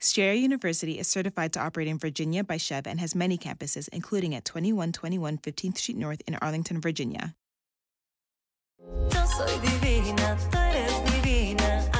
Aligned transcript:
Strayer 0.00 0.34
University 0.34 0.98
is 1.00 1.08
certified 1.08 1.52
to 1.54 1.60
operate 1.60 1.88
in 1.88 1.98
Virginia 1.98 2.44
by 2.44 2.56
Chev 2.56 2.86
and 2.86 3.00
has 3.00 3.16
many 3.16 3.36
campuses, 3.36 3.88
including 3.92 4.32
at 4.32 4.44
2121 4.44 5.38
15th 5.38 5.78
Street 5.78 5.96
North 5.98 6.22
in 6.26 6.36
Arlington, 6.36 6.80
Virginia. 6.80 7.34
Divina, 8.80 10.38
divina. 11.04 11.90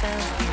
Ah, 0.00 0.47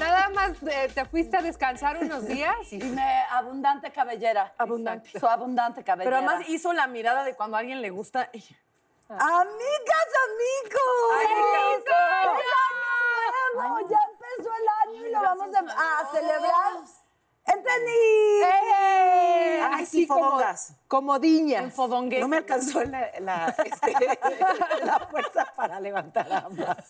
Nada 0.00 0.28
más 0.30 0.52
eh, 0.62 0.90
te 0.94 1.04
fuiste 1.04 1.36
a 1.36 1.42
descansar 1.42 1.98
unos 1.98 2.26
días 2.26 2.72
y 2.72 2.78
me 2.78 3.22
abundante 3.30 3.92
cabellera. 3.92 4.52
Abundante. 4.58 5.18
Su 5.20 5.26
abundante 5.26 5.84
cabellera. 5.84 6.16
Pero 6.18 6.28
además 6.30 6.48
hizo 6.48 6.72
la 6.72 6.86
mirada 6.86 7.22
de 7.24 7.34
cuando 7.36 7.56
a 7.56 7.60
alguien 7.60 7.80
le 7.82 7.90
gusta. 7.90 8.28
y- 8.32 8.38
¡Amigas, 9.08 10.08
amigos! 10.26 11.12
¡Ay, 11.18 11.26
¡Feliz 11.26 11.54
año 11.58 11.82
nuevo! 13.54 13.88
Ya 13.90 13.98
empezó 14.10 14.50
el 14.54 14.68
año 14.88 15.06
y 15.06 15.10
lo 15.10 15.20
vamos 15.20 15.50
a, 15.54 16.00
a 16.00 16.06
celebrar. 16.12 16.72
¡Entendí! 17.46 18.42
Ay, 19.72 19.86
sí, 19.86 20.06
fodongas. 20.06 20.74
En 21.60 21.70
fodongués. 21.70 22.20
No 22.20 22.26
me 22.26 22.38
alcanzó 22.38 22.82
la, 22.82 23.12
la, 23.20 23.54
este, 23.64 23.92
la 24.84 24.98
fuerza 25.08 25.46
para 25.56 25.78
levantar 25.78 26.30
ambas. 26.32 26.84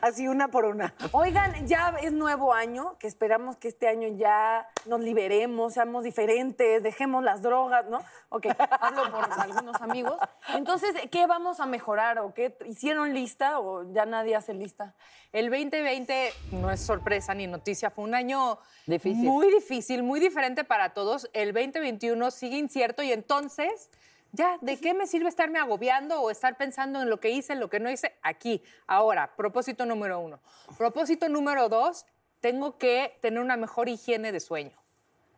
Así 0.00 0.28
una 0.28 0.48
por 0.48 0.64
una. 0.64 0.94
Oigan, 1.12 1.66
ya 1.66 1.94
es 2.00 2.10
nuevo 2.12 2.54
año, 2.54 2.96
que 2.98 3.06
esperamos 3.06 3.56
que 3.58 3.68
este 3.68 3.86
año 3.86 4.08
ya 4.16 4.66
nos 4.86 5.00
liberemos, 5.00 5.74
seamos 5.74 6.04
diferentes, 6.04 6.82
dejemos 6.82 7.22
las 7.22 7.42
drogas, 7.42 7.86
¿no? 7.86 8.00
Ok, 8.30 8.46
hablo 8.80 9.10
por 9.10 9.30
algunos 9.40 9.80
amigos. 9.82 10.16
Entonces, 10.54 10.94
¿qué 11.10 11.26
vamos 11.26 11.60
a 11.60 11.66
mejorar 11.66 12.18
o 12.18 12.32
qué? 12.32 12.56
¿Hicieron 12.66 13.12
lista 13.12 13.60
o 13.60 13.92
ya 13.92 14.06
nadie 14.06 14.36
hace 14.36 14.54
lista? 14.54 14.94
El 15.32 15.50
2020 15.50 16.32
no 16.52 16.70
es 16.70 16.80
sorpresa 16.80 17.34
ni 17.34 17.46
noticia, 17.46 17.90
fue 17.90 18.04
un 18.04 18.14
año 18.14 18.58
Difícil. 18.86 19.24
muy 19.24 19.50
difícil, 19.50 20.02
muy 20.02 20.20
diferente 20.20 20.64
para 20.64 20.94
todos. 20.94 21.28
El 21.32 21.52
2021 21.52 22.30
sigue 22.30 22.58
incierto 22.58 23.01
y 23.02 23.12
entonces, 23.12 23.90
ya, 24.32 24.58
¿de 24.60 24.78
qué 24.78 24.94
me 24.94 25.06
sirve 25.06 25.28
estarme 25.28 25.58
agobiando 25.58 26.20
o 26.20 26.30
estar 26.30 26.56
pensando 26.56 27.02
en 27.02 27.10
lo 27.10 27.20
que 27.20 27.30
hice, 27.30 27.52
en 27.52 27.60
lo 27.60 27.68
que 27.68 27.80
no 27.80 27.90
hice? 27.90 28.16
Aquí, 28.22 28.62
ahora, 28.86 29.34
propósito 29.36 29.86
número 29.86 30.20
uno. 30.20 30.40
Propósito 30.78 31.28
número 31.28 31.68
dos, 31.68 32.06
tengo 32.40 32.78
que 32.78 33.18
tener 33.20 33.40
una 33.40 33.56
mejor 33.56 33.88
higiene 33.88 34.32
de 34.32 34.40
sueño. 34.40 34.81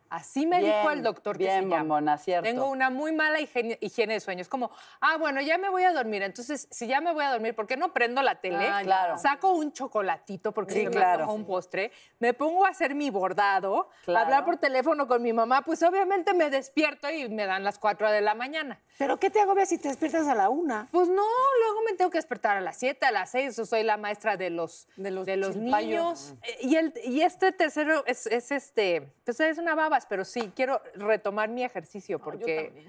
Así 0.09 0.45
me 0.45 0.59
Bien, 0.59 0.75
dijo 0.77 0.91
el 0.91 1.01
doctor 1.03 1.37
que 1.37 1.43
bien, 1.45 1.55
se 1.55 1.61
llama. 1.63 1.77
bombona, 1.79 2.17
cierto. 2.17 2.43
Tengo 2.47 2.69
una 2.69 2.89
muy 2.89 3.11
mala 3.11 3.39
higiene, 3.39 3.77
higiene 3.81 4.13
de 4.13 4.19
sueño. 4.19 4.41
Es 4.41 4.49
como, 4.49 4.69
ah, 5.01 5.17
bueno, 5.17 5.41
ya 5.41 5.57
me 5.57 5.69
voy 5.69 5.83
a 5.83 5.91
dormir. 5.93 6.21
Entonces, 6.21 6.67
si 6.71 6.87
ya 6.87 7.01
me 7.01 7.11
voy 7.11 7.23
a 7.25 7.31
dormir, 7.31 7.55
¿por 7.55 7.65
qué 7.67 7.75
no 7.75 7.91
prendo 7.91 8.21
la 8.21 8.35
tele? 8.39 8.67
Ah, 8.69 8.81
claro. 8.83 9.17
Saco 9.17 9.51
un 9.53 9.73
chocolatito 9.73 10.51
porque 10.53 10.73
Sí, 10.73 10.79
se 10.83 10.85
me 10.89 10.95
claro. 10.95 11.31
un 11.33 11.45
postre. 11.45 11.91
Me 12.19 12.33
pongo 12.33 12.65
a 12.65 12.69
hacer 12.69 12.93
mi 12.95 13.09
bordado, 13.09 13.89
Claro. 14.05 14.25
hablar 14.25 14.45
por 14.45 14.57
teléfono 14.57 15.07
con 15.07 15.21
mi 15.21 15.33
mamá. 15.33 15.63
Pues 15.63 15.81
obviamente 15.83 16.33
me 16.33 16.49
despierto 16.49 17.09
y 17.09 17.27
me 17.29 17.45
dan 17.45 17.63
las 17.63 17.79
4 17.79 18.11
de 18.11 18.21
la 18.21 18.35
mañana. 18.35 18.79
¿Pero 18.97 19.19
qué 19.19 19.29
te 19.29 19.41
agobias 19.41 19.69
si 19.69 19.77
te 19.77 19.89
despiertas 19.89 20.27
a 20.27 20.35
la 20.35 20.49
una? 20.49 20.87
Pues 20.91 21.07
no, 21.09 21.23
luego 21.59 21.81
me 21.85 21.93
tengo 21.93 22.11
que 22.11 22.17
despertar 22.19 22.57
a 22.57 22.61
las 22.61 22.77
7, 22.77 23.05
a 23.07 23.11
las 23.11 23.31
6. 23.31 23.57
Yo 23.57 23.65
soy 23.65 23.83
la 23.83 23.97
maestra 23.97 24.37
de 24.37 24.49
los, 24.51 24.87
De 24.95 25.11
los 25.11 25.55
niños. 25.55 26.35
Y, 26.61 26.75
el, 26.77 26.93
y 27.03 27.21
este 27.21 27.51
tercero 27.51 28.03
es, 28.05 28.27
es 28.27 28.51
este, 28.51 29.11
pues 29.25 29.39
es 29.39 29.57
una 29.57 29.75
pero 30.09 30.25
sí, 30.25 30.51
quiero 30.55 30.81
retomar 30.95 31.47
mi 31.49 31.63
ejercicio 31.63 32.19
porque, 32.19 32.87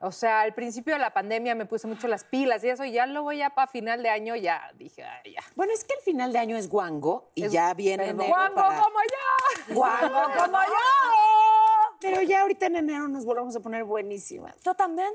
o 0.00 0.12
sea, 0.12 0.40
al 0.42 0.54
principio 0.54 0.94
de 0.94 1.00
la 1.00 1.12
pandemia 1.12 1.54
me 1.54 1.66
puse 1.66 1.86
mucho 1.88 2.06
las 2.08 2.24
pilas 2.24 2.62
y 2.64 2.68
eso, 2.68 2.84
y 2.84 2.92
ya 2.92 3.06
luego 3.06 3.32
ya 3.32 3.50
para 3.50 3.66
final 3.66 4.02
de 4.02 4.08
año 4.10 4.36
ya 4.36 4.70
dije, 4.78 5.02
ay, 5.02 5.32
ya. 5.32 5.40
Bueno, 5.56 5.72
es 5.74 5.84
que 5.84 5.94
el 5.94 6.00
final 6.00 6.32
de 6.32 6.38
año 6.38 6.56
es 6.56 6.68
guango 6.68 7.30
y 7.34 7.48
ya 7.48 7.74
viene 7.74 8.08
enero 8.10 8.28
¡Guango 8.28 8.54
para- 8.54 8.80
como 8.80 8.98
yo! 9.00 9.74
¡Guango 9.74 10.22
como 10.38 10.58
yo! 10.58 11.96
Pero 12.00 12.22
ya 12.22 12.42
ahorita 12.42 12.66
en 12.66 12.76
enero 12.76 13.08
nos 13.08 13.24
volvamos 13.24 13.56
a 13.56 13.60
poner 13.60 13.84
buenísimas. 13.84 14.54
Yo 14.62 14.74
también 14.74 15.10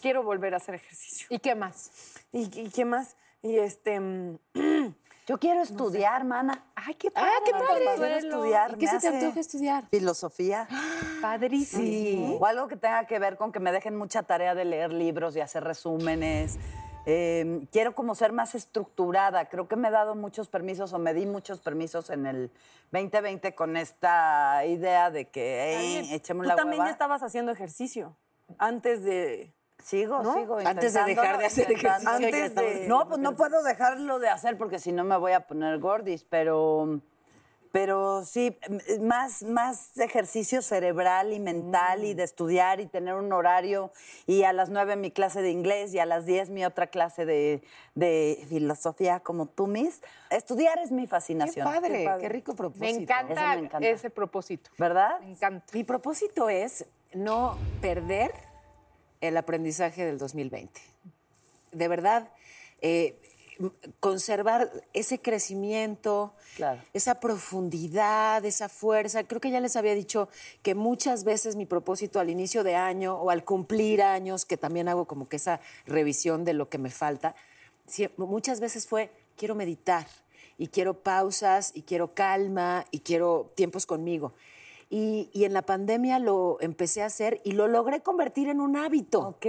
quiero 0.00 0.22
volver 0.22 0.54
a 0.54 0.56
hacer 0.58 0.76
ejercicio. 0.76 1.26
¿Y 1.30 1.38
qué 1.38 1.54
más? 1.54 1.90
¿Y, 2.32 2.60
y 2.60 2.70
qué 2.70 2.84
más? 2.84 3.16
Y 3.42 3.58
este... 3.58 4.00
mm, 4.00 4.38
Yo 5.26 5.38
quiero 5.38 5.62
estudiar, 5.62 6.22
mana. 6.24 6.62
Ay, 6.86 6.94
qué 6.94 7.10
Ah, 7.14 7.28
qué 7.44 7.52
padre. 7.52 7.84
Quiero 7.96 8.16
estudiar. 8.16 8.78
¿Qué 8.78 8.86
se 8.86 8.98
te 9.00 9.08
antoja 9.08 9.40
estudiar? 9.40 9.88
Filosofía. 9.90 10.68
Padrísimo. 11.22 11.82
Sí. 11.82 12.36
O 12.40 12.46
algo 12.46 12.68
que 12.68 12.76
tenga 12.76 13.06
que 13.06 13.18
ver 13.18 13.36
con 13.36 13.52
que 13.52 13.60
me 13.60 13.72
dejen 13.72 13.96
mucha 13.96 14.22
tarea 14.22 14.54
de 14.54 14.64
leer 14.64 14.92
libros 14.92 15.36
y 15.36 15.40
hacer 15.40 15.64
resúmenes. 15.64 16.58
Eh, 17.06 17.66
quiero 17.70 17.94
como 17.94 18.14
ser 18.14 18.32
más 18.32 18.54
estructurada. 18.54 19.48
Creo 19.48 19.68
que 19.68 19.76
me 19.76 19.88
he 19.88 19.90
dado 19.90 20.14
muchos 20.14 20.48
permisos 20.48 20.92
o 20.92 20.98
me 20.98 21.12
di 21.14 21.26
muchos 21.26 21.60
permisos 21.60 22.10
en 22.10 22.26
el 22.26 22.50
2020 22.92 23.54
con 23.54 23.76
esta 23.76 24.64
idea 24.66 25.10
de 25.10 25.28
que 25.28 25.76
hey, 25.76 26.08
echemos 26.12 26.44
Tú 26.44 26.48
la 26.48 26.56
también 26.56 26.80
hueva. 26.80 26.90
ya 26.90 26.92
estabas 26.92 27.22
haciendo 27.22 27.52
ejercicio 27.52 28.16
antes 28.58 29.02
de... 29.04 29.52
Sigo, 29.84 30.22
¿No? 30.22 30.34
sigo. 30.34 30.58
Antes 30.58 30.94
de 30.94 31.04
dejar 31.04 31.36
de 31.38 31.44
hacer 31.44 31.70
ejercicio, 31.70 31.98
estabas 31.98 32.22
haciendo 32.22 32.62
No, 32.88 33.06
pues 33.06 33.20
no 33.20 33.36
puedo 33.36 33.62
dejarlo 33.62 34.18
de 34.18 34.30
hacer 34.30 34.56
porque 34.56 34.78
si 34.78 34.92
no 34.92 35.04
me 35.04 35.16
voy 35.18 35.32
a 35.32 35.40
poner 35.46 35.78
gordis, 35.78 36.24
pero... 36.24 37.00
Pero 37.70 38.24
sí, 38.24 38.56
más, 39.00 39.42
más 39.42 39.98
ejercicio 39.98 40.62
cerebral 40.62 41.32
y 41.32 41.40
mental 41.40 42.02
Mm. 42.02 42.04
y 42.04 42.14
de 42.14 42.22
estudiar 42.22 42.78
y 42.78 42.86
tener 42.86 43.14
un 43.14 43.32
horario. 43.32 43.90
Y 44.26 44.44
a 44.44 44.52
las 44.52 44.68
nueve 44.70 44.94
mi 44.94 45.10
clase 45.10 45.42
de 45.42 45.50
inglés 45.50 45.92
y 45.92 45.98
a 45.98 46.06
las 46.06 46.24
diez 46.24 46.50
mi 46.50 46.64
otra 46.64 46.86
clase 46.86 47.26
de, 47.26 47.64
de 47.96 48.46
filosofía 48.48 49.18
como 49.18 49.46
tú, 49.46 49.66
Miss. 49.66 50.02
Estudiar 50.30 50.78
es 50.78 50.92
mi 50.92 51.02
Qué 51.02 51.08
fascinación. 51.08 51.66
padre, 51.66 52.08
qué, 52.20 52.28
rico 52.28 52.54
propósito. 52.54 52.84
Me 52.84 53.02
encanta, 53.02 53.32
Ese 53.34 53.56
me 53.60 53.66
encanta. 53.66 53.88
ese 53.88 54.10
propósito. 54.10 54.70
¿Verdad? 54.78 55.18
Me 55.18 55.32
encanta. 55.32 55.66
Mi 55.72 55.82
propósito 55.82 56.48
es 56.48 56.86
no 57.12 57.58
perder 57.80 58.30
el 59.28 59.36
aprendizaje 59.36 60.04
del 60.04 60.18
2020. 60.18 60.80
De 61.72 61.88
verdad, 61.88 62.28
eh, 62.80 63.18
conservar 64.00 64.70
ese 64.92 65.20
crecimiento, 65.20 66.34
Claro. 66.56 66.80
esa 66.92 67.20
profundidad, 67.20 68.44
esa 68.44 68.68
fuerza. 68.68 69.24
Creo 69.24 69.40
que 69.40 69.50
ya 69.50 69.60
les 69.60 69.76
había 69.76 69.94
dicho 69.94 70.28
que 70.62 70.74
muchas 70.74 71.24
veces 71.24 71.56
mi 71.56 71.66
propósito 71.66 72.20
al 72.20 72.30
inicio 72.30 72.64
de 72.64 72.74
año 72.74 73.16
o 73.16 73.30
al 73.30 73.44
cumplir 73.44 74.02
años, 74.02 74.44
que 74.44 74.56
también 74.56 74.88
hago 74.88 75.06
como 75.06 75.28
que 75.28 75.36
esa 75.36 75.60
revisión 75.86 76.44
de 76.44 76.52
lo 76.52 76.68
que 76.68 76.78
me 76.78 76.90
falta, 76.90 77.34
muchas 78.16 78.60
veces 78.60 78.86
fue, 78.86 79.10
quiero 79.36 79.54
meditar 79.54 80.06
y 80.58 80.68
quiero 80.68 81.02
pausas 81.02 81.72
y 81.74 81.82
quiero 81.82 82.14
calma 82.14 82.86
y 82.90 83.00
quiero 83.00 83.52
tiempos 83.54 83.86
conmigo. 83.86 84.34
Y, 84.96 85.28
y 85.32 85.44
en 85.44 85.52
la 85.54 85.62
pandemia 85.62 86.20
lo 86.20 86.56
empecé 86.60 87.02
a 87.02 87.06
hacer 87.06 87.40
y 87.42 87.50
lo 87.50 87.66
logré 87.66 88.00
convertir 88.00 88.48
en 88.48 88.60
un 88.60 88.76
hábito. 88.76 89.26
Ok. 89.26 89.46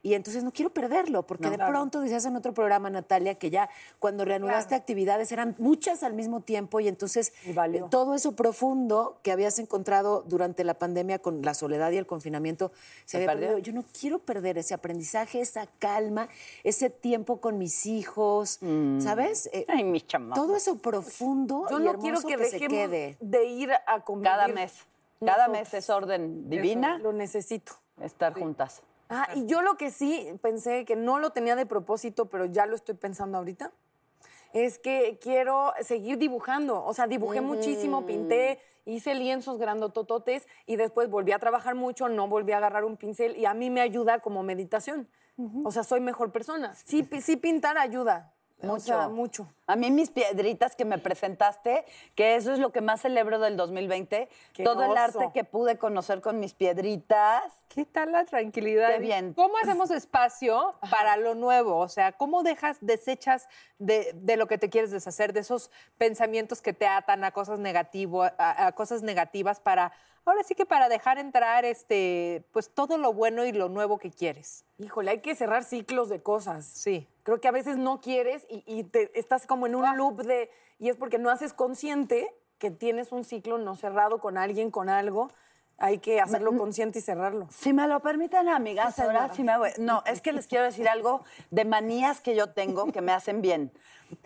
Y 0.00 0.14
entonces 0.14 0.44
no 0.44 0.52
quiero 0.52 0.70
perderlo, 0.72 1.26
porque 1.26 1.50
de 1.50 1.58
pronto 1.58 1.98
decías 2.00 2.24
en 2.24 2.36
otro 2.36 2.54
programa, 2.54 2.88
Natalia, 2.88 3.34
que 3.34 3.50
ya 3.50 3.68
cuando 3.98 4.24
reanudaste 4.24 4.76
actividades 4.76 5.32
eran 5.32 5.56
muchas 5.58 6.04
al 6.04 6.14
mismo 6.14 6.40
tiempo 6.42 6.78
y 6.78 6.86
entonces 6.86 7.32
Y 7.44 7.52
valió. 7.52 7.86
eh, 7.86 7.88
todo 7.90 8.14
eso 8.14 8.36
profundo 8.36 9.18
que 9.24 9.32
habías 9.32 9.58
encontrado 9.58 10.22
durante 10.28 10.62
la 10.62 10.74
pandemia 10.74 11.18
con 11.18 11.42
la 11.42 11.54
soledad 11.54 11.90
y 11.90 11.96
el 11.96 12.06
confinamiento 12.06 12.70
se, 13.06 13.16
había 13.16 13.26
perdió. 13.30 13.48
perdido. 13.48 13.58
Yo 13.66 13.72
no 13.72 13.84
quiero 13.98 14.20
perder 14.20 14.56
ese 14.56 14.72
aprendizaje, 14.74 15.40
esa 15.40 15.66
calma, 15.80 16.28
ese 16.62 16.90
tiempo 16.90 17.40
con 17.40 17.58
mis 17.58 17.86
hijos, 17.86 18.60
¿sabes? 19.00 19.50
Eh, 19.52 19.64
Ay, 19.66 19.82
mis 19.82 20.06
chamacos. 20.06 20.44
todo 20.44 20.54
eso 20.54 20.78
profundo 20.78 21.66
Yo 21.70 21.80
y 21.80 21.82
no 21.82 21.98
quiero 21.98 22.20
que, 22.20 22.36
que, 22.36 22.44
se 22.44 22.60
quede. 22.60 23.16
de 23.20 23.44
ir 23.46 23.70
a 23.86 24.04
convivir. 24.04 24.30
Cada 24.30 24.46
mes. 24.46 24.75
Cada 25.24 25.48
mes 25.48 25.72
es 25.74 25.88
orden 25.90 26.48
divina 26.48 26.98
Lo 26.98 27.12
necesito. 27.12 27.72
estar 28.00 28.34
juntas. 28.34 28.82
Ah, 29.08 29.28
y 29.34 29.46
yo 29.46 29.62
lo 29.62 29.76
que 29.76 29.90
sí 29.90 30.28
pensé, 30.42 30.84
que 30.84 30.96
no 30.96 31.18
lo 31.18 31.30
tenía 31.30 31.54
de 31.54 31.64
propósito, 31.64 32.26
pero 32.26 32.44
ya 32.46 32.66
lo 32.66 32.74
estoy 32.74 32.96
pensando 32.96 33.38
ahorita, 33.38 33.72
es 34.52 34.78
que 34.78 35.18
quiero 35.20 35.72
seguir 35.80 36.18
dibujando. 36.18 36.84
O 36.84 36.92
sea, 36.92 37.06
dibujé 37.06 37.40
muchísimo, 37.40 38.04
pinté, 38.06 38.58
hice 38.84 39.14
lienzos 39.14 39.58
grandotototes 39.58 40.48
y 40.66 40.76
después 40.76 41.08
volví 41.08 41.32
a 41.32 41.38
trabajar 41.38 41.74
mucho, 41.74 42.08
no 42.08 42.26
volví 42.26 42.52
a 42.52 42.56
agarrar 42.56 42.84
un 42.84 42.96
pincel 42.96 43.36
y 43.36 43.44
a 43.44 43.54
mí 43.54 43.70
me 43.70 43.80
ayuda 43.80 44.20
como 44.20 44.42
meditación. 44.42 45.08
O 45.64 45.70
sea, 45.70 45.84
soy 45.84 46.00
mejor 46.00 46.32
persona. 46.32 46.74
Sí, 46.74 47.06
sí 47.20 47.36
pintar 47.36 47.76
ayuda. 47.76 48.32
O 48.62 48.80
sea, 48.80 49.08
mucho. 49.08 49.52
A 49.66 49.76
mí 49.76 49.90
mis 49.90 50.10
piedritas 50.10 50.74
que 50.76 50.84
me 50.84 50.98
presentaste, 50.98 51.84
que 52.14 52.36
eso 52.36 52.52
es 52.52 52.58
lo 52.58 52.72
que 52.72 52.80
más 52.80 53.02
celebro 53.02 53.38
del 53.38 53.56
2020, 53.56 54.28
Qué 54.54 54.64
todo 54.64 54.84
el 54.84 54.96
arte 54.96 55.30
que 55.34 55.44
pude 55.44 55.76
conocer 55.76 56.20
con 56.22 56.40
mis 56.40 56.54
piedritas. 56.54 57.52
¿Qué 57.68 57.84
tal 57.84 58.12
la 58.12 58.24
tranquilidad? 58.24 58.94
Qué 58.94 59.00
bien. 59.00 59.34
¿Cómo 59.34 59.58
hacemos 59.58 59.90
espacio 59.90 60.74
para 60.90 61.16
lo 61.18 61.34
nuevo? 61.34 61.76
O 61.78 61.88
sea, 61.88 62.12
¿cómo 62.12 62.42
dejas, 62.42 62.78
desechas 62.80 63.48
de, 63.78 64.12
de 64.14 64.36
lo 64.36 64.46
que 64.46 64.56
te 64.56 64.70
quieres 64.70 64.90
deshacer, 64.90 65.32
de 65.32 65.40
esos 65.40 65.70
pensamientos 65.98 66.62
que 66.62 66.72
te 66.72 66.86
atan 66.86 67.24
a 67.24 67.32
cosas, 67.32 67.58
negativo, 67.58 68.22
a, 68.22 68.66
a 68.66 68.72
cosas 68.72 69.02
negativas 69.02 69.60
para, 69.60 69.92
ahora 70.30 70.42
sí 70.42 70.54
que 70.54 70.66
para 70.66 70.88
dejar 70.88 71.18
entrar 71.18 71.64
este, 71.64 72.44
pues 72.52 72.70
todo 72.70 72.98
lo 72.98 73.12
bueno 73.12 73.44
y 73.44 73.52
lo 73.52 73.68
nuevo 73.68 73.98
que 73.98 74.10
quieres? 74.10 74.64
Híjole, 74.78 75.10
hay 75.10 75.20
que 75.20 75.34
cerrar 75.34 75.64
ciclos 75.64 76.08
de 76.08 76.22
cosas. 76.22 76.66
Sí. 76.66 77.08
Creo 77.22 77.40
que 77.40 77.48
a 77.48 77.52
veces 77.52 77.78
no 77.78 78.00
quieres 78.00 78.46
y, 78.50 78.62
y 78.66 78.84
te, 78.84 79.18
estás 79.18 79.46
como 79.46 79.66
en 79.66 79.74
un 79.74 79.96
loop 79.96 80.22
de... 80.22 80.50
Y 80.78 80.88
es 80.88 80.96
porque 80.96 81.18
no 81.18 81.30
haces 81.30 81.52
consciente 81.52 82.34
que 82.58 82.70
tienes 82.70 83.12
un 83.12 83.24
ciclo 83.24 83.58
no 83.58 83.76
cerrado 83.76 84.18
con 84.20 84.38
alguien, 84.38 84.70
con 84.70 84.88
algo. 84.88 85.30
Hay 85.78 85.98
que 85.98 86.20
hacerlo 86.20 86.56
consciente 86.56 87.00
y 87.00 87.02
cerrarlo. 87.02 87.48
Si 87.50 87.72
me 87.72 87.86
lo 87.86 88.00
permiten, 88.00 88.48
amigas, 88.48 88.98
ahora 88.98 89.28
sí 89.34 89.42
me 89.42 89.58
voy. 89.58 89.70
No, 89.78 90.02
es 90.06 90.22
que 90.22 90.32
les 90.32 90.46
quiero 90.46 90.64
decir 90.64 90.88
algo 90.88 91.22
de 91.50 91.66
manías 91.66 92.20
que 92.20 92.34
yo 92.34 92.50
tengo 92.50 92.90
que 92.92 93.02
me 93.02 93.12
hacen 93.12 93.42
bien. 93.42 93.70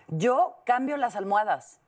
Yo 0.08 0.56
cambio 0.64 0.96
las 0.96 1.16
almohadas. 1.16 1.80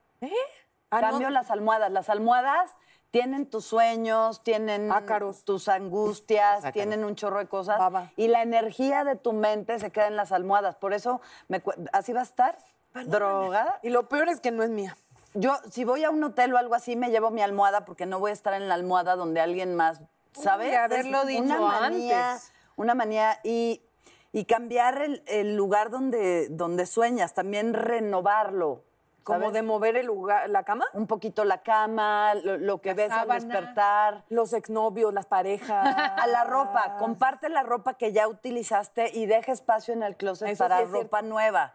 Ah, 0.89 1.01
no. 1.01 1.09
Cambio 1.09 1.29
las 1.29 1.49
almohadas. 1.49 1.91
Las 1.91 2.09
almohadas 2.09 2.71
tienen 3.13 3.45
tus 3.45 3.65
sueños, 3.65 4.41
tienen 4.41 4.91
Ácaros. 4.91 5.45
tus 5.45 5.67
angustias, 5.67 6.73
tienen 6.73 7.03
un 7.03 7.13
chorro 7.13 7.37
de 7.37 7.45
cosas. 7.45 7.77
Baba. 7.77 8.11
Y 8.17 8.27
la 8.27 8.41
energía 8.41 9.03
de 9.03 9.15
tu 9.15 9.33
mente 9.33 9.77
se 9.77 9.91
queda 9.91 10.07
en 10.07 10.15
las 10.15 10.31
almohadas. 10.31 10.77
Por 10.77 10.93
eso, 10.93 11.21
me 11.47 11.61
¿así 11.91 12.11
va 12.11 12.21
a 12.21 12.23
estar? 12.23 12.57
¿Drogada? 13.05 13.79
Y 13.83 13.89
lo 13.89 14.09
peor 14.09 14.29
es 14.29 14.39
que 14.39 14.49
no 14.49 14.63
es 14.63 14.71
mía. 14.71 14.97
Yo, 15.35 15.55
si 15.69 15.83
voy 15.83 16.03
a 16.03 16.09
un 16.09 16.23
hotel 16.23 16.55
o 16.55 16.57
algo 16.57 16.73
así, 16.73 16.95
me 16.95 17.11
llevo 17.11 17.29
mi 17.29 17.43
almohada 17.43 17.85
porque 17.85 18.07
no 18.07 18.19
voy 18.19 18.31
a 18.31 18.33
estar 18.33 18.55
en 18.55 18.67
la 18.67 18.73
almohada 18.73 19.15
donde 19.15 19.41
alguien 19.41 19.75
más, 19.75 20.01
¿sabes? 20.31 20.69
Uy, 20.69 20.73
haberlo 20.75 21.21
Es 21.21 21.27
dicho 21.27 21.43
una 21.43 21.59
manía, 21.59 22.31
antes. 22.31 22.51
Una 22.77 22.95
manía 22.95 23.39
y, 23.43 23.83
y 24.31 24.45
cambiar 24.45 25.03
el, 25.03 25.23
el 25.27 25.55
lugar 25.55 25.91
donde, 25.91 26.47
donde 26.49 26.87
sueñas, 26.87 27.35
también 27.35 27.75
renovarlo. 27.75 28.85
Como 29.23 29.51
de 29.51 29.61
mover 29.61 29.95
el 29.95 30.05
lugar, 30.07 30.49
la 30.49 30.63
cama. 30.63 30.85
Un 30.93 31.07
poquito 31.07 31.45
la 31.45 31.63
cama, 31.63 32.33
lo, 32.35 32.57
lo 32.57 32.81
que 32.81 32.89
La 32.89 32.95
ves 32.95 33.11
al 33.11 33.19
sábana. 33.21 33.39
despertar. 33.39 34.23
Los 34.29 34.53
exnovios, 34.53 35.13
las 35.13 35.25
parejas. 35.25 35.95
A 36.23 36.27
la 36.27 36.43
ropa, 36.43 36.97
comparte 36.99 37.49
la 37.49 37.63
ropa 37.63 37.93
que 37.95 38.11
ya 38.11 38.27
utilizaste 38.27 39.11
y 39.17 39.25
deja 39.25 39.51
espacio 39.51 39.93
en 39.93 40.03
el 40.03 40.15
closet 40.17 40.49
Eso 40.49 40.63
para 40.63 40.79
sí 40.79 40.85
ropa 40.91 41.21
nueva. 41.21 41.73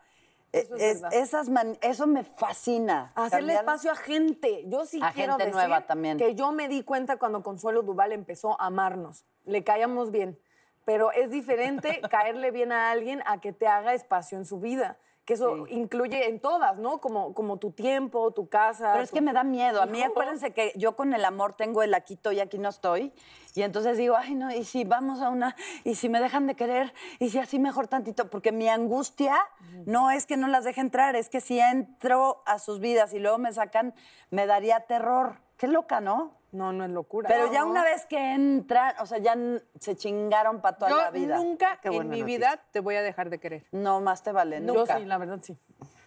Eso 0.53 0.77
es 0.77 0.83
Es- 0.83 1.03
verdad. 1.03 1.19
esas 1.19 1.49
man- 1.51 1.77
eso 1.83 2.07
me 2.07 2.25
fascina. 2.25 3.13
Hacerle 3.15 3.55
Cambiar- 3.55 3.61
espacio 3.65 3.93
a 3.93 3.97
gente. 3.97 4.65
Yo 4.69 4.87
sí 4.87 5.01
A 5.03 5.13
quiero 5.13 5.33
gente 5.35 5.45
decir 5.47 5.55
nueva 5.69 5.87
también. 5.87 6.17
que 6.19 6.35
yo 6.35 6.53
me 6.53 6.69
di 6.69 6.83
cuenta 6.83 7.17
cuando 7.19 7.43
Consuelo 7.43 7.83
Duval 7.83 8.13
empezó 8.13 8.59
a 8.61 8.67
amarnos. 8.67 9.25
Le 9.45 9.63
caíamos 9.65 10.11
bien. 10.11 10.39
Pero 10.87 11.13
es 11.13 11.31
diferente 11.31 12.01
caerle 12.11 12.51
bien 12.51 12.73
a 12.73 12.91
alguien 12.91 13.23
a 13.27 13.41
que 13.43 13.53
te 13.53 13.67
haga 13.67 13.93
espacio 13.93 14.39
en 14.39 14.47
su 14.47 14.59
vida. 14.59 14.97
Que 15.29 15.35
eso 15.35 15.67
incluye 15.69 16.27
en 16.31 16.41
todas, 16.41 16.79
¿no? 16.79 17.03
Como, 17.03 17.35
como 17.35 17.59
tu 17.59 17.71
tiempo, 17.71 18.31
tu 18.31 18.49
casa. 18.49 18.93
Pero 18.93 19.05
es 19.05 19.11
tu- 19.11 19.17
que 19.17 19.21
me 19.21 19.35
da 19.35 19.45
miedo. 19.45 19.83
A 19.83 19.85
mí 19.85 20.03
acuérdense 20.03 20.55
que 20.55 20.73
yo 20.75 20.97
con 20.97 21.13
el 21.13 21.23
amor 21.23 21.53
tengo 21.53 21.83
el 21.83 21.93
aquí 21.93 22.15
estoy 22.15 22.37
y 22.37 22.41
aquí 22.41 22.57
no 22.57 22.71
estoy. 22.71 23.13
Y 23.55 23.61
entonces 23.61 23.99
digo, 23.99 24.17
ay, 24.17 24.35
no, 24.35 24.51
y 24.51 24.65
si 24.65 24.85
vamos 24.85 25.21
a 25.21 25.29
una, 25.29 25.55
y 25.85 25.97
si 25.97 26.09
me 26.09 26.21
dejan 26.21 26.47
de 26.47 26.55
querer, 26.55 26.95
y 27.19 27.29
si 27.29 27.39
así 27.39 27.59
mejor 27.59 27.89
tantito, 27.89 28.31
porque 28.31 28.53
mi 28.53 28.71
angustia 28.71 29.37
no 29.85 30.11
es 30.11 30.25
que 30.25 30.39
no 30.39 30.49
las 30.49 30.65
deje 30.65 30.81
entrar, 30.81 31.15
es 31.15 31.29
que 31.29 31.43
si 31.43 31.61
entro 31.61 32.43
a 32.47 32.59
sus 32.59 32.81
vidas 32.81 33.13
y 33.13 33.19
luego 33.19 33.37
me 33.37 33.53
sacan, 33.53 33.95
me 34.31 34.47
daría 34.47 34.81
terror. 34.87 35.43
Qué 35.59 35.67
loca, 35.69 36.01
¿no? 36.01 36.38
No, 36.51 36.73
no 36.73 36.85
es 36.85 36.91
locura. 36.91 37.29
Pero 37.29 37.53
ya 37.53 37.65
una 37.65 37.85
vez 37.85 38.07
que 38.07 38.33
entran, 38.33 38.95
o 39.01 39.07
sea, 39.07 39.19
ya 39.19 39.37
se 39.79 39.97
chingaron 39.97 40.61
para 40.63 40.79
toda 40.79 40.91
Yo 40.91 40.97
la 40.97 41.11
vida. 41.11 41.37
nunca 41.37 41.79
Qué 41.83 41.89
en 41.89 41.95
buena 41.95 42.11
mi 42.11 42.21
noticia. 42.21 42.39
vida 42.39 42.63
te 42.73 42.81
voy 42.81 42.95
a 42.97 43.03
dejar 43.03 43.29
de 43.29 43.39
querer. 43.39 43.67
No, 43.71 44.01
más 44.01 44.23
te 44.23 44.33
vale, 44.33 44.61
Yo 44.65 44.73
nunca. 44.75 44.97
sí, 44.99 45.05
la 45.05 45.19
verdad 45.19 45.41
sí. 45.43 45.59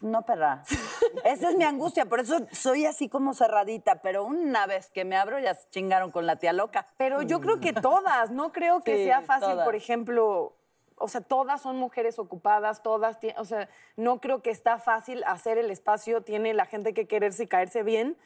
No, 0.01 0.23
perra. 0.23 0.63
Esa 1.25 1.49
es 1.51 1.55
mi 1.57 1.63
angustia, 1.63 2.07
por 2.07 2.19
eso 2.21 2.39
soy 2.51 2.87
así 2.87 3.07
como 3.07 3.35
cerradita, 3.35 4.01
pero 4.01 4.23
una 4.23 4.65
vez 4.65 4.89
que 4.89 5.05
me 5.05 5.15
abro 5.15 5.37
ya 5.37 5.53
se 5.53 5.69
chingaron 5.69 6.09
con 6.09 6.25
la 6.25 6.37
tía 6.37 6.53
loca. 6.53 6.87
Pero 6.97 7.21
yo 7.21 7.39
creo 7.39 7.59
que 7.59 7.71
todas, 7.73 8.31
no 8.31 8.51
creo 8.51 8.81
que 8.81 8.97
Sí, 8.97 9.03
sea 9.05 9.21
fácil, 9.21 9.49
todas. 9.51 9.65
por 9.65 9.75
ejemplo, 9.75 10.55
o 10.95 11.07
sea, 11.07 11.21
todas 11.21 11.61
son 11.61 11.77
mujeres 11.77 12.17
ocupadas, 12.17 12.81
todas, 12.81 13.19
tie- 13.21 13.35
o 13.37 13.45
sea, 13.45 13.69
no 13.95 14.19
creo 14.19 14.41
que 14.41 14.49
está 14.49 14.79
fácil 14.79 15.23
hacer 15.27 15.59
el 15.59 15.69
espacio, 15.69 16.21
tiene 16.21 16.55
la 16.55 16.65
gente 16.65 16.95
que 16.95 17.07
quererse 17.07 17.43
y 17.43 17.47
caerse 17.47 17.83
bien 17.83 18.17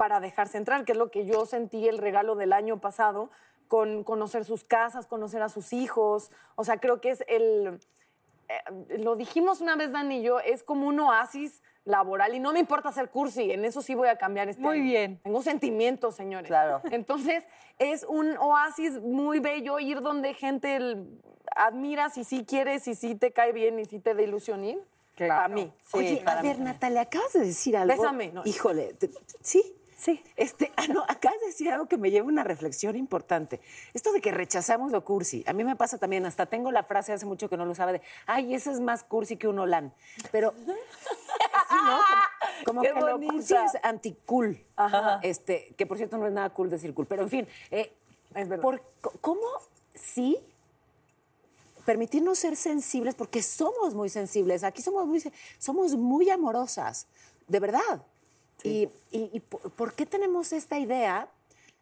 para 0.00 0.18
dejarse 0.18 0.56
entrar, 0.56 0.86
que 0.86 0.92
es 0.92 0.98
lo 0.98 1.10
que 1.10 1.26
yo 1.26 1.44
sentí 1.44 1.86
el 1.86 1.98
regalo 1.98 2.34
del 2.34 2.54
año 2.54 2.80
pasado, 2.80 3.28
con 3.68 4.02
conocer 4.02 4.46
sus 4.46 4.64
casas, 4.64 5.06
conocer 5.06 5.42
a 5.42 5.50
sus 5.50 5.74
hijos, 5.74 6.30
o 6.56 6.64
sea, 6.64 6.78
creo 6.78 7.02
que 7.02 7.10
es 7.10 7.22
el, 7.28 7.78
eh, 8.48 8.96
lo 8.98 9.14
dijimos 9.14 9.60
una 9.60 9.76
vez, 9.76 9.92
Dani 9.92 10.20
y 10.20 10.22
yo, 10.22 10.40
es 10.40 10.62
como 10.62 10.86
un 10.88 10.98
oasis 11.00 11.62
laboral 11.84 12.34
y 12.34 12.40
no 12.40 12.54
me 12.54 12.60
importa 12.60 12.90
ser 12.92 13.10
cursi, 13.10 13.50
en 13.52 13.66
eso 13.66 13.82
sí 13.82 13.94
voy 13.94 14.08
a 14.08 14.16
cambiar 14.16 14.48
este 14.48 14.62
Muy 14.62 14.76
año. 14.78 14.84
bien. 14.84 15.20
Tengo 15.22 15.42
sentimientos, 15.42 16.14
señores. 16.16 16.46
Claro. 16.48 16.80
Entonces, 16.90 17.44
es 17.78 18.04
un 18.08 18.38
oasis 18.38 18.98
muy 19.02 19.38
bello 19.38 19.78
ir 19.80 20.00
donde 20.00 20.32
gente 20.32 20.76
el- 20.76 21.20
admira 21.54 22.08
si 22.08 22.24
sí 22.24 22.46
quieres, 22.46 22.84
si 22.84 22.94
sí 22.94 23.16
te 23.16 23.32
cae 23.34 23.52
bien 23.52 23.78
y 23.78 23.84
si 23.84 23.98
te 23.98 24.14
da 24.14 24.22
ilusión 24.22 24.64
ir. 24.64 24.78
Claro. 25.14 25.44
A 25.44 25.48
mí. 25.48 25.70
Oye, 25.92 26.22
a 26.24 26.40
ver, 26.40 26.58
Natalia, 26.58 27.02
acabas 27.02 27.34
de 27.34 27.40
decir 27.40 27.76
algo. 27.76 27.94
Bésame, 27.94 28.32
no. 28.32 28.40
Híjole, 28.46 28.94
te- 28.94 29.10
sí. 29.42 29.76
Sí. 30.00 30.22
Este, 30.34 30.72
ah, 30.76 30.86
no, 30.86 31.04
de 31.04 31.46
decir 31.46 31.70
algo 31.70 31.86
que 31.86 31.98
me 31.98 32.10
lleva 32.10 32.24
a 32.26 32.32
una 32.32 32.42
reflexión 32.42 32.96
importante. 32.96 33.60
Esto 33.92 34.12
de 34.12 34.22
que 34.22 34.30
rechazamos 34.30 34.92
lo 34.92 35.04
cursi. 35.04 35.44
A 35.46 35.52
mí 35.52 35.62
me 35.62 35.76
pasa 35.76 35.98
también, 35.98 36.24
hasta 36.24 36.46
tengo 36.46 36.72
la 36.72 36.84
frase 36.84 37.12
hace 37.12 37.26
mucho 37.26 37.50
que 37.50 37.58
no 37.58 37.66
lo 37.66 37.72
usaba 37.72 37.92
de, 37.92 38.00
ay, 38.26 38.54
eso 38.54 38.70
es 38.70 38.80
más 38.80 39.04
cursi 39.04 39.36
que 39.36 39.46
un 39.46 39.58
olán. 39.58 39.92
Pero, 40.32 40.52
sí, 40.66 40.72
¿no? 41.84 41.98
Como, 42.64 42.80
que 42.80 42.88
lo 42.94 43.20
cursi 43.20 43.26
bonita. 43.52 43.64
es 43.66 43.72
anti-cool. 43.82 44.64
Este, 45.22 45.74
que 45.76 45.84
por 45.84 45.98
cierto 45.98 46.16
no 46.16 46.26
es 46.26 46.32
nada 46.32 46.48
cool 46.48 46.70
decir 46.70 46.94
cool. 46.94 47.06
Pero 47.06 47.22
en 47.22 47.28
fin, 47.28 47.48
eh, 47.70 47.92
Es 48.34 48.48
verdad. 48.48 48.62
por- 48.62 48.82
¿cómo 49.20 49.42
sí 49.94 50.38
permitirnos 51.84 52.38
ser 52.38 52.56
sensibles, 52.56 53.14
porque 53.14 53.42
somos 53.42 53.94
muy 53.94 54.08
sensibles, 54.08 54.64
aquí 54.64 54.80
somos 54.80 55.06
muy, 55.06 55.22
somos 55.58 55.94
muy 55.94 56.30
amorosas, 56.30 57.06
de 57.48 57.60
verdad. 57.60 58.02
Y, 58.68 58.88
y- 59.10 59.30
y 59.32 59.40
por, 59.40 59.94
qué 59.94 60.06
tenemos 60.06 60.52
esta 60.52 60.78
idea, 60.78 61.28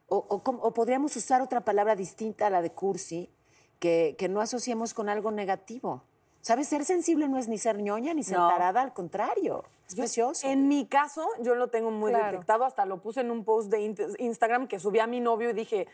o, 0.08 0.16
o 0.16 0.42
cómo- 0.42 0.62
o 0.62 0.72
podríamos 0.72 1.14
usar 1.16 1.42
otra 1.42 1.60
palabra 1.62 1.96
distinta 1.96 2.46
a 2.46 2.50
la 2.50 2.62
de 2.62 2.70
cursi, 2.72 3.30
que, 3.78 4.16
que 4.18 4.28
no 4.28 4.40
asociemos 4.40 4.94
con 4.94 5.08
algo 5.08 5.30
negativo? 5.30 6.02
¿Sabes? 6.40 6.68
Ser 6.68 6.84
sensible 6.84 7.28
no 7.28 7.36
es 7.38 7.48
ni 7.48 7.58
ser 7.58 7.78
ñoña 7.78 8.14
ni 8.14 8.22
ser 8.22 8.38
No. 8.38 8.48
tarada, 8.48 8.80
al 8.80 8.92
contrario, 8.94 9.64
es 9.88 9.94
precioso. 9.96 10.46
En 10.48 10.68
mi 10.68 10.86
caso, 10.86 11.28
yo 11.42 11.54
lo 11.54 11.68
tengo 11.68 11.90
muy 11.90 12.10
Claro. 12.12 12.30
detectado, 12.32 12.64
hasta 12.64 12.86
lo 12.86 13.02
puse 13.02 13.20
en 13.20 13.30
un 13.30 13.44
post 13.44 13.70
de 13.70 13.94
Instagram 14.18 14.66
que 14.68 14.78
subí 14.78 14.98
a 15.00 15.06
mi 15.06 15.20
novio 15.20 15.50
y 15.50 15.52
dije, 15.52 15.88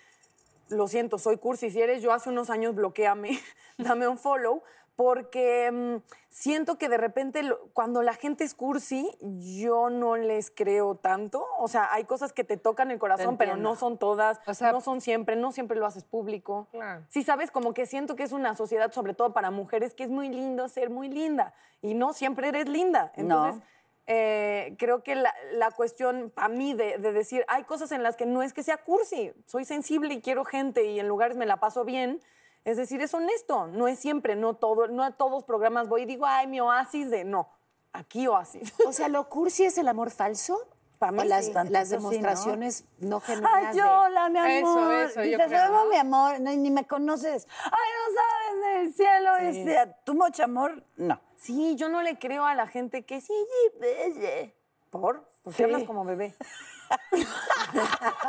lo 0.68 0.86
siento, 0.86 1.18
soy 1.18 1.38
cursi, 1.38 1.70
si 1.70 1.80
eres 1.80 2.02
yo 2.02 2.12
hace 2.12 2.28
unos 2.30 2.50
años, 2.50 2.74
bloqueame, 2.74 3.38
dame 3.78 4.06
un 4.06 4.18
follow, 4.18 4.62
porque 4.96 5.70
mm, 5.72 5.96
siento 6.28 6.78
que 6.78 6.88
de 6.88 6.96
repente 6.96 7.42
lo- 7.42 7.58
cuando 7.72 8.02
la 8.02 8.14
gente 8.14 8.44
es 8.44 8.54
cursi, 8.54 9.10
yo 9.20 9.90
no 9.90 10.16
les 10.16 10.50
creo 10.50 10.94
tanto. 10.94 11.44
O 11.58 11.68
sea, 11.68 11.92
hay 11.92 12.04
cosas 12.04 12.32
que 12.32 12.44
te 12.44 12.56
tocan 12.56 12.90
el 12.90 12.98
corazón, 12.98 13.36
pero 13.36 13.56
no 13.56 13.74
son 13.76 13.98
todas, 13.98 14.40
O 14.46 14.54
sea- 14.54 14.72
no 14.72 14.80
son 14.80 15.00
siempre, 15.00 15.36
no 15.36 15.52
siempre 15.52 15.76
lo 15.78 15.86
haces 15.86 16.04
público. 16.04 16.68
Claro. 16.70 17.02
Sí, 17.08 17.22
sabes, 17.22 17.50
como 17.50 17.74
que 17.74 17.86
siento 17.86 18.16
que 18.16 18.22
es 18.22 18.32
una 18.32 18.54
sociedad, 18.56 18.92
sobre 18.92 19.14
todo 19.14 19.32
para 19.32 19.50
mujeres, 19.50 19.94
que 19.94 20.04
es 20.04 20.10
muy 20.10 20.28
lindo 20.28 20.68
ser 20.68 20.90
muy 20.90 21.08
linda. 21.08 21.54
Y 21.82 21.94
no 21.94 22.12
siempre 22.12 22.48
eres 22.48 22.68
linda. 22.68 23.12
Entonces, 23.16 23.62
eh, 24.06 24.76
creo 24.78 25.02
que 25.02 25.14
la, 25.14 25.34
la 25.52 25.70
cuestión 25.70 26.30
para 26.34 26.48
mí 26.48 26.74
de, 26.74 26.98
de 26.98 27.12
decir, 27.12 27.44
hay 27.48 27.64
cosas 27.64 27.90
en 27.90 28.02
las 28.02 28.16
que 28.16 28.26
no 28.26 28.42
es 28.42 28.52
que 28.52 28.62
sea 28.62 28.76
cursi, 28.76 29.32
soy 29.46 29.64
sensible 29.64 30.12
y 30.14 30.20
quiero 30.20 30.44
gente 30.44 30.84
y 30.84 31.00
en 31.00 31.08
lugares 31.08 31.36
me 31.38 31.46
la 31.46 31.56
paso 31.56 31.84
bien. 31.84 32.20
Es 32.64 32.76
decir, 32.78 33.00
es 33.02 33.12
honesto, 33.12 33.66
no 33.66 33.88
es 33.88 33.99
siempre, 33.99 34.37
no 34.37 34.54
todo, 34.54 34.88
no 34.88 35.02
a 35.04 35.11
todos 35.12 35.44
programas 35.44 35.88
voy 35.88 36.02
y 36.02 36.06
digo, 36.06 36.25
ay, 36.26 36.47
mi 36.47 36.61
oasis 36.61 37.11
de 37.11 37.25
no, 37.25 37.49
aquí 37.92 38.26
oasis. 38.26 38.73
O 38.87 38.92
sea, 38.92 39.09
¿lo 39.09 39.28
cursi 39.28 39.64
es 39.64 39.76
el 39.78 39.87
amor 39.88 40.11
falso? 40.11 40.59
Pa' 40.99 41.11
mí 41.11 41.18
¿O 41.21 41.25
las, 41.25 41.47
sí. 41.47 41.52
las 41.52 41.88
sí, 41.88 41.94
¿no? 41.97 42.00
demostraciones 42.00 42.85
no, 42.99 43.21
genuinas 43.21 43.52
Ay, 43.54 43.76
de- 43.76 43.83
hola, 43.83 44.28
mi 44.30 44.38
Eso, 44.38 44.78
amor. 44.78 44.94
eso, 44.94 45.16
yo 45.25 45.30
Dices, 45.33 45.47
creo, 45.49 45.64
"Hola, 45.66 45.83
¿no? 45.85 45.90
mi 45.90 45.97
amor, 45.97 46.40
no, 46.40 46.50
ni 46.52 46.71
me 46.71 46.87
conoces. 46.87 47.47
Ay, 47.64 47.71
no 47.99 48.14
sabes 48.14 48.78
del 48.85 48.94
cielo. 48.94 49.37
Este, 49.37 49.94
¿Tú 50.04 50.14
mucho 50.14 50.44
amor? 50.44 50.83
No. 50.97 51.21
Sí, 51.37 51.75
yo 51.76 51.88
no 51.90 52.00
le 52.00 52.18
creo 52.18 52.44
a 52.47 52.54
la 52.54 52.66
gente 52.68 53.04
que 53.04 53.21
sí, 53.21 53.26
sí, 53.35 53.78
belle. 53.80 54.54
¿Por? 54.88 55.28
Porque 55.42 55.56
Sí. 55.59 55.62
hablas 55.64 55.83
como 55.83 56.04
bebé. 56.06 56.35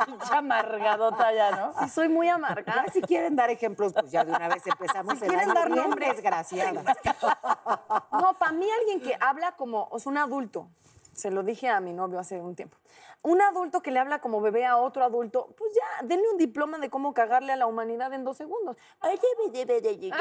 Pinche 0.05 0.33
amargadota 0.33 1.33
ya, 1.33 1.51
¿no? 1.51 1.73
Sí, 1.79 1.89
soy 1.89 2.09
muy 2.09 2.27
amargada. 2.29 2.85
Ya 2.85 2.91
si 2.93 3.01
quieren 3.01 3.35
dar 3.35 3.49
ejemplos, 3.49 3.93
pues 3.93 4.11
ya 4.11 4.23
de 4.23 4.31
una 4.31 4.47
vez 4.47 4.65
empezamos 4.67 5.19
Si 5.19 5.25
quieren 5.27 5.53
dar 5.53 5.69
nombres. 5.69 6.13
desgraciada. 6.15 6.83
No, 8.11 8.33
para 8.35 8.51
mí 8.53 8.67
alguien 8.79 9.01
que 9.01 9.17
habla 9.19 9.53
como, 9.53 9.87
o 9.91 9.99
sea, 9.99 10.09
un 10.11 10.17
adulto, 10.17 10.69
se 11.13 11.31
lo 11.31 11.43
dije 11.43 11.69
a 11.69 11.79
mi 11.79 11.93
novio 11.93 12.19
hace 12.19 12.39
un 12.41 12.55
tiempo, 12.55 12.77
un 13.23 13.41
adulto 13.41 13.81
que 13.81 13.91
le 13.91 13.99
habla 13.99 14.19
como 14.19 14.41
bebé 14.41 14.65
a 14.65 14.77
otro 14.77 15.03
adulto, 15.03 15.53
pues 15.57 15.71
ya, 15.75 16.05
denle 16.05 16.29
un 16.31 16.37
diploma 16.37 16.77
de 16.77 16.89
cómo 16.89 17.13
cagarle 17.13 17.53
a 17.53 17.55
la 17.55 17.67
humanidad 17.67 18.13
en 18.13 18.23
dos 18.23 18.37
segundos. 18.37 18.77
Ay, 19.01 19.19
debe, 19.21 19.65
debe, 19.65 19.81
debe, 19.81 19.97
debe. 19.97 20.17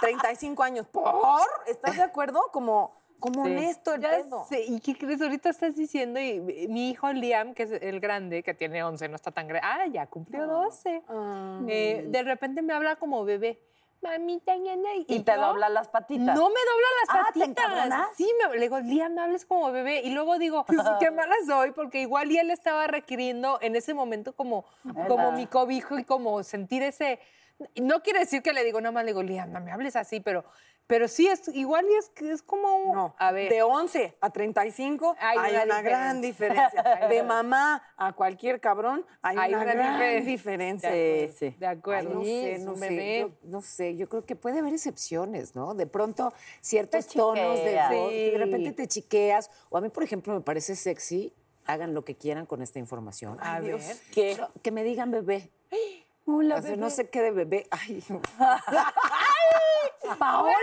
35 0.00 0.62
años, 0.62 0.86
¿por? 0.86 1.46
¿Estás 1.66 1.96
de 1.96 2.02
acuerdo? 2.02 2.40
Como, 2.52 3.00
como 3.24 3.42
honesto 3.44 3.94
el 3.94 4.02
Ya 4.02 4.10
pedo. 4.10 4.44
sé, 4.48 4.64
¿Y 4.64 4.80
qué 4.80 4.94
crees? 4.96 5.22
Ahorita 5.22 5.48
estás 5.48 5.74
diciendo, 5.74 6.20
y 6.20 6.40
mi- 6.40 6.90
hijo 6.90 7.10
Liam, 7.12 7.54
que 7.54 7.62
es 7.62 7.72
el 7.72 7.98
grande, 8.00 8.42
que 8.42 8.52
tiene 8.52 8.84
11, 8.84 9.08
no 9.08 9.16
está 9.16 9.30
tan 9.30 9.48
grande, 9.48 9.66
ah, 9.66 9.86
ya 9.86 10.06
cumplió 10.06 10.46
12. 10.46 11.02
Ah. 11.08 11.60
Eh, 11.66 12.04
de 12.06 12.22
repente 12.22 12.60
me 12.60 12.74
habla 12.74 12.96
como 12.96 13.24
bebé. 13.24 13.58
Mamita, 14.02 14.54
ñaña, 14.56 14.94
y, 14.96 15.06
Y 15.08 15.20
te 15.20 15.34
dobla 15.34 15.70
las 15.70 15.88
patitas. 15.88 16.36
No 16.36 16.50
me 16.50 16.60
dobla 16.60 16.88
las 17.00 17.08
Ah, 17.08 17.30
¿te 17.32 17.40
patitas. 17.40 18.08
Sí, 18.18 18.30
me, 18.42 18.54
le 18.54 18.60
digo, 18.60 18.78
Liam, 18.80 19.14
no 19.14 19.22
hables 19.22 19.46
como 19.46 19.72
bebé. 19.72 20.02
Y 20.02 20.10
luego 20.10 20.36
digo, 20.38 20.66
qué 21.00 21.10
mala 21.10 21.34
soy, 21.46 21.70
porque 21.70 22.02
igual 22.02 22.30
y 22.30 22.36
él 22.36 22.50
estaba 22.50 22.86
requiriendo 22.86 23.58
en 23.62 23.74
ese 23.76 23.94
momento 23.94 24.34
como, 24.34 24.66
como 25.08 25.32
mi 25.32 25.46
cobijo 25.46 25.98
y 25.98 26.04
como 26.04 26.42
sentir 26.42 26.82
ese... 26.82 27.18
No 27.80 28.02
quiere 28.02 28.18
decir 28.18 28.42
que 28.42 28.52
le 28.52 28.62
digo, 28.64 28.78
nada 28.82 28.92
más 28.92 29.04
le 29.04 29.12
digo, 29.12 29.22
Liam, 29.22 29.50
no 29.52 29.60
me 29.60 29.72
hables 29.72 29.96
así, 29.96 30.20
pero, 30.20 30.44
pero 30.86 31.08
sí, 31.08 31.26
es 31.26 31.48
igual 31.48 31.86
y 31.90 31.94
es, 31.94 32.12
es 32.30 32.42
como... 32.42 32.76
un- 32.76 32.92
No, 32.94 33.14
a 33.18 33.32
ver. 33.32 33.50
de 33.50 33.62
11 33.62 34.16
a 34.20 34.30
35 34.30 35.16
Hay 35.18 35.38
hay, 35.38 35.54
una 35.54 35.64
una, 35.64 35.82
gran 35.82 36.20
diferencia. 36.20 36.82
De 37.08 37.22
mamá 37.22 37.82
a 37.96 38.12
cualquier 38.12 38.60
cabrón 38.60 39.04
hay, 39.22 39.36
Hay 39.38 39.54
una, 39.54 39.62
una 39.64 39.72
gran 39.74 40.24
diferencia. 40.24 40.90
diferencia. 40.90 41.28
Sí, 41.32 41.50
sí. 41.50 41.56
De 41.58 41.66
acuerdo. 41.66 42.10
Ay, 42.10 42.14
no 42.16 42.24
sé, 42.24 42.58
no 42.64 42.76
sé, 42.76 43.18
yo 43.20 43.30
no 43.50 43.62
sé, 43.62 43.96
yo 43.96 44.08
creo 44.08 44.24
que 44.26 44.36
puede 44.36 44.58
haber 44.58 44.72
excepciones, 44.74 45.54
¿no? 45.54 45.74
De 45.74 45.86
pronto 45.86 46.32
ciertos 46.60 47.06
tonos 47.06 47.56
de 47.64 47.80
voz, 47.90 48.12
y 48.12 48.30
de 48.30 48.38
repente 48.38 48.72
te 48.72 48.86
chiqueas, 48.86 49.50
o 49.70 49.78
a 49.78 49.80
mí, 49.80 49.88
por 49.88 50.02
ejemplo, 50.02 50.34
me 50.34 50.40
parece 50.40 50.76
sexy, 50.76 51.32
hagan 51.66 51.94
lo 51.94 52.04
que 52.04 52.14
quieran 52.14 52.44
con 52.44 52.60
esta 52.60 52.78
información. 52.78 53.38
A 53.40 53.58
ver. 53.60 53.80
Que, 54.12 54.38
que 54.62 54.70
me 54.70 54.84
digan 54.84 55.10
bebé. 55.10 55.50
Hola, 56.26 56.56
O 56.56 56.62
sea, 56.62 56.76
no 56.76 56.88
sé 56.88 57.10
qué 57.10 57.20
de 57.20 57.30
bebé. 57.32 57.66
Ay, 57.70 58.02
Paola, 60.18 60.54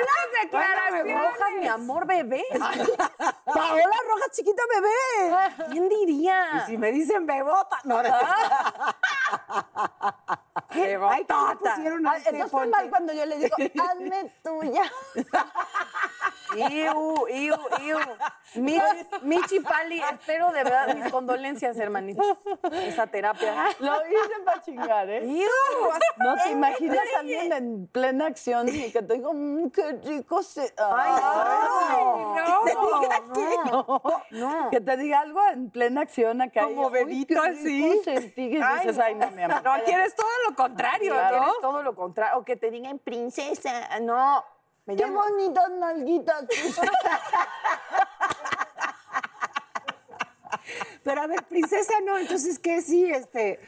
declaraciones. 0.44 1.16
rojas, 1.16 1.50
mi 1.60 1.68
amor, 1.68 2.06
bebé. 2.06 2.44
Paola 3.46 3.96
Rojas, 4.10 4.32
chiquita 4.34 4.62
bebé. 4.70 5.68
¿Quién 5.72 5.90
diría? 5.90 6.46
y 6.58 6.60
si 6.72 6.78
me 6.78 6.92
dicen 6.92 7.26
bebota, 7.26 7.80
no. 7.84 8.02
¿Qué? 10.72 10.98
Ay, 11.10 11.26
¿qué 11.26 11.34
le 11.50 11.56
pusieron 11.58 12.08
a 12.08 12.12
Ay, 12.12 12.18
este 12.20 12.30
entonces 12.30 12.46
está 12.46 12.58
ponche? 12.58 12.70
mal 12.72 12.90
cuando 12.90 13.14
yo 13.14 13.26
le 13.26 13.38
digo, 13.38 13.56
hazme 13.90 14.32
tuya. 14.44 14.84
Iu, 16.56 17.28
iu, 17.30 17.56
iu. 17.82 17.98
Mich, 18.56 18.82
Michi 19.22 19.62
Pali, 19.62 20.02
espero 20.02 20.52
de 20.52 20.64
verdad 20.66 20.94
mis 20.96 21.10
condolencias, 21.10 21.78
hermanita. 21.78 22.22
Esa 22.74 23.08
terapia. 23.08 23.68
Lo 23.80 23.94
hice 24.06 24.40
para 24.44 24.62
chingar, 24.62 25.10
¿eh? 25.10 25.26
Iu. 25.26 25.48
No 26.18 26.36
te 26.36 26.52
imaginas 26.52 27.00
a 27.16 27.20
alguien 27.22 27.54
en 27.54 27.88
plena 27.88 28.26
acción 28.26 28.68
y 28.68 28.92
que 28.92 29.02
te 29.02 29.14
digo, 29.14 29.32
"Mm, 29.34 29.70
qué 29.72 29.94
rico 30.04 30.44
se. 30.44 30.74
Ay, 30.78 31.12
no. 31.22 32.36
no, 32.36 34.22
No. 34.32 34.70
Que 34.70 34.82
te 34.82 34.98
diga 34.98 35.22
algo 35.22 35.40
en 35.54 35.70
plena 35.70 36.02
acción 36.02 36.42
acá. 36.42 36.64
Como 36.64 36.84
y, 36.84 36.86
"Uy, 36.88 36.92
bebito 36.92 37.42
así". 37.42 38.02
sentí", 38.04 38.58
y 38.58 38.62
Ay, 38.62 38.80
dices, 38.80 38.98
no. 38.98 39.04
ay, 39.06 39.16
no, 39.16 39.32
mi 39.32 39.44
amor. 39.44 39.64
No, 39.64 39.74
quieres 39.86 40.16
todo 40.16 40.28
lo 40.50 40.56
contrario, 40.62 41.14
Claro, 41.14 41.38
¿no? 41.38 41.44
eres 41.44 41.56
todo 41.62 41.84
lo 41.84 41.96
contrario. 41.96 42.38
O 42.40 42.46
que 42.46 42.56
te 42.56 42.70
digan 42.72 43.00
princesa. 43.00 44.00
No. 44.00 44.44
Me 44.86 44.96
Qué 44.96 45.06
llamo- 45.06 45.22
bonitas 45.22 45.70
nalguitas. 45.72 46.46
Pero 51.04 51.22
a 51.22 51.28
ver, 51.28 51.44
princesa, 51.44 51.94
no, 52.06 52.18
entonces, 52.18 52.60
¿qué 52.60 52.82
sí? 52.82 53.12
Este, 53.12 53.60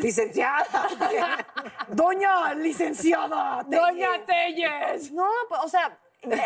licenciada. 0.00 0.66
Doña 1.88 2.54
licenciada. 2.54 3.64
Doña 3.66 4.24
Telles. 4.24 5.10
No, 5.12 5.26
pues, 5.48 5.60
o 5.64 5.68
sea, 5.68 5.98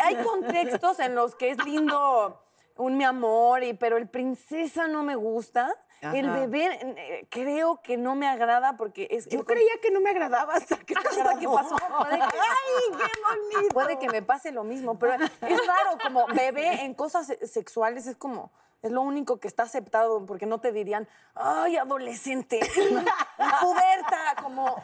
hay 0.03 0.15
contextos 0.23 0.99
en 0.99 1.13
los 1.15 1.35
que 1.35 1.51
es 1.51 1.63
lindo 1.65 2.41
un 2.77 2.97
mi 2.97 3.03
amor, 3.03 3.63
y, 3.63 3.73
pero 3.73 3.97
el 3.97 4.07
princesa 4.09 4.87
no 4.87 5.03
me 5.03 5.15
gusta. 5.15 5.71
El 6.01 6.29
bebé 6.31 6.79
eh, 6.97 7.27
creo 7.29 7.81
que 7.83 7.95
no 7.95 8.15
me 8.15 8.27
agrada 8.27 8.75
porque 8.75 9.07
es... 9.11 9.27
Yo 9.29 9.39
el- 9.41 9.45
creía 9.45 9.73
que 9.81 9.91
no 9.91 9.99
me 10.01 10.09
agradaba 10.09 10.55
hasta 10.55 10.77
que 10.77 10.95
hasta 10.97 11.37
que 11.37 11.47
pasó. 11.47 11.75
Puede 11.99 12.17
que, 12.17 12.23
¡Ay, 12.23 12.97
qué 12.97 13.21
bonito! 13.53 13.73
Puede 13.73 13.99
que 13.99 14.09
me 14.09 14.21
pase 14.23 14.51
lo 14.51 14.63
mismo, 14.63 14.97
pero 14.97 15.13
es 15.13 15.67
raro, 15.67 15.97
como 16.03 16.25
bebé 16.27 16.83
en 16.85 16.93
cosas 16.95 17.27
se- 17.27 17.47
sexuales 17.47 18.07
es 18.07 18.17
como... 18.17 18.51
Es 18.81 18.89
lo 18.91 19.01
único 19.03 19.39
que 19.39 19.47
está 19.47 19.61
aceptado, 19.61 20.25
porque 20.25 20.47
no 20.47 20.59
te 20.59 20.71
dirían, 20.71 21.07
ay, 21.35 21.77
adolescente, 21.77 22.59
puberta, 23.61 24.17
como... 24.41 24.83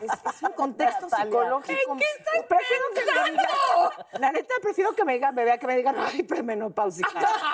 Es, 0.00 0.12
es 0.32 0.42
un 0.44 0.52
contexto 0.52 1.06
Natalia. 1.06 1.24
psicológico. 1.24 1.96
¿Qué 1.96 2.04
estás 2.16 2.44
prefiero 2.48 2.84
que 2.94 3.00
me 3.04 3.30
digan, 3.32 4.20
La 4.20 4.30
neta, 4.30 4.54
prefiero 4.62 4.94
que 4.94 5.04
me 5.04 5.14
digan 5.14 5.34
bebé 5.34 5.50
a 5.50 5.58
que 5.58 5.66
me 5.66 5.74
digan, 5.76 5.96
ay, 5.98 6.22
premenopáusica. 6.22 7.10
No 7.18 7.26
sé 7.26 7.34
si 7.34 7.46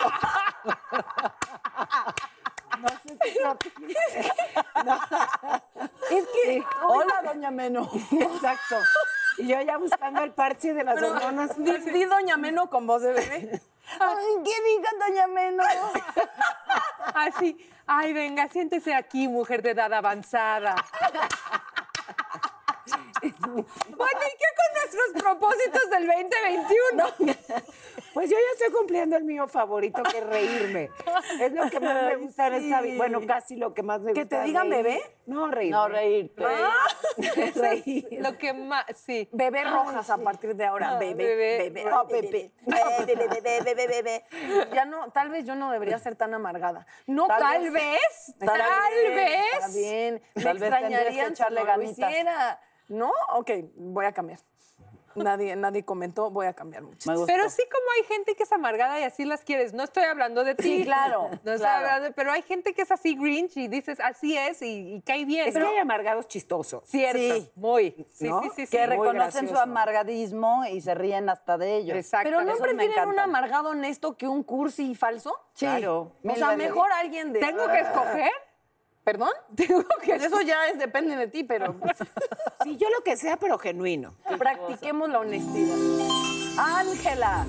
creo 0.90 2.88
que- 2.90 2.95
Es 6.10 6.24
que... 6.26 6.64
Hola, 6.82 7.22
doña 7.24 7.50
Meno. 7.50 7.90
Exacto. 8.12 8.76
Y 9.38 9.48
yo 9.48 9.60
ya 9.60 9.76
buscando 9.76 10.22
el 10.22 10.32
parche 10.32 10.72
de 10.72 10.84
las 10.84 11.02
hormonas. 11.02 11.56
Di, 11.58 11.72
di 11.72 12.04
Doña 12.04 12.36
Meno 12.36 12.70
con 12.70 12.86
voz 12.86 13.02
de 13.02 13.12
bebé. 13.12 13.60
Ay, 14.00 14.26
¿qué 14.44 14.62
diga 14.62 14.90
doña 15.06 15.26
Meno? 15.26 15.62
Así, 17.14 17.56
ay, 17.86 18.12
venga, 18.12 18.48
siéntese 18.48 18.94
aquí, 18.94 19.28
mujer 19.28 19.62
de 19.62 19.70
edad 19.70 19.92
avanzada. 19.92 20.74
Bueno, 23.22 24.20
¿y 24.26 24.36
qué 24.36 24.48
con 24.56 24.70
nuestros 24.74 25.22
propósitos 25.22 25.90
del 25.90 26.06
2021? 26.06 27.36
Pues 28.16 28.30
yo 28.30 28.36
ya 28.38 28.52
estoy 28.54 28.72
cumpliendo 28.78 29.14
el 29.18 29.24
mío 29.24 29.46
favorito, 29.46 30.02
que 30.02 30.16
es 30.20 30.26
reírme. 30.26 30.88
Es 31.38 31.52
lo 31.52 31.68
que 31.68 31.78
más 31.80 32.02
me 32.02 32.16
gusta 32.16 32.46
en 32.46 32.54
esta 32.54 32.80
vida. 32.80 32.96
Bueno, 32.96 33.20
casi 33.26 33.56
lo 33.56 33.74
que 33.74 33.82
más 33.82 34.00
me 34.00 34.14
¿Que 34.14 34.22
gusta. 34.22 34.38
te 34.38 34.44
digan 34.46 34.70
reír. 34.70 34.84
bebé? 34.84 35.02
No, 35.26 35.48
reír. 35.50 35.70
No, 35.70 35.86
reírte. 35.86 36.42
reír. 37.56 38.08
Lo 38.12 38.38
que 38.38 38.54
más, 38.54 38.86
sí. 39.04 39.28
Bebé 39.32 39.64
rojas 39.64 40.08
a 40.08 40.16
partir 40.16 40.56
de 40.56 40.64
ahora. 40.64 40.96
bebé, 40.98 41.14
bebé. 41.14 41.70
bebé, 41.70 41.84
bebé, 41.84 41.92
bebé, 42.16 42.52
bebé, 43.06 43.28
bebé, 43.28 43.60
bebé, 43.74 43.86
bebé. 43.86 44.24
Ya 44.72 44.86
no, 44.86 45.10
tal 45.10 45.28
vez 45.28 45.44
yo 45.44 45.54
no 45.54 45.70
debería 45.70 45.98
ser 45.98 46.16
tan 46.16 46.32
amargada. 46.32 46.86
No, 47.06 47.26
Tal, 47.26 47.38
tal, 47.38 47.70
vez, 47.70 48.34
tal 48.38 48.60
vez. 49.14 49.44
Está 49.52 49.68
bien. 49.68 50.22
Me 50.34 50.42
Tal 50.42 50.58
vez 50.58 50.70
tendrías 50.70 50.70
que 50.70 50.86
extrañarían 50.86 51.26
si 51.26 51.32
echarle 51.32 51.64
ganitas. 51.64 52.58
¿No? 52.88 53.10
Ok, 53.34 53.50
voy 53.76 54.06
a 54.06 54.12
cambiar. 54.12 54.38
nadie, 55.16 55.56
nadie 55.56 55.82
comentó, 55.82 56.30
voy 56.30 56.44
a 56.46 56.52
cambiar 56.52 56.82
mucho. 56.82 57.10
Pero 57.26 57.48
sí 57.48 57.62
como 57.72 57.86
hay 57.96 58.04
gente 58.04 58.34
que 58.36 58.42
es 58.42 58.52
amargada 58.52 59.00
y 59.00 59.02
así 59.04 59.24
las 59.24 59.42
quieres. 59.44 59.72
No 59.72 59.82
estoy 59.82 60.04
hablando 60.04 60.44
de 60.44 60.54
ti. 60.54 60.62
Sí, 60.80 60.84
claro, 60.84 61.28
No 61.44 61.52
estoy 61.52 61.56
claro. 61.56 61.86
hablando, 61.86 62.14
pero 62.14 62.32
hay 62.32 62.42
gente 62.42 62.74
que 62.74 62.82
es 62.82 62.90
así 62.92 63.16
grinch 63.16 63.56
y 63.56 63.66
dices 63.68 63.98
así 63.98 64.36
es 64.36 64.60
y, 64.60 64.96
y 64.96 65.00
cae 65.00 65.24
bien. 65.24 65.48
Es 65.48 65.54
que 65.56 65.62
hay 65.64 65.78
amargados 65.78 66.28
chistosos. 66.28 66.84
Cierto, 66.86 67.18
Sí. 67.18 67.50
muy. 67.54 68.06
Sí, 68.12 68.28
¿No? 68.28 68.42
sí, 68.42 68.50
sí, 68.54 68.66
sí. 68.66 68.76
que 68.76 68.86
reconocen 68.86 69.48
su 69.48 69.56
amargadismo 69.56 70.64
y 70.66 70.82
se 70.82 70.94
ríen 70.94 71.30
hasta 71.30 71.56
de 71.56 71.76
ellos. 71.76 71.96
Exacto. 71.96 72.28
Pero 72.28 72.44
¿no 72.44 72.54
prefieren 72.56 73.08
un 73.08 73.18
amargado 73.18 73.70
honesto 73.70 74.16
que 74.18 74.28
un 74.28 74.42
cursi 74.42 74.94
falso? 74.94 75.34
Sí, 75.54 75.64
Claro. 75.64 76.12
O 76.22 76.34
sea, 76.36 76.54
mejor 76.56 76.92
alguien 76.92 77.32
de... 77.32 77.40
¿Tengo 77.40 77.66
que 77.68 77.80
escoger? 77.80 78.30
¿Perdón? 79.06 79.30
Tengo 79.54 79.84
que 80.02 80.06
Pues 80.06 80.24
eso 80.24 80.40
ya 80.40 80.66
es, 80.66 80.80
depende 80.80 81.14
de 81.16 81.28
ti, 81.28 81.44
pero 81.44 81.76
Sí, 82.64 82.76
yo 82.76 82.90
lo 82.90 83.04
que 83.04 83.16
sea, 83.16 83.36
pero 83.36 83.56
genuino. 83.56 84.16
practiquemos 84.36 85.08
la 85.08 85.20
honestidad. 85.20 85.76
Ángela. 86.58 87.46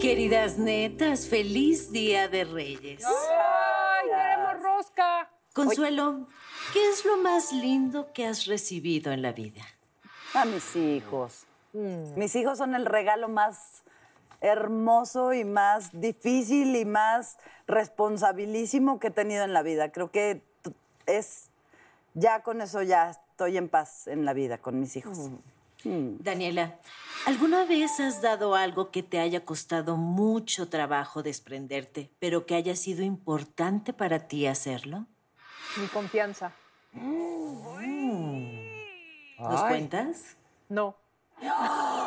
Queridas 0.00 0.58
netas, 0.58 1.28
feliz 1.28 1.92
Día 1.92 2.26
de 2.26 2.42
Reyes. 2.42 3.04
¡Ay, 3.06 4.08
queremos 4.08 4.62
rosca! 4.64 5.30
Consuelo, 5.52 6.26
¿qué 6.72 6.88
es 6.88 7.04
lo 7.04 7.18
más 7.18 7.52
lindo 7.52 8.12
que 8.12 8.26
has 8.26 8.46
recibido 8.46 9.12
en 9.12 9.22
la 9.22 9.30
vida? 9.30 9.62
A 10.34 10.44
mis 10.44 10.74
hijos. 10.74 11.44
Mm. 11.72 12.18
Mis 12.18 12.34
hijos 12.34 12.58
son 12.58 12.74
el 12.74 12.84
regalo 12.84 13.28
más 13.28 13.84
hermoso 14.40 15.32
y 15.34 15.44
más 15.44 16.00
difícil 16.00 16.74
y 16.74 16.84
más 16.84 17.38
responsabilísimo 17.68 18.98
que 18.98 19.06
he 19.06 19.12
tenido 19.12 19.44
en 19.44 19.52
la 19.52 19.62
vida. 19.62 19.92
Creo 19.92 20.10
que 20.10 20.42
es, 21.06 21.48
ya 22.14 22.42
con 22.42 22.60
eso 22.60 22.82
ya 22.82 23.10
estoy 23.10 23.56
en 23.56 23.68
paz 23.68 24.06
en 24.06 24.24
la 24.24 24.32
vida 24.32 24.58
con 24.58 24.80
mis 24.80 24.96
hijos. 24.96 25.18
Mm. 25.84 26.16
Daniela, 26.20 26.78
¿alguna 27.26 27.64
vez 27.64 28.00
has 28.00 28.20
dado 28.22 28.54
algo 28.54 28.90
que 28.90 29.02
te 29.02 29.20
haya 29.20 29.44
costado 29.44 29.96
mucho 29.96 30.68
trabajo 30.68 31.22
desprenderte, 31.22 32.10
pero 32.18 32.46
que 32.46 32.54
haya 32.54 32.74
sido 32.74 33.02
importante 33.02 33.92
para 33.92 34.26
ti 34.26 34.46
hacerlo? 34.46 35.06
Mi 35.76 35.86
confianza. 35.88 36.52
¿Nos 39.38 39.62
cuentas? 39.62 40.36
No. 40.68 40.96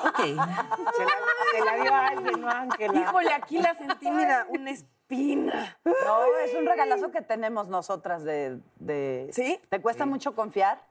Ok. 0.06 0.20
Se 1.60 1.66
la, 1.66 1.84
dio 1.84 1.94
a 1.94 2.08
alguien, 2.08 2.42
¿no, 2.42 2.50
Ángela? 2.50 3.00
Híjole, 3.02 3.34
aquí 3.34 3.58
la 3.60 3.76
sentí, 3.76 4.10
mira, 4.12 4.46
una 4.50 4.72
espina. 4.72 5.78
No, 5.86 6.38
es 6.46 6.54
un 6.56 6.66
regalazo 6.66 7.12
que 7.12 7.22
tenemos 7.22 7.68
nosotras 7.68 8.24
de... 8.24 8.60
de- 8.78 9.30
¿Sí? 9.34 9.60
¿Te 9.70 9.82
cuesta 9.82 10.06
mucho 10.06 10.36
confiar? 10.36 10.82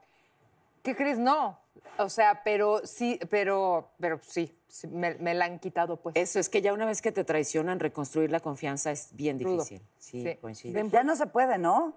¿Qué 0.83 0.95
crees? 0.97 1.19
No. 1.19 1.59
O 1.99 2.09
sea, 2.09 2.43
pero 2.45 2.81
sí, 2.87 3.19
pero, 3.31 3.91
pero 4.01 4.21
sí, 4.23 4.57
sí, 4.69 4.87
me, 4.89 5.15
me 5.17 5.35
la 5.35 5.45
han 5.47 5.59
quitado, 5.59 5.97
pues. 5.97 6.15
Eso 6.17 6.39
es 6.39 6.49
que 6.49 6.61
ya 6.63 6.73
una 6.73 6.87
vez 6.87 7.03
que 7.03 7.13
te 7.13 7.25
traicionan, 7.25 7.81
reconstruir 7.81 8.31
la 8.31 8.41
confianza 8.41 8.91
es 8.91 9.15
bien 9.15 9.39
Rudo. 9.41 9.55
difícil. 9.65 9.83
Sí, 9.99 10.23
Sí. 10.23 10.37
coincido. 10.37 10.81
Ya 10.89 11.03
no 11.03 11.17
se 11.17 11.27
puede, 11.27 11.59
¿no? 11.59 11.95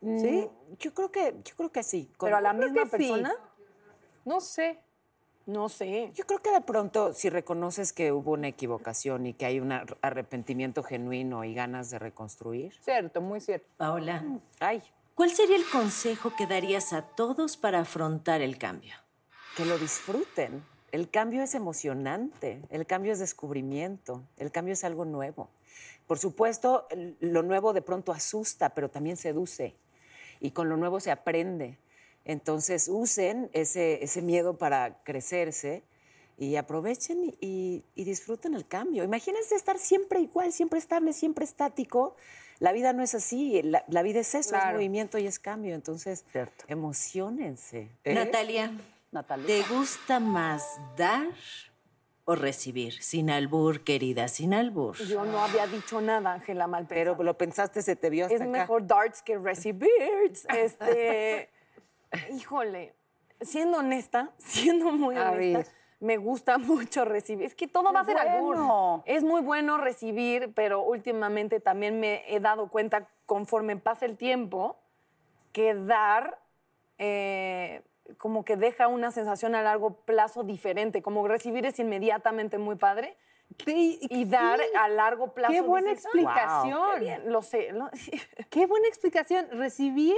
¿Sí? 0.00 0.48
Yo 0.78 0.92
creo 0.92 1.10
que, 1.10 1.34
yo 1.44 1.54
creo 1.56 1.72
que 1.72 1.82
sí. 1.82 2.12
Pero 2.20 2.36
a 2.36 2.40
la 2.40 2.52
misma 2.52 2.84
sí. 2.84 2.90
persona, 2.90 3.34
No 4.24 4.40
sé. 4.40 4.78
No 5.46 5.68
sé. 5.68 6.10
Yo 6.14 6.24
creo 6.26 6.40
que 6.40 6.50
de 6.50 6.60
pronto, 6.60 7.12
si 7.12 7.28
reconoces 7.30 7.92
que 7.92 8.12
hubo 8.12 8.32
una 8.32 8.48
equivocación 8.48 9.26
y 9.26 9.34
que 9.34 9.46
hay 9.46 9.60
un 9.60 9.72
ar- 9.72 9.96
arrepentimiento 10.02 10.82
genuino 10.82 11.44
y 11.44 11.54
ganas 11.54 11.90
de 11.90 11.98
reconstruir. 11.98 12.72
Cierto, 12.82 13.20
muy 13.20 13.40
cierto. 13.40 13.66
Paola, 13.76 14.24
Ay, 14.60 14.82
¿cuál 15.14 15.30
sería 15.30 15.56
el 15.56 15.64
consejo 15.70 16.34
que 16.36 16.46
darías 16.46 16.92
a 16.92 17.02
todos 17.02 17.56
para 17.56 17.80
afrontar 17.80 18.40
el 18.40 18.58
cambio? 18.58 18.94
que 19.56 19.64
lo 19.64 19.78
disfruten. 19.78 20.64
El 20.90 21.10
cambio 21.10 21.42
es 21.42 21.54
emocionante, 21.54 22.60
el 22.70 22.86
cambio 22.86 23.12
es 23.12 23.20
descubrimiento, 23.20 24.22
el 24.36 24.50
cambio 24.50 24.72
es 24.74 24.82
algo 24.82 25.04
nuevo. 25.04 25.48
Por 26.08 26.18
supuesto, 26.18 26.88
lo 27.20 27.42
nuevo 27.44 27.72
de 27.72 27.80
pronto 27.82 28.10
asusta, 28.12 28.70
pero 28.70 28.90
también 28.90 29.16
seduce. 29.16 29.76
Y 30.40 30.50
con 30.50 30.68
lo 30.68 30.76
nuevo 30.76 30.98
se 31.00 31.10
aprende. 31.12 31.78
Entonces, 32.24 32.88
usen 32.88 33.50
ese, 33.52 34.02
ese 34.02 34.22
miedo 34.22 34.56
para 34.56 35.02
crecerse 35.04 35.82
y 36.36 36.56
aprovechen 36.56 37.36
y, 37.40 37.84
disfruten 37.94 38.54
el 38.54 38.66
cambio. 38.66 39.04
Imagínense 39.04 39.54
estar 39.54 39.78
siempre 39.78 40.20
igual, 40.20 40.52
siempre 40.52 40.78
estable, 40.78 41.12
siempre 41.12 41.44
estático. 41.44 42.16
La 42.60 42.72
vida 42.72 42.92
no 42.92 43.02
es 43.02 43.14
así, 43.14 43.62
la, 43.62 43.84
la 43.88 44.02
vida 44.02 44.20
es 44.20 44.34
eso, 44.34 44.56
es 44.56 44.72
movimiento 44.72 45.18
y 45.18 45.26
es 45.26 45.38
cambio. 45.38 45.74
Entonces, 45.74 46.24
Cierto. 46.32 46.64
emocionense. 46.68 47.88
¿eh? 48.04 48.14
Natalia, 48.14 48.72
Natalia. 49.12 49.46
¿te 49.46 49.62
gusta 49.74 50.18
más 50.18 50.64
dar 50.96 51.26
o 52.24 52.34
recibir? 52.34 52.94
Sin 53.02 53.28
albur, 53.30 53.84
querida, 53.84 54.28
sin 54.28 54.54
albur. 54.54 54.96
Yo 54.96 55.24
no 55.24 55.40
había 55.40 55.66
dicho 55.66 56.00
nada, 56.00 56.32
Ángela 56.32 56.66
Malpero. 56.66 57.12
Pero 57.16 57.24
lo 57.24 57.36
pensaste, 57.36 57.82
se 57.82 57.96
te 57.96 58.08
vio 58.08 58.24
hasta 58.26 58.36
es 58.36 58.40
acá. 58.40 58.50
mejor 58.50 58.86
darts 58.86 59.22
que 59.22 59.36
recibir. 59.38 59.90
Este, 60.54 61.50
híjole, 62.32 62.94
siendo 63.40 63.78
honesta, 63.78 64.30
siendo 64.38 64.90
muy 64.92 65.16
A 65.16 65.30
honesta, 65.30 65.58
ver. 65.58 65.66
me 66.00 66.16
gusta 66.16 66.58
mucho 66.58 67.04
recibir. 67.04 67.46
Es 67.46 67.54
que 67.54 67.66
todo 67.68 67.92
va 67.92 68.00
a 68.00 68.04
ser 68.04 68.16
bueno. 68.40 69.02
Es 69.06 69.22
muy 69.24 69.40
bueno 69.42 69.78
recibir, 69.78 70.52
pero 70.54 70.82
últimamente 70.82 71.60
también 71.60 72.00
me 72.00 72.22
he 72.34 72.40
dado 72.40 72.68
cuenta, 72.68 73.08
conforme 73.26 73.76
pasa 73.76 74.04
el 74.06 74.16
tiempo, 74.16 74.76
que 75.52 75.74
dar 75.74 76.38
eh, 76.98 77.82
como 78.18 78.44
que 78.44 78.56
deja 78.56 78.86
una 78.88 79.10
sensación 79.10 79.54
a 79.54 79.62
largo 79.62 79.94
plazo 80.04 80.42
diferente. 80.42 81.00
Como 81.02 81.26
recibir 81.26 81.64
es 81.66 81.78
inmediatamente 81.78 82.58
muy 82.58 82.76
padre. 82.76 83.16
Y 83.66 84.24
dar 84.24 84.58
a 84.78 84.88
largo 84.88 85.32
plazo. 85.32 85.52
Qué 85.52 85.60
buena 85.60 85.90
dices, 85.90 86.06
"Ah, 86.06 86.08
explicación. 86.08 86.90
qué 86.94 87.00
bien, 87.00 87.32
lo 87.32 87.42
sé. 87.42 87.72
lo- 87.72 87.90
Qué 88.50 88.66
buena 88.66 88.88
explicación. 88.88 89.46
Recibir 89.52 90.16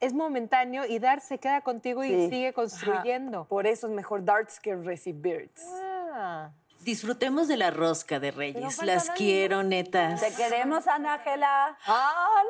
es 0.00 0.12
momentáneo 0.12 0.84
y 0.86 0.98
dar 0.98 1.20
se 1.20 1.38
queda 1.38 1.60
contigo 1.62 2.04
y 2.04 2.28
sigue 2.28 2.48
Ajá. 2.48 2.54
construyendo. 2.54 3.46
Por 3.46 3.66
eso 3.66 3.86
es 3.86 3.92
mejor 3.92 4.24
darts 4.24 4.60
que 4.60 4.74
recibir. 4.76 5.50
Ah. 6.12 6.50
Disfrutemos 6.80 7.48
de 7.48 7.56
la 7.56 7.70
rosca 7.72 8.20
de 8.20 8.30
Reyes. 8.30 8.80
Las 8.82 9.10
quiero, 9.10 9.62
netas. 9.64 10.20
Te 10.20 10.32
queremos, 10.34 10.86
Ana 10.86 11.14
Ángela. 11.14 11.76
Ah, 11.86 12.42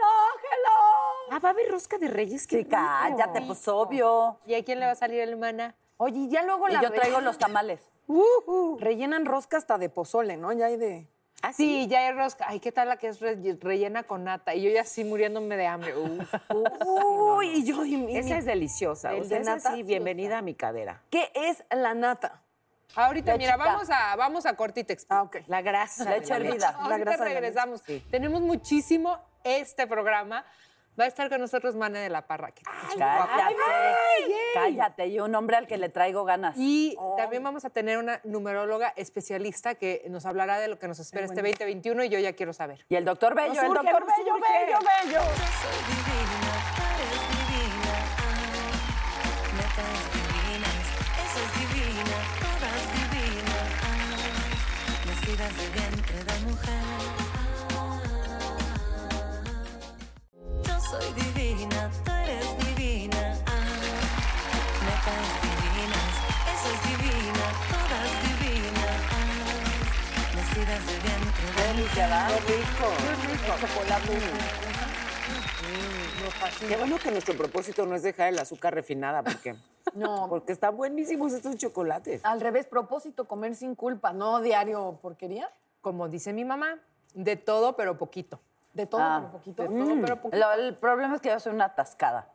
va 1.43 1.49
a 1.49 1.53
haber 1.53 1.71
rosca 1.71 1.97
de 1.99 2.09
reyes. 2.09 2.47
qué 2.47 2.59
Sí, 2.59 2.65
cállate, 2.65 3.43
pues 3.43 3.67
obvio. 3.69 4.39
¿Y 4.45 4.55
a 4.55 4.65
quién 4.65 4.81
le 4.81 4.87
va 4.87 4.93
a 4.93 4.97
salir 4.97 5.21
el 5.21 5.37
mana? 5.37 5.75
Oye, 5.97 6.29
ya 6.29 6.43
luego 6.43 6.69
Y 6.69 6.73
la 6.73 6.83
yo 6.83 6.93
traigo 6.93 7.21
los 7.21 7.39
tamales. 7.39 7.81
rellenan 8.79 9.25
rosca 9.25 9.57
hasta 9.57 9.79
de 9.79 9.89
pozole, 9.89 10.37
¿no? 10.37 10.53
Ya 10.53 10.67
hay 10.67 10.77
de. 10.77 11.09
Ah, 11.43 11.53
sí, 11.53 11.87
ya 11.87 12.01
hay 12.07 12.13
rosca. 12.13 12.47
Ay, 12.49 12.61
¿qué 12.61 12.73
tal 12.73 12.89
la 12.89 12.97
que 12.97 13.09
es 13.09 13.21
re- 13.21 13.57
rellena 13.61 14.03
con 14.05 14.25
nata? 14.25 14.55
Y 14.55 14.63
yo 14.63 14.71
ya 14.71 14.81
así 14.81 15.05
muriéndome 15.05 15.57
de 15.57 15.67
hambre. 15.67 15.95
Uy, 16.85 17.49
y 17.49 17.65
yo. 17.65 17.85
y 17.85 17.97
mi- 17.97 18.17
Esa 18.17 18.39
es 18.39 18.45
deliciosa. 18.47 19.13
El 19.13 19.21
O 19.21 19.25
sea, 19.25 19.37
de 19.37 19.43
esa 19.43 19.57
nata, 19.57 19.71
sí, 19.71 19.77
sí, 19.77 19.83
bienvenida 19.83 20.39
a 20.39 20.43
mi 20.43 20.55
cadera. 20.55 21.03
¿Qué 21.11 21.31
es 21.35 21.63
la 21.71 21.95
nata? 21.95 22.43
Ahorita, 22.95 23.33
La 23.33 23.39
mira, 23.39 23.53
chica. 23.55 23.65
vamos 23.65 23.91
a, 23.91 24.17
vamos 24.17 24.47
a 24.47 24.57
explico. 24.95 25.15
Ah, 25.21 25.23
ok. 25.25 25.37
La 25.49 25.61
grasa. 25.61 26.05
la. 26.17 26.73
La 26.73 26.77
Ahorita 26.79 26.99
grasa 26.99 27.19
la 27.25 27.25
regresamos. 27.31 27.83
sí. 27.87 28.03
Tenemos 28.11 28.41
muchísimo 28.41 29.19
este 29.45 29.87
programa. 29.87 30.45
Va 30.99 31.05
a 31.05 31.09
estar 31.09 31.29
con 31.29 31.41
nosotros 31.41 31.77
Mana 31.77 32.01
de 32.01 32.09
la 32.09 32.27
Parra. 32.27 32.53
que. 32.53 32.63
Cállate. 32.99 33.55
Cállate. 34.55 35.07
Y 35.09 35.21
un 35.21 35.35
hombre 35.35 35.57
al 35.57 35.67
que 35.67 35.77
le 35.77 35.91
traigo 35.91 36.25
ganas. 36.25 36.55
Y 36.57 36.97
también 37.19 37.43
vamos 37.43 37.65
a 37.67 37.71
tener 37.71 37.99
una 37.99 38.21
numeróloga 38.25 38.93
especialista 38.97 39.75
que 39.75 40.05
nos 40.09 40.25
hablará 40.25 40.59
de 40.59 40.69
lo 40.69 40.79
que 40.79 40.89
nos 40.89 40.99
espera 40.99 41.27
este 41.27 41.43
2021 41.43 42.05
y 42.05 42.09
yo 42.09 42.19
ya 42.19 42.33
quiero 42.33 42.53
saber. 42.53 42.87
Y 42.89 42.97
el 42.97 43.05
doctor 43.05 43.35
Bello, 43.35 43.55
Nos 43.55 43.65
el 43.65 43.75
doctor 43.75 44.07
Bello. 44.07 44.35
Bello, 44.35 44.79
Bello. 44.81 45.21
Soy 45.21 45.79
divina. 45.87 46.53
Ah, 46.79 46.97
todas 49.77 50.03
divinas. 50.15 50.77
Ah, 53.83 53.97
nacidas 55.07 55.53
de 55.57 55.67
vientre 55.79 56.06
soy 61.01 61.13
divina, 61.15 61.91
tú 62.05 62.11
eres 62.13 62.59
divina. 62.67 63.37
Ah, 63.47 63.65
metas 64.87 65.27
divinas, 65.43 66.13
esa 66.53 66.69
es 66.75 66.81
divina, 66.89 67.45
todas 67.71 68.11
divinas. 68.23 69.01
Ah, 69.11 70.37
nacidas 70.37 70.83
de 70.87 70.93
vientre 70.93 71.47
de 71.47 71.75
mujer. 71.75 72.07
Qué 76.69 76.77
bueno 76.77 76.99
que 76.99 77.11
nuestro 77.11 77.37
propósito 77.37 77.87
no 77.87 77.95
es 77.95 78.03
dejar 78.03 78.29
el 78.29 78.39
azúcar 78.39 78.75
refinada, 78.75 79.23
porque, 79.23 79.55
No. 79.95 80.27
porque 80.29 80.53
están 80.53 80.77
buenísimos 80.77 81.33
estos 81.33 81.57
chocolates. 81.57 82.25
Al 82.25 82.41
revés, 82.41 82.67
propósito, 82.67 83.27
comer 83.27 83.55
sin 83.55 83.75
culpa, 83.75 84.13
no 84.13 84.41
diario 84.41 84.99
porquería. 85.03 85.51
Como 85.81 86.09
dice 86.09 86.33
mi 86.33 86.45
mamá, 86.45 86.79
de 87.15 87.37
todo 87.37 87.77
pero 87.77 87.97
poquito. 87.97 88.41
De 88.77 88.87
todo, 88.87 89.01
Ah. 89.03 89.19
pero 89.21 89.33
poquito. 89.33 89.63
De 89.63 89.69
todo 89.69 90.01
pero 90.03 90.17
poquito. 90.21 90.37
Lo- 90.37 90.53
el 90.53 90.75
problema 90.77 91.15
es 91.17 91.21
que 91.23 91.31
yo 91.31 91.41
soy 91.41 91.53
una 91.55 91.65
atascada. 91.65 92.29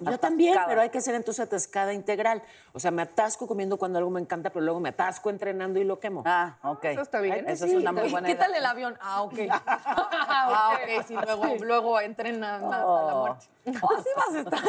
Yo 0.00 0.18
también, 0.18 0.58
pero 0.66 0.80
hay 0.80 0.88
que 0.88 0.98
hacer 0.98 1.14
entonces 1.14 1.44
atascada 1.46 1.92
integral. 1.92 2.42
O 2.72 2.80
sea, 2.80 2.90
me 2.90 3.02
atasco 3.02 3.46
comiendo 3.46 3.76
cuando 3.76 3.98
algo 3.98 4.10
me 4.10 4.20
encanta, 4.20 4.48
pero 4.48 4.64
luego 4.64 4.80
me 4.80 4.88
atasco 4.88 5.28
entrenando 5.28 5.78
y 5.78 5.84
lo 5.84 6.00
quemo. 6.00 6.22
Ah, 6.24 6.56
ok. 6.62 6.84
Eso 6.86 7.02
está 7.02 7.20
bien. 7.20 7.46
Eso 7.46 7.66
es 7.66 7.74
una 7.74 7.92
muy 7.92 8.10
buena 8.10 8.26
¿Qué 8.26 8.34
tal 8.34 8.54
el 8.54 8.64
avión? 8.64 8.96
Ah, 9.02 9.20
ok. 9.22 9.34
ah, 9.66 10.78
ok. 10.78 11.04
Sí, 11.06 11.14
luego, 11.14 11.44
luego 11.64 12.00
entrenan 12.00 12.64
hasta 12.64 12.78
la 13.06 13.14
muerte. 13.14 13.46
Así 13.66 14.08
vas 14.16 14.34
a 14.34 14.38
estar. 14.40 14.60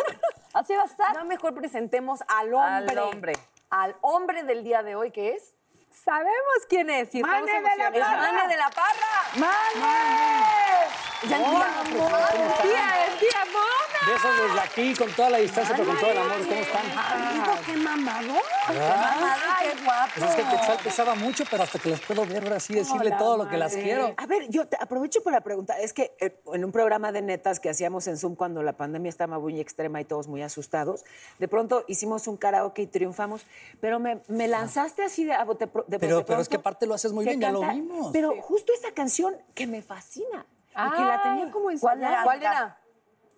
Así 0.54 0.76
va 0.76 0.82
a 0.84 0.86
estar. 0.86 1.14
Ya 1.14 1.24
mejor 1.24 1.54
presentemos 1.54 2.22
al 2.28 2.54
hombre. 2.54 2.92
Al 2.92 3.00
hombre. 3.00 3.34
Al 3.70 3.96
hombre 4.02 4.44
del 4.44 4.64
día 4.64 4.84
de 4.84 4.96
hoy, 4.96 5.12
que 5.12 5.36
es... 5.36 5.56
Sabemos 5.92 6.58
quién 6.70 6.90
es. 6.90 7.14
y 7.16 7.22
Mane 7.22 7.52
de 7.52 7.62
la 7.62 7.70
Es 7.70 7.80
emocionados. 7.80 8.34
Mane 8.34 8.48
de 8.48 8.58
la 8.58 8.70
Parra. 8.70 9.24
¡Mane! 9.36 10.88
Ya 11.28 11.38
¡Es 11.38 12.64
día, 12.64 13.06
es 13.08 13.20
día, 13.20 13.44
mona! 13.52 14.14
Besos 14.14 14.38
desde 14.38 14.60
aquí, 14.62 14.94
con 14.96 15.12
toda 15.14 15.32
la 15.32 15.38
distancia, 15.40 15.76
pero 15.76 15.88
con 15.90 16.00
todo 16.00 16.12
el 16.12 16.18
amor. 16.20 16.38
¿Cómo 16.48 16.62
están? 16.62 17.34
Digo, 17.34 17.54
qué 17.66 17.76
mamador. 17.78 18.42
Ah, 18.68 19.36
Ay, 19.58 19.68
qué 19.76 19.84
guapo. 19.84 20.12
Pues 20.16 20.30
es 20.30 20.36
que 20.36 20.44
Quetzal 20.44 20.78
pesaba 20.84 21.16
mucho, 21.16 21.44
pero 21.50 21.64
hasta 21.64 21.80
que 21.80 21.90
las 21.90 22.00
puedo 22.02 22.26
ver 22.26 22.44
ahora 22.44 22.60
sí, 22.60 22.76
decirle 22.76 23.08
Hola, 23.08 23.18
todo 23.18 23.38
lo 23.38 23.50
que 23.50 23.58
las 23.58 23.74
quiero. 23.76 24.14
A 24.16 24.26
ver, 24.28 24.48
yo 24.50 24.68
te 24.68 24.78
aprovecho 24.80 25.24
para 25.24 25.42
preguntar. 25.42 25.80
Es 25.82 25.92
que 25.94 26.16
eh, 26.20 26.40
en 26.54 26.64
un 26.64 26.72
programa 26.72 27.12
de 27.12 27.22
netas 27.24 27.60
que 27.60 27.70
hacíamos 27.70 28.08
en 28.08 28.18
Zoom 28.18 28.36
cuando 28.36 28.62
la 28.62 28.74
pandemia 28.74 29.10
estaba 29.10 29.40
muy 29.40 29.60
extrema 29.60 30.00
y 30.00 30.06
todos 30.06 30.28
muy 30.28 30.44
asustados, 30.44 31.04
de 31.40 31.48
pronto 31.48 31.84
hicimos 31.88 32.28
un 32.28 32.38
karaoke 32.38 32.84
y 32.84 32.88
triunfamos, 32.88 33.46
pero 33.82 34.00
me, 34.00 34.22
me 34.28 34.48
lanzaste 34.48 35.04
así 35.04 35.26
de, 35.26 35.34
a 35.34 35.44
bote 35.44 35.66
pro- 35.68 35.84
de 35.88 36.00
Pero- 36.00 36.26
pero 36.26 36.42
es 36.42 36.50
que 36.50 36.58
aparte 36.58 36.86
lo 36.86 36.94
haces 36.94 37.12
muy 37.14 37.26
bien, 37.26 37.40
ya 37.40 37.52
lo 37.52 37.62
vimos. 37.62 38.10
Pero 38.14 38.42
justo 38.42 38.74
esa 38.74 38.92
canción 38.94 39.36
que 39.54 39.68
me 39.68 39.82
fascina 39.82 40.46
y 40.70 40.96
que 40.96 41.02
la 41.04 41.22
tenía 41.24 41.52
como 41.52 41.66
¿cuál 41.80 41.98
ensayada. 41.98 42.14
era? 42.14 42.24
¿Cuál 42.24 42.42
era? 42.42 42.82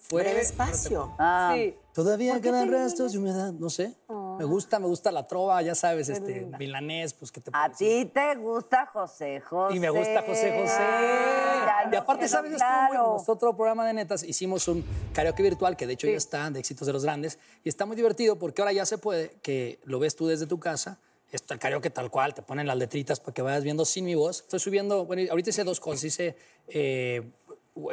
Fue 0.01 0.23
Breve 0.23 0.41
espacio. 0.41 1.13
Ah, 1.19 1.51
Sí. 1.55 1.75
Todavía 1.93 2.39
quedan 2.39 2.71
restos 2.71 3.11
de 3.11 3.17
humedad, 3.17 3.51
no 3.51 3.69
sé. 3.69 3.93
Me 4.37 4.45
gusta, 4.45 4.79
me 4.79 4.87
gusta 4.87 5.11
la 5.11 5.27
trova, 5.27 5.61
ya 5.61 5.75
sabes, 5.75 6.07
este, 6.07 6.45
milanés, 6.57 7.13
pues 7.13 7.29
que 7.29 7.41
te 7.41 7.51
A 7.53 7.69
ti 7.69 8.05
te 8.05 8.35
gusta 8.35 8.85
José 8.85 9.41
José. 9.41 9.75
Y 9.75 9.79
me 9.81 9.89
gusta 9.89 10.21
José 10.25 10.57
José. 10.61 11.91
Y 11.91 11.95
aparte, 11.97 12.29
¿sabes? 12.29 12.53
Estuvo 12.53 12.69
claro. 12.69 13.03
en 13.05 13.11
nuestro 13.11 13.33
otro 13.33 13.55
programa 13.57 13.85
de 13.85 13.93
netas. 13.93 14.23
Hicimos 14.23 14.69
un 14.69 14.85
karaoke 15.13 15.43
virtual, 15.43 15.75
que 15.75 15.85
de 15.87 15.93
hecho 15.93 16.07
ya 16.07 16.15
está, 16.15 16.49
de 16.49 16.59
éxitos 16.59 16.87
de 16.87 16.93
los 16.93 17.03
grandes. 17.03 17.37
Y 17.65 17.69
está 17.69 17.85
muy 17.85 17.97
divertido 17.97 18.37
porque 18.39 18.61
ahora 18.61 18.71
ya 18.71 18.85
se 18.85 18.97
puede, 18.97 19.31
que 19.41 19.81
lo 19.83 19.99
ves 19.99 20.15
tú 20.15 20.27
desde 20.27 20.47
tu 20.47 20.57
casa. 20.59 20.99
Está 21.31 21.53
el 21.53 21.59
karaoke 21.59 21.89
tal 21.89 22.09
cual, 22.09 22.33
te 22.33 22.41
ponen 22.41 22.65
las 22.65 22.77
letritas 22.77 23.19
para 23.19 23.33
que 23.33 23.41
vayas 23.41 23.63
viendo 23.63 23.85
sin 23.85 24.05
mi 24.05 24.15
voz. 24.15 24.41
Estoy 24.41 24.59
subiendo, 24.59 25.05
bueno, 25.05 25.29
ahorita 25.29 25.51
hice 25.51 25.63
dos 25.63 25.79
cosas. 25.79 26.03
Hice 26.03 26.35
eh, 26.67 27.31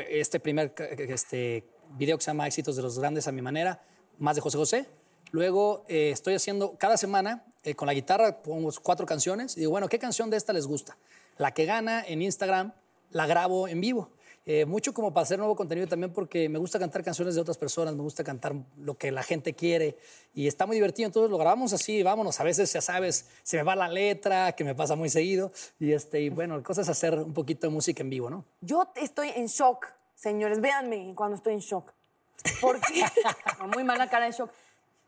este 0.09 0.41
primer 0.41 0.75
este, 0.79 1.65
video 1.97 2.17
que 2.17 2.25
se 2.25 2.31
llama 2.31 2.47
Éxitos 2.47 2.77
de 2.77 2.83
los 2.83 2.99
Grandes 2.99 3.29
a 3.29 3.33
mi 3.33 3.43
manera, 3.43 3.83
más 4.19 4.37
de 4.37 4.41
José 4.41 4.57
José. 4.57 4.89
Luego 5.33 5.85
eh, 5.89 6.11
estoy 6.13 6.35
haciendo 6.35 6.77
cada 6.79 6.97
semana 6.97 7.45
eh, 7.63 7.75
con 7.75 7.87
la 7.87 7.95
guitarra, 7.95 8.43
pongo 8.43 8.71
cuatro 8.83 9.07
canciones 9.07 9.57
y 9.57 9.61
digo, 9.61 9.73
bueno, 9.73 9.89
¿qué 9.89 9.99
canción 9.99 10.31
de 10.31 10.37
esta 10.37 10.53
les 10.53 10.67
gusta? 10.67 10.97
La 11.37 11.53
que 11.53 11.67
gana 11.67 12.03
en 12.07 12.23
Instagram 12.23 12.73
la 13.11 13.27
grabo 13.27 13.69
en 13.69 13.81
vivo. 13.81 14.11
Eh, 14.49 14.65
mucho 14.65 14.95
como 14.95 15.13
para 15.13 15.25
hacer 15.25 15.39
nuevo 15.39 15.57
contenido 15.57 15.89
también 15.89 16.13
porque 16.13 16.49
me 16.49 16.61
gusta 16.61 16.79
cantar 16.79 17.03
canciones 17.03 17.35
de 17.35 17.41
otras 17.41 17.59
personas, 17.59 17.97
me 17.97 18.03
gusta 18.03 18.23
cantar 18.23 18.55
lo 18.79 18.97
que 18.97 19.11
la 19.11 19.25
gente 19.25 19.55
quiere 19.55 19.99
y 20.35 20.47
está 20.47 20.67
muy 20.67 20.77
divertido. 20.77 21.09
Entonces 21.09 21.33
lo 21.33 21.37
grabamos 21.37 21.73
así, 21.73 22.01
vámonos. 22.05 22.39
A 22.39 22.45
veces, 22.45 22.73
ya 22.73 22.81
sabes, 22.81 23.27
se 23.43 23.57
me 23.57 23.65
va 23.65 23.75
la 23.75 23.89
letra, 23.89 24.53
que 24.53 24.63
me 24.63 24.77
pasa 24.77 24.95
muy 24.95 25.11
seguido. 25.11 25.51
Y, 25.81 25.93
este, 25.93 26.21
y 26.21 26.29
bueno, 26.29 26.57
la 26.57 26.63
cosa 26.63 26.83
es 26.83 26.89
hacer 26.89 27.19
un 27.19 27.35
poquito 27.35 27.67
de 27.67 27.73
música 27.73 28.05
en 28.05 28.11
vivo, 28.11 28.31
¿no? 28.31 28.45
Yo 28.61 28.89
estoy 28.95 29.31
en 29.35 29.47
shock, 29.47 29.89
señores. 30.15 30.61
Véanme 30.61 31.13
cuando 31.17 31.37
estoy 31.37 31.55
en 31.55 31.61
shock. 31.61 31.93
Porque 32.61 33.03
con 33.59 33.71
muy 33.75 33.83
mala 33.83 34.09
cara 34.09 34.27
de 34.27 34.33
shock. 34.33 34.51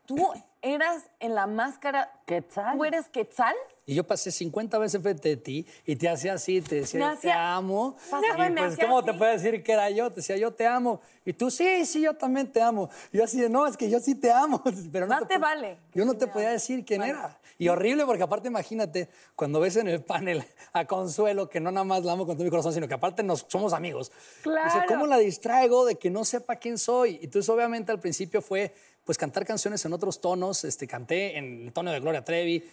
Tú 0.05 0.33
eras 0.61 1.09
en 1.19 1.35
la 1.35 1.47
máscara. 1.47 2.11
Quetzal. 2.25 2.77
¿Tú 2.77 2.85
eres 2.85 3.07
Quetzal? 3.09 3.55
Y 3.85 3.95
yo 3.95 4.03
pasé 4.05 4.31
50 4.31 4.77
veces 4.77 5.01
frente 5.01 5.29
de 5.29 5.37
ti 5.37 5.65
y 5.83 5.95
te 5.95 6.07
hacía 6.07 6.33
así, 6.33 6.61
te 6.61 6.75
decía, 6.75 6.99
Me 6.99 7.05
te 7.13 7.17
hacía- 7.31 7.55
amo. 7.55 7.95
pasaba 8.11 8.45
y 8.47 8.51
me 8.51 8.61
pues, 8.61 8.73
hacía 8.73 8.85
¿cómo 8.87 9.03
te 9.03 9.09
así. 9.09 9.17
puedo 9.19 9.31
decir 9.31 9.63
que 9.63 9.71
era 9.71 9.89
yo? 9.89 10.09
Te 10.11 10.17
decía, 10.17 10.37
yo 10.37 10.51
te 10.53 10.67
amo. 10.67 11.01
Y 11.25 11.33
tú, 11.33 11.49
sí, 11.49 11.85
sí, 11.87 12.01
yo 12.01 12.13
también 12.13 12.51
te 12.51 12.61
amo. 12.61 12.89
Y 13.11 13.17
yo 13.17 13.23
así 13.23 13.39
de, 13.41 13.49
no, 13.49 13.65
es 13.65 13.77
que 13.77 13.89
yo 13.89 13.99
sí 13.99 14.13
te 14.13 14.31
amo. 14.31 14.61
Pero 14.91 15.07
no 15.07 15.15
Más 15.15 15.27
te 15.27 15.37
pu- 15.37 15.41
vale 15.41 15.77
Yo 15.95 16.05
no 16.05 16.15
te 16.15 16.27
podía 16.27 16.51
decir 16.51 16.85
quién 16.85 17.01
era. 17.01 17.39
Y 17.57 17.67
horrible 17.67 18.05
porque 18.05 18.21
aparte 18.23 18.47
imagínate, 18.47 19.09
cuando 19.35 19.59
ves 19.59 19.75
en 19.77 19.87
el 19.87 20.03
panel 20.03 20.45
a 20.71 20.85
Consuelo, 20.85 21.49
que 21.49 21.59
no 21.59 21.71
nada 21.71 21.83
más 21.83 22.05
la 22.05 22.11
amo 22.13 22.25
con 22.27 22.35
todo 22.37 22.43
mi 22.45 22.49
corazón, 22.51 22.73
sino 22.73 22.87
que 22.87 22.93
aparte 22.93 23.23
nos, 23.23 23.45
somos 23.49 23.73
amigos. 23.73 24.11
Dice, 24.45 24.85
¿cómo 24.87 25.07
la 25.07 25.17
distraigo 25.17 25.85
de 25.85 25.95
que 25.95 26.11
no 26.11 26.23
sepa 26.25 26.57
quién 26.57 26.77
soy? 26.77 27.17
Y 27.21 27.25
entonces 27.25 27.49
obviamente 27.49 27.91
al 27.91 27.99
principio 27.99 28.41
fue 28.41 28.73
pues 29.09 29.17
cantar 29.17 29.43
canciones 29.43 29.83
en 29.85 29.93
otros 29.93 30.21
tonos. 30.21 30.63
Este, 30.65 30.85
canté 30.85 31.35
en 31.35 31.63
el 31.65 31.73
tono 31.73 31.91
de 31.91 31.99
Gloria 31.99 32.23
Trevi. 32.23 32.63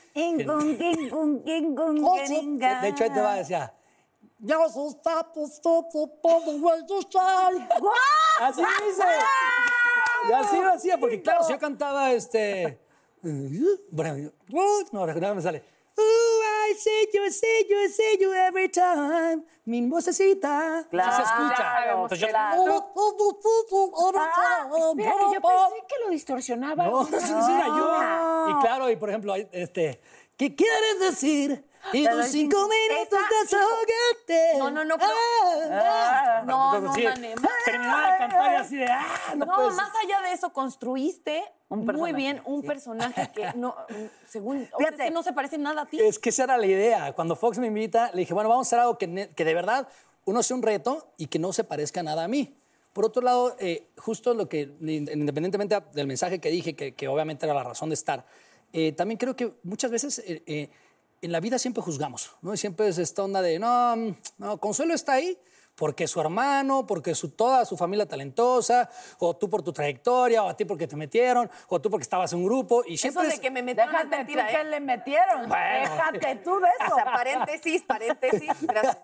en- 0.42 0.46
de 2.82 2.88
hecho, 2.88 3.04
ahí 3.04 3.10
te 3.10 3.20
va, 3.22 3.36
decía. 3.36 3.72
Ya 4.40 4.58
sus 4.68 5.00
tapos, 5.00 5.58
sal. 7.10 7.66
Así 8.38 8.60
dice. 8.60 9.02
Y 10.28 10.32
así 10.34 10.56
lo 10.58 10.72
hacía, 10.74 10.98
porque 10.98 11.22
claro, 11.22 11.42
si 11.42 11.54
yo 11.54 11.58
cantaba 11.58 12.12
este. 12.12 12.80
Bueno, 13.90 14.30
no, 14.92 15.00
ahora 15.00 15.14
me 15.34 15.40
sale. 15.40 15.62
I 16.68 16.74
see 16.74 17.08
you, 17.14 17.24
I 17.24 17.30
see 17.30 17.66
you, 17.68 17.76
I 17.78 17.88
see 17.88 18.18
you 18.20 18.32
every 18.32 18.68
time. 18.68 19.44
Mi 19.64 19.86
vocecita. 19.88 20.86
Claro, 20.90 21.16
se 21.16 21.22
escucha. 21.22 21.92
Entonces 21.92 22.18
yo. 22.18 22.28
claro. 22.28 22.76
Espera, 24.90 25.14
que 25.14 25.34
yo 25.34 25.40
pensé 25.40 25.84
que 25.88 25.94
lo 26.04 26.10
distorsionaba. 26.10 26.86
No, 26.86 27.02
eso 27.02 27.16
era 27.16 27.66
yo. 27.66 28.50
Y 28.50 28.62
claro, 28.62 28.90
y 28.90 28.96
por 28.96 29.10
ejemplo, 29.10 29.34
este, 29.34 30.00
¿qué 30.36 30.54
quieres 30.54 31.00
decir? 31.00 31.64
Y 31.92 32.04
Te 32.04 32.10
tus 32.10 32.26
cinco 32.26 32.68
minutos 32.68 33.18
desahogarte. 33.42 34.58
No, 34.58 34.70
no, 34.70 34.84
no, 34.84 34.96
pero- 34.98 35.12
Ah, 35.70 36.42
No, 36.46 36.76
entonces, 36.76 37.04
no, 37.04 37.12
sí, 37.14 37.20
Mane, 37.20 37.34
Terminaba 37.64 38.12
de 38.12 38.18
cantar 38.18 38.52
y 38.52 38.54
así 38.56 38.76
de, 38.76 38.86
ah, 38.86 39.34
no, 39.36 39.46
No, 39.46 39.70
más 39.70 39.90
allá 40.04 40.20
de 40.22 40.32
eso, 40.32 40.52
construiste 40.52 41.42
Un 41.68 41.86
muy 41.86 42.12
bien 42.12 42.40
un 42.44 42.62
personaje 42.62 43.30
que 43.34 43.52
no, 43.56 43.74
según, 44.28 44.58
sea, 44.58 44.64
es 44.66 44.76
Fíjate. 44.78 45.04
que 45.04 45.10
no 45.10 45.22
se 45.22 45.32
parece 45.32 45.58
nada 45.58 45.82
a 45.82 45.86
ti. 45.86 46.00
Es 46.00 46.18
que 46.18 46.30
esa 46.30 46.44
era 46.44 46.58
la 46.58 46.66
idea. 46.66 47.12
Cuando 47.14 47.36
Fox 47.36 47.58
me 47.58 47.68
invita, 47.68 48.10
le 48.12 48.20
dije, 48.20 48.34
bueno, 48.34 48.48
vamos 48.48 48.66
a 48.66 48.68
hacer 48.68 48.80
algo 48.80 48.98
que, 48.98 49.30
que 49.34 49.44
de 49.44 49.54
verdad 49.54 49.88
uno 50.24 50.42
sea 50.42 50.56
un 50.56 50.62
reto 50.62 51.12
y 51.16 51.26
que 51.28 51.38
no 51.38 51.52
se 51.52 51.64
parezca 51.64 52.02
nada 52.02 52.24
a 52.24 52.28
mí. 52.28 52.56
Por 52.92 53.04
otro 53.04 53.22
lado, 53.22 53.54
eh, 53.60 53.90
justo 53.98 54.32
lo 54.34 54.48
que, 54.48 54.70
independientemente 54.80 55.78
del 55.92 56.06
mensaje 56.06 56.40
que 56.40 56.50
dije, 56.50 56.74
que, 56.74 56.94
que 56.94 57.08
obviamente 57.08 57.44
era 57.46 57.54
la 57.54 57.62
razón 57.62 57.90
de 57.90 57.94
estar, 57.94 58.24
eh, 58.72 58.92
también 58.92 59.18
creo 59.18 59.36
que 59.36 59.52
muchas 59.62 59.90
veces 59.90 60.18
eh, 60.20 60.42
eh, 60.46 60.70
en 61.26 61.32
la 61.32 61.40
vida 61.40 61.58
siempre 61.58 61.82
juzgamos, 61.82 62.30
¿no? 62.40 62.54
Y 62.54 62.56
siempre 62.56 62.88
es 62.88 62.96
esta 62.98 63.22
onda 63.22 63.42
de, 63.42 63.58
no, 63.58 63.94
mm, 63.96 64.14
no, 64.38 64.58
Consuelo 64.58 64.94
está 64.94 65.12
ahí 65.12 65.38
porque 65.74 66.08
su 66.08 66.18
hermano, 66.22 66.86
porque 66.86 67.14
su, 67.14 67.32
toda 67.32 67.66
su 67.66 67.76
familia 67.76 68.06
talentosa, 68.08 68.88
o 69.18 69.36
tú 69.36 69.50
por 69.50 69.62
tu 69.62 69.74
trayectoria, 69.74 70.42
o 70.42 70.48
a 70.48 70.56
ti 70.56 70.64
porque 70.64 70.86
te 70.86 70.96
metieron, 70.96 71.50
o 71.68 71.78
tú 71.82 71.90
porque 71.90 72.04
estabas 72.04 72.32
en 72.32 72.38
un 72.38 72.46
grupo, 72.46 72.82
y 72.86 72.94
Eso 72.94 73.02
siempre 73.02 73.28
de 73.28 73.34
es- 73.34 73.40
que 73.40 73.50
me 73.50 73.62
metieron 73.62 73.94
es 73.94 74.00
Déjate 74.00 74.16
mentira, 74.16 74.46
tú 74.46 74.52
que 74.54 74.60
¿eh? 74.62 74.64
le 74.64 74.80
metieron. 74.80 75.48
Bueno. 75.50 75.80
Déjate 75.80 76.36
tú 76.36 76.60
de 76.60 76.66
O 76.66 76.84
eso. 76.86 76.94
sea, 76.94 77.04
paréntesis, 77.04 77.82
paréntesis. 77.82 78.48
Gracias. 78.62 78.98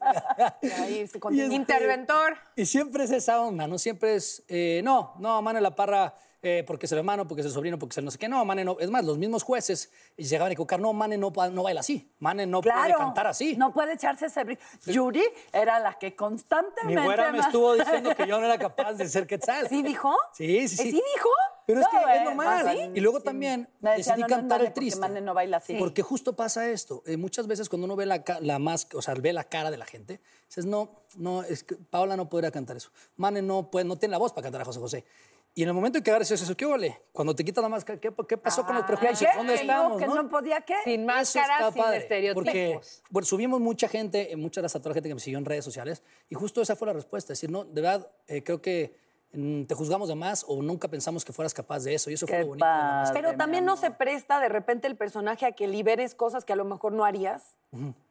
Ahí 0.81 1.07
se 1.07 1.21
continúa. 1.21 1.45
este- 1.45 1.57
Interventor. 1.57 2.39
Y 2.57 2.65
siempre 2.65 3.05
es 3.05 3.11
esa 3.11 3.43
onda, 3.43 3.67
¿no? 3.67 3.79
Siempre 3.79 4.15
es, 4.17 4.43
eh, 4.49 4.81
no, 4.83 5.13
no, 5.19 5.43
Mane 5.43 5.61
La 5.61 5.75
Parra, 5.77 6.15
eh, 6.43 6.65
porque 6.67 6.87
es 6.87 6.93
el 6.93 6.99
hermano, 6.99 7.27
porque 7.29 7.41
es 7.43 7.47
el 7.47 7.53
sobrino, 7.53 7.79
porque 7.79 7.93
es 7.95 7.99
el 7.99 8.05
no 8.05 8.11
sé 8.11 8.19
qué. 8.19 8.29
No, 8.29 8.45
Mane 8.45 8.65
no. 8.65 8.77
Es 8.81 8.91
más, 8.91 9.05
los 9.05 9.17
mismos 9.17 9.43
jueces 9.45 9.91
llegaban 10.17 10.51
a 10.51 10.53
equivocar. 10.53 10.81
No, 10.81 10.93
Mane 10.93 11.17
no, 11.17 11.31
no 11.53 11.63
baila 11.63 11.81
así. 11.81 12.13
Mane 12.19 12.47
no 12.47 12.61
puede 12.61 12.95
cantar 12.95 13.29
así. 13.29 13.57
no 13.57 13.73
puede 13.73 13.95
echarse 13.95 14.27
ese 14.27 14.43
brillo. 14.45 14.61
Yuri 14.87 15.23
era 15.53 15.79
la 15.79 15.95
que 15.99 16.07
Mi 16.07 16.13
constantemente... 16.17 17.03
güera 17.05 17.31
me 17.31 17.39
estuvo 17.39 17.75
diciendo 17.75 18.15
que 18.17 18.27
yo 18.27 18.41
no 18.41 18.47
era 18.47 18.59
capaz 18.59 18.95
de 18.95 19.09
ser 19.09 19.27
Quetzal. 19.27 19.69
¿Sí 19.69 19.83
dijo? 19.83 20.15
Sí, 20.33 20.69
sí, 20.69 20.77
sí. 20.77 20.83
¿Sí 20.91 20.91
dijo? 21.15 21.29
Pero 21.65 21.81
es 21.81 21.87
que 21.87 21.97
es 21.97 22.21
eh, 22.21 22.25
normal. 22.25 22.67
¿ah, 22.67 22.73
sí? 22.73 22.91
Y 22.95 23.01
luego 23.01 23.21
también 23.21 23.69
decía, 23.81 24.15
decidí 24.17 24.21
no, 24.23 24.27
no 24.27 24.27
es 24.27 24.33
cantar 24.41 24.61
el 24.63 24.67
porque 24.67 24.81
triste. 24.81 25.01
Mane 25.01 25.21
no 25.21 25.33
baila 25.35 25.59
así. 25.59 25.75
Porque 25.79 26.03
justo 26.03 26.35
pasa 26.35 26.69
esto. 26.69 27.05
Eh, 27.07 27.17
muchas 27.17 27.47
veces 27.47 27.69
cuando 27.69 27.85
uno 27.85 27.95
ve 27.95 28.05
la, 28.05 28.25
ca- 28.25 28.41
la 28.41 28.59
más, 28.59 28.89
o 28.95 29.01
sea, 29.01 29.15
ve 29.15 29.33
la 29.33 29.45
cara 29.45 29.71
de 29.71 29.77
la 29.77 29.87
gente, 29.87 30.21
dices, 30.49 30.67
no, 30.67 31.05
no, 31.15 31.45
es 31.45 31.63
que 31.63 31.77
Paola 31.77 32.17
no 32.17 32.29
podría 32.29 32.51
cantar 32.51 32.77
eso. 32.77 32.91
Mane 33.17 33.43
no, 33.43 33.71
puede, 33.71 33.85
no 33.85 33.97
tiene 33.97 34.11
la 34.11 34.19
voz 34.19 34.33
para 34.33 34.43
cantar 34.43 34.63
a 34.63 34.65
José 34.65 34.81
José. 34.81 35.05
Y 35.55 35.63
en 35.63 35.69
el 35.69 35.75
momento 35.75 35.99
en 35.99 36.05
que 36.05 36.11
agarras 36.11 36.31
eso, 36.31 36.57
¿qué 36.57 36.65
ole? 36.65 37.03
Cuando 37.13 37.35
te 37.35 37.45
quitas 37.45 37.61
la 37.63 37.69
máscara, 37.69 38.01
¿qué, 38.01 38.11
qué 38.27 38.39
pasó 38.39 38.65
con 38.65 38.75
los 38.75 38.85
prejuicios? 38.85 39.31
¿Qué? 39.31 39.37
¿Dónde 39.37 39.55
estamos? 39.55 39.99
que 39.99 40.07
no 40.07 40.29
podía 40.31 40.63
qué. 40.63 40.77
Sin 40.85 41.01
Eso 41.03 41.07
máscara, 41.07 41.55
está 41.59 41.73
sin 41.73 41.83
padre, 41.83 41.99
estereotipos. 41.99 42.45
Porque 42.45 42.81
bueno, 43.11 43.27
subimos 43.27 43.61
mucha 43.61 43.87
gente, 43.89 44.33
eh, 44.33 44.37
muchas 44.37 44.63
gracias 44.63 44.81
a 44.81 44.83
toda 44.83 44.91
la 44.91 44.95
gente 44.95 45.11
que 45.11 45.15
me 45.15 45.21
siguió 45.21 45.39
en 45.39 45.45
redes 45.45 45.65
sociales, 45.65 46.03
y 46.31 46.35
justo 46.37 46.63
esa 46.63 46.75
fue 46.75 46.87
la 46.87 46.95
respuesta. 46.95 47.35
Es 47.35 47.39
decir, 47.41 47.51
no, 47.51 47.65
de 47.65 47.83
verdad, 47.83 48.11
eh, 48.29 48.43
creo 48.43 48.63
que 48.63 48.97
mm, 49.35 49.65
te 49.65 49.75
juzgamos 49.75 50.09
de 50.09 50.15
más 50.15 50.43
o 50.49 50.63
nunca 50.63 50.89
pensamos 50.89 51.23
que 51.23 51.35
fueras 51.35 51.53
capaz 51.53 51.81
de 51.85 51.95
eso, 51.97 52.09
y 52.11 52.15
eso 52.15 52.27
fue 52.27 52.37
Qué 52.37 52.41
lo 52.45 52.49
bonito. 52.49 52.65
de 52.65 52.71
padre. 52.73 53.11
Pero 53.13 53.37
también 53.37 53.67
no 53.67 53.77
se 53.77 53.91
presta 53.91 54.41
de 54.41 54.49
repente 54.49 54.87
el 54.89 54.97
personaje 54.97 55.45
a 55.45 55.53
que 55.53 55.67
liberes 55.69 56.15
cosas 56.15 56.47
que 56.47 56.55
a 56.55 56.57
lo 56.57 56.65
mejor 56.65 56.93
no 56.95 57.05
harías. 57.05 57.59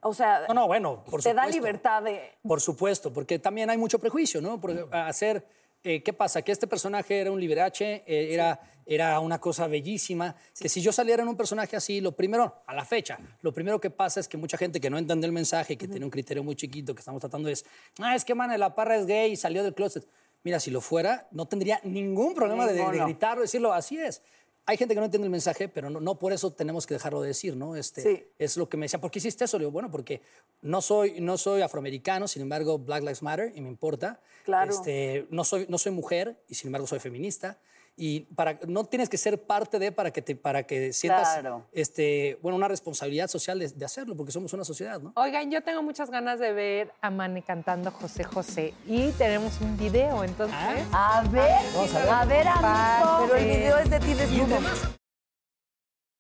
O 0.01 0.13
sea, 0.13 0.45
No, 0.47 0.53
no, 0.53 0.67
bueno, 0.67 1.03
por 1.05 1.23
te 1.23 1.29
supuesto. 1.29 1.33
da 1.33 1.47
libertad 1.47 2.03
de... 2.03 2.21
Por 2.47 2.61
supuesto, 2.61 3.11
porque 3.11 3.39
también 3.39 3.71
hay 3.71 3.77
mucho 3.79 3.97
prejuicio, 3.97 4.41
¿no? 4.41 4.61
Porque 4.61 4.85
hacer 4.91 5.43
eh, 5.83 6.03
¿qué 6.03 6.13
pasa? 6.13 6.41
Que 6.41 6.51
este 6.51 6.67
personaje 6.67 7.19
era 7.19 7.31
un 7.31 7.39
liberache, 7.39 8.03
eh, 8.05 8.33
era, 8.33 8.59
era 8.85 9.19
una 9.19 9.39
cosa 9.39 9.67
bellísima, 9.67 10.35
que 10.59 10.69
si 10.69 10.81
yo 10.81 10.91
saliera 10.91 11.23
en 11.23 11.29
un 11.29 11.35
personaje 11.35 11.75
así, 11.75 12.01
lo 12.01 12.15
primero, 12.15 12.63
a 12.67 12.73
la 12.73 12.85
fecha, 12.85 13.17
lo 13.41 13.53
primero 13.53 13.79
que 13.79 13.89
pasa 13.89 14.19
es 14.19 14.27
que 14.27 14.37
mucha 14.37 14.57
gente 14.57 14.79
que 14.79 14.89
no 14.89 14.97
entiende 14.97 15.25
el 15.25 15.33
mensaje, 15.33 15.77
que 15.77 15.87
tiene 15.87 16.05
un 16.05 16.11
criterio 16.11 16.43
muy 16.43 16.55
chiquito 16.55 16.93
que 16.93 16.99
estamos 16.99 17.19
tratando 17.19 17.49
es, 17.49 17.65
ah, 17.99 18.15
es 18.15 18.25
que, 18.25 18.35
man, 18.35 18.57
la 18.59 18.75
parra 18.75 18.95
es 18.95 19.05
gay 19.05 19.31
y 19.31 19.35
salió 19.35 19.63
del 19.63 19.73
closet. 19.73 20.07
Mira, 20.43 20.59
si 20.59 20.71
lo 20.71 20.81
fuera, 20.81 21.27
no 21.31 21.45
tendría 21.45 21.79
ningún 21.83 22.33
problema 22.33 22.65
de, 22.65 22.73
de 22.73 23.03
gritarlo, 23.03 23.43
decirlo, 23.43 23.73
así 23.73 23.99
es. 23.99 24.23
Hay 24.65 24.77
gente 24.77 24.93
que 24.93 24.99
no 24.99 25.05
entiende 25.05 25.25
el 25.25 25.31
mensaje, 25.31 25.67
pero 25.67 25.89
no, 25.89 25.99
no 25.99 26.19
por 26.19 26.33
eso 26.33 26.51
tenemos 26.53 26.85
que 26.85 26.93
dejarlo 26.93 27.21
de 27.21 27.29
decir, 27.29 27.55
¿no? 27.55 27.75
Este, 27.75 28.01
Sí. 28.01 28.23
Es 28.37 28.57
lo 28.57 28.69
que 28.69 28.77
me 28.77 28.85
decía, 28.85 29.01
¿por 29.01 29.09
qué 29.11 29.19
hiciste 29.19 29.45
eso? 29.45 29.57
Le 29.57 29.63
digo, 29.63 29.71
bueno, 29.71 29.89
porque 29.89 30.21
no 30.61 30.81
soy, 30.81 31.19
no 31.19 31.37
soy 31.37 31.61
afroamericano, 31.61 32.27
sin 32.27 32.43
embargo, 32.43 32.77
Black 32.77 33.01
Lives 33.01 33.23
Matter 33.23 33.51
y 33.55 33.61
me 33.61 33.69
importa. 33.69 34.21
Claro. 34.45 34.71
Este, 34.71 35.27
no, 35.29 35.43
soy, 35.43 35.65
no 35.67 35.77
soy 35.77 35.91
mujer 35.91 36.43
y 36.47 36.55
sin 36.55 36.67
embargo 36.67 36.87
soy 36.87 36.99
feminista. 36.99 37.59
Y 37.97 38.21
para, 38.35 38.57
no 38.67 38.83
tienes 38.85 39.09
que 39.09 39.17
ser 39.17 39.43
parte 39.45 39.77
de 39.77 39.91
para 39.91 40.11
que, 40.11 40.21
te, 40.21 40.35
para 40.35 40.63
que 40.63 40.91
sientas 40.93 41.33
Claro. 41.33 41.67
este, 41.71 42.39
bueno, 42.41 42.55
una 42.55 42.67
responsabilidad 42.67 43.27
social 43.27 43.59
de, 43.59 43.67
de 43.67 43.85
hacerlo, 43.85 44.15
porque 44.15 44.31
somos 44.31 44.51
una 44.53 44.63
sociedad, 44.63 44.99
¿no? 45.01 45.13
Oigan, 45.17 45.51
yo 45.51 45.61
tengo 45.61 45.83
muchas 45.83 46.09
ganas 46.09 46.39
de 46.39 46.53
ver 46.53 46.91
a 47.01 47.11
Mane 47.11 47.43
cantando 47.43 47.91
José 47.91 48.23
José 48.23 48.73
y 48.87 49.11
tenemos 49.11 49.59
un 49.61 49.77
video, 49.77 50.23
entonces. 50.23 50.55
A 50.93 51.21
ver, 51.29 51.43
a 52.09 52.25
ver, 52.25 52.47
amigo. 52.47 53.27
Pero 53.27 53.35
el 53.35 53.45
video 53.45 53.77
es 53.77 53.89
de 53.89 53.99
ti 53.99 54.13
desnudo. 54.13 54.57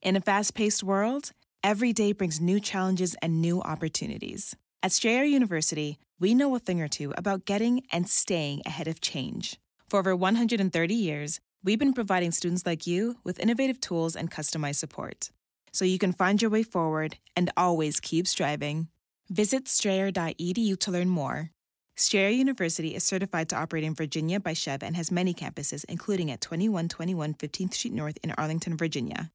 In 0.03 0.15
a 0.15 0.21
fast 0.21 0.55
paced 0.55 0.83
world, 0.83 1.31
every 1.63 1.93
day 1.93 2.11
brings 2.11 2.41
new 2.41 2.59
challenges 2.59 3.15
and 3.21 3.41
new 3.41 3.61
opportunities. 3.61 4.55
At 4.83 4.91
Strayer 4.91 5.23
University, 5.23 5.99
we 6.19 6.33
know 6.33 6.55
a 6.55 6.59
thing 6.59 6.81
or 6.81 6.87
two 6.87 7.13
about 7.17 7.45
getting 7.45 7.83
and 7.91 8.07
staying 8.09 8.61
ahead 8.65 8.87
of 8.87 8.99
change. 8.99 9.59
For 9.87 9.99
over 9.99 10.15
130 10.15 10.93
years, 10.93 11.39
we've 11.63 11.79
been 11.79 11.93
providing 11.93 12.31
students 12.31 12.65
like 12.65 12.87
you 12.87 13.17
with 13.23 13.39
innovative 13.39 13.79
tools 13.79 14.15
and 14.15 14.31
customized 14.31 14.77
support 14.77 15.29
so 15.73 15.85
you 15.85 15.97
can 15.97 16.11
find 16.11 16.41
your 16.41 16.51
way 16.51 16.63
forward 16.63 17.17
and 17.35 17.49
always 17.55 17.99
keep 17.99 18.27
striving. 18.27 18.89
Visit 19.29 19.69
strayer.edu 19.69 20.77
to 20.79 20.91
learn 20.91 21.07
more. 21.07 21.51
Strayer 21.95 22.29
University 22.29 22.93
is 22.95 23.03
certified 23.03 23.47
to 23.49 23.55
operate 23.55 23.85
in 23.85 23.95
Virginia 23.95 24.39
by 24.39 24.53
Chev 24.53 24.83
and 24.83 24.97
has 24.97 25.11
many 25.11 25.33
campuses, 25.33 25.85
including 25.87 26.29
at 26.29 26.41
2121 26.41 27.35
15th 27.35 27.73
Street 27.73 27.93
North 27.93 28.17
in 28.23 28.31
Arlington, 28.37 28.75
Virginia. 28.75 29.31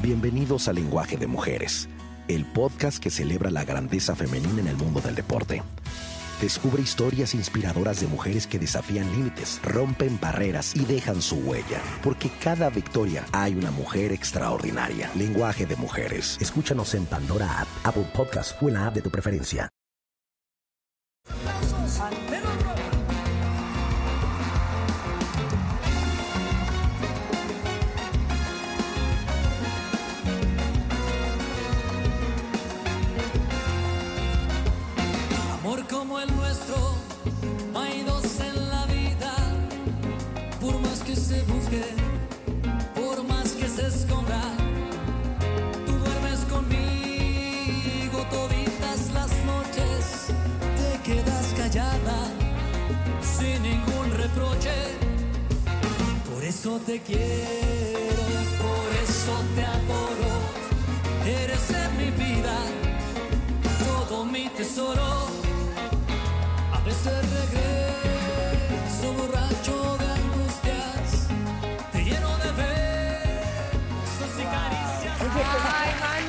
Bienvenidos 0.00 0.68
a 0.68 0.72
Lenguaje 0.72 1.16
de 1.16 1.26
Mujeres, 1.26 1.88
el 2.28 2.44
podcast 2.44 3.02
que 3.02 3.10
celebra 3.10 3.50
la 3.50 3.64
grandeza 3.64 4.14
femenina 4.14 4.60
en 4.60 4.68
el 4.68 4.76
mundo 4.76 5.00
del 5.00 5.16
deporte. 5.16 5.62
Descubre 6.40 6.80
historias 6.80 7.34
inspiradoras 7.34 8.00
de 8.00 8.06
mujeres 8.06 8.46
que 8.46 8.60
desafían 8.60 9.10
límites, 9.10 9.60
rompen 9.64 10.20
barreras 10.20 10.76
y 10.76 10.84
dejan 10.84 11.20
su 11.20 11.36
huella, 11.36 11.80
porque 12.02 12.30
cada 12.40 12.70
victoria 12.70 13.24
hay 13.32 13.54
una 13.54 13.72
mujer 13.72 14.12
extraordinaria. 14.12 15.10
Lenguaje 15.16 15.66
de 15.66 15.74
Mujeres. 15.76 16.38
Escúchanos 16.40 16.94
en 16.94 17.06
Pandora 17.06 17.60
App, 17.60 17.68
Apple 17.82 18.06
Podcast 18.14 18.62
o 18.62 18.68
en 18.68 18.74
la 18.74 18.86
app 18.86 18.94
de 18.94 19.02
tu 19.02 19.10
preferencia. 19.10 19.68
Eso 56.68 56.80
te 56.84 57.00
quiero, 57.00 58.24
por 58.60 58.88
eso 59.02 59.34
te 59.54 59.64
adoro. 59.64 60.34
Eres 61.24 61.70
en 61.70 61.96
mi 61.96 62.10
vida 62.10 62.56
todo 63.78 64.24
mi 64.26 64.48
tesoro. 64.50 65.28
A 66.72 66.80
veces 66.84 67.14
regreso 67.40 69.12
borracho 69.16 69.96
de 69.96 70.06
angustias, 70.20 71.28
te 71.92 72.04
lleno 72.04 72.36
de 72.44 72.50
besos 72.62 74.32
y 74.38 74.44
caricias. 74.54 75.16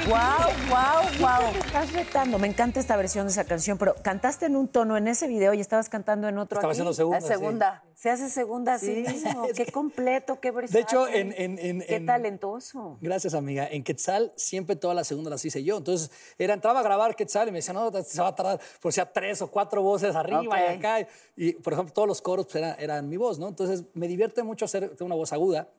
Wow, 0.07 0.47
wow, 0.69 1.01
wow. 1.19 1.58
Estás 1.79 1.93
retando. 1.93 2.37
Me 2.39 2.47
encanta 2.47 2.81
esta 2.81 2.97
versión 2.97 3.25
de 3.27 3.31
esa 3.31 3.45
canción, 3.45 3.77
pero 3.77 3.95
cantaste 4.03 4.47
en 4.47 4.57
un 4.57 4.67
tono 4.67 4.97
en 4.97 5.07
ese 5.07 5.29
video 5.29 5.53
y 5.53 5.61
estabas 5.61 5.87
cantando 5.87 6.27
en 6.27 6.37
otro 6.37 6.57
Estaba 6.59 6.73
aquí. 6.73 6.81
haciendo 6.81 6.91
segunda. 6.93 7.19
La 7.21 7.25
segunda. 7.25 7.83
Se 7.95 8.09
hace 8.09 8.29
segunda 8.29 8.73
así 8.73 9.05
Sí. 9.05 9.09
mismo. 9.13 9.47
Qué 9.55 9.65
completo, 9.71 10.41
qué 10.41 10.51
versátil. 10.51 10.73
De 10.73 10.81
hecho, 10.81 11.07
en- 11.07 11.33
en- 11.37 11.57
en- 11.57 11.79
Qué 11.81 11.95
en- 11.95 12.05
talentoso. 12.05 12.97
Gracias, 12.99 13.33
amiga. 13.33 13.65
En 13.65 13.85
Quetzal 13.85 14.33
siempre 14.35 14.75
todas 14.75 14.93
las 14.93 15.07
segundas 15.07 15.31
las 15.31 15.45
hice 15.45 15.63
yo. 15.63 15.77
Entonces, 15.77 16.11
era, 16.37 16.53
entraba 16.53 16.81
a 16.81 16.83
grabar 16.83 17.15
Quetzal 17.15 17.47
y 17.47 17.51
me 17.51 17.59
decía, 17.59 17.73
no, 17.73 17.89
se 18.03 18.21
va 18.21 18.27
a 18.27 18.35
tardar, 18.35 18.59
por 18.81 18.91
sea 18.91 19.09
tres 19.09 19.41
o 19.41 19.47
cuatro 19.49 19.81
voces 19.81 20.15
arriba 20.17 20.59
y 20.61 20.77
acá. 20.77 21.07
Y, 21.37 21.53
por 21.53 21.71
ejemplo, 21.73 21.93
todos 21.93 22.09
los 22.09 22.21
coros 22.21 22.45
pues, 22.45 22.57
era- 22.57 22.73
eran 22.73 23.07
mi 23.07 23.15
voz, 23.15 23.39
¿no? 23.39 23.47
Entonces, 23.47 23.83
me 23.93 24.09
divierte 24.09 24.43
mucho 24.43 24.65
hacer 24.65 24.97
una 24.99 25.15
voz 25.15 25.31
aguda. 25.31 25.69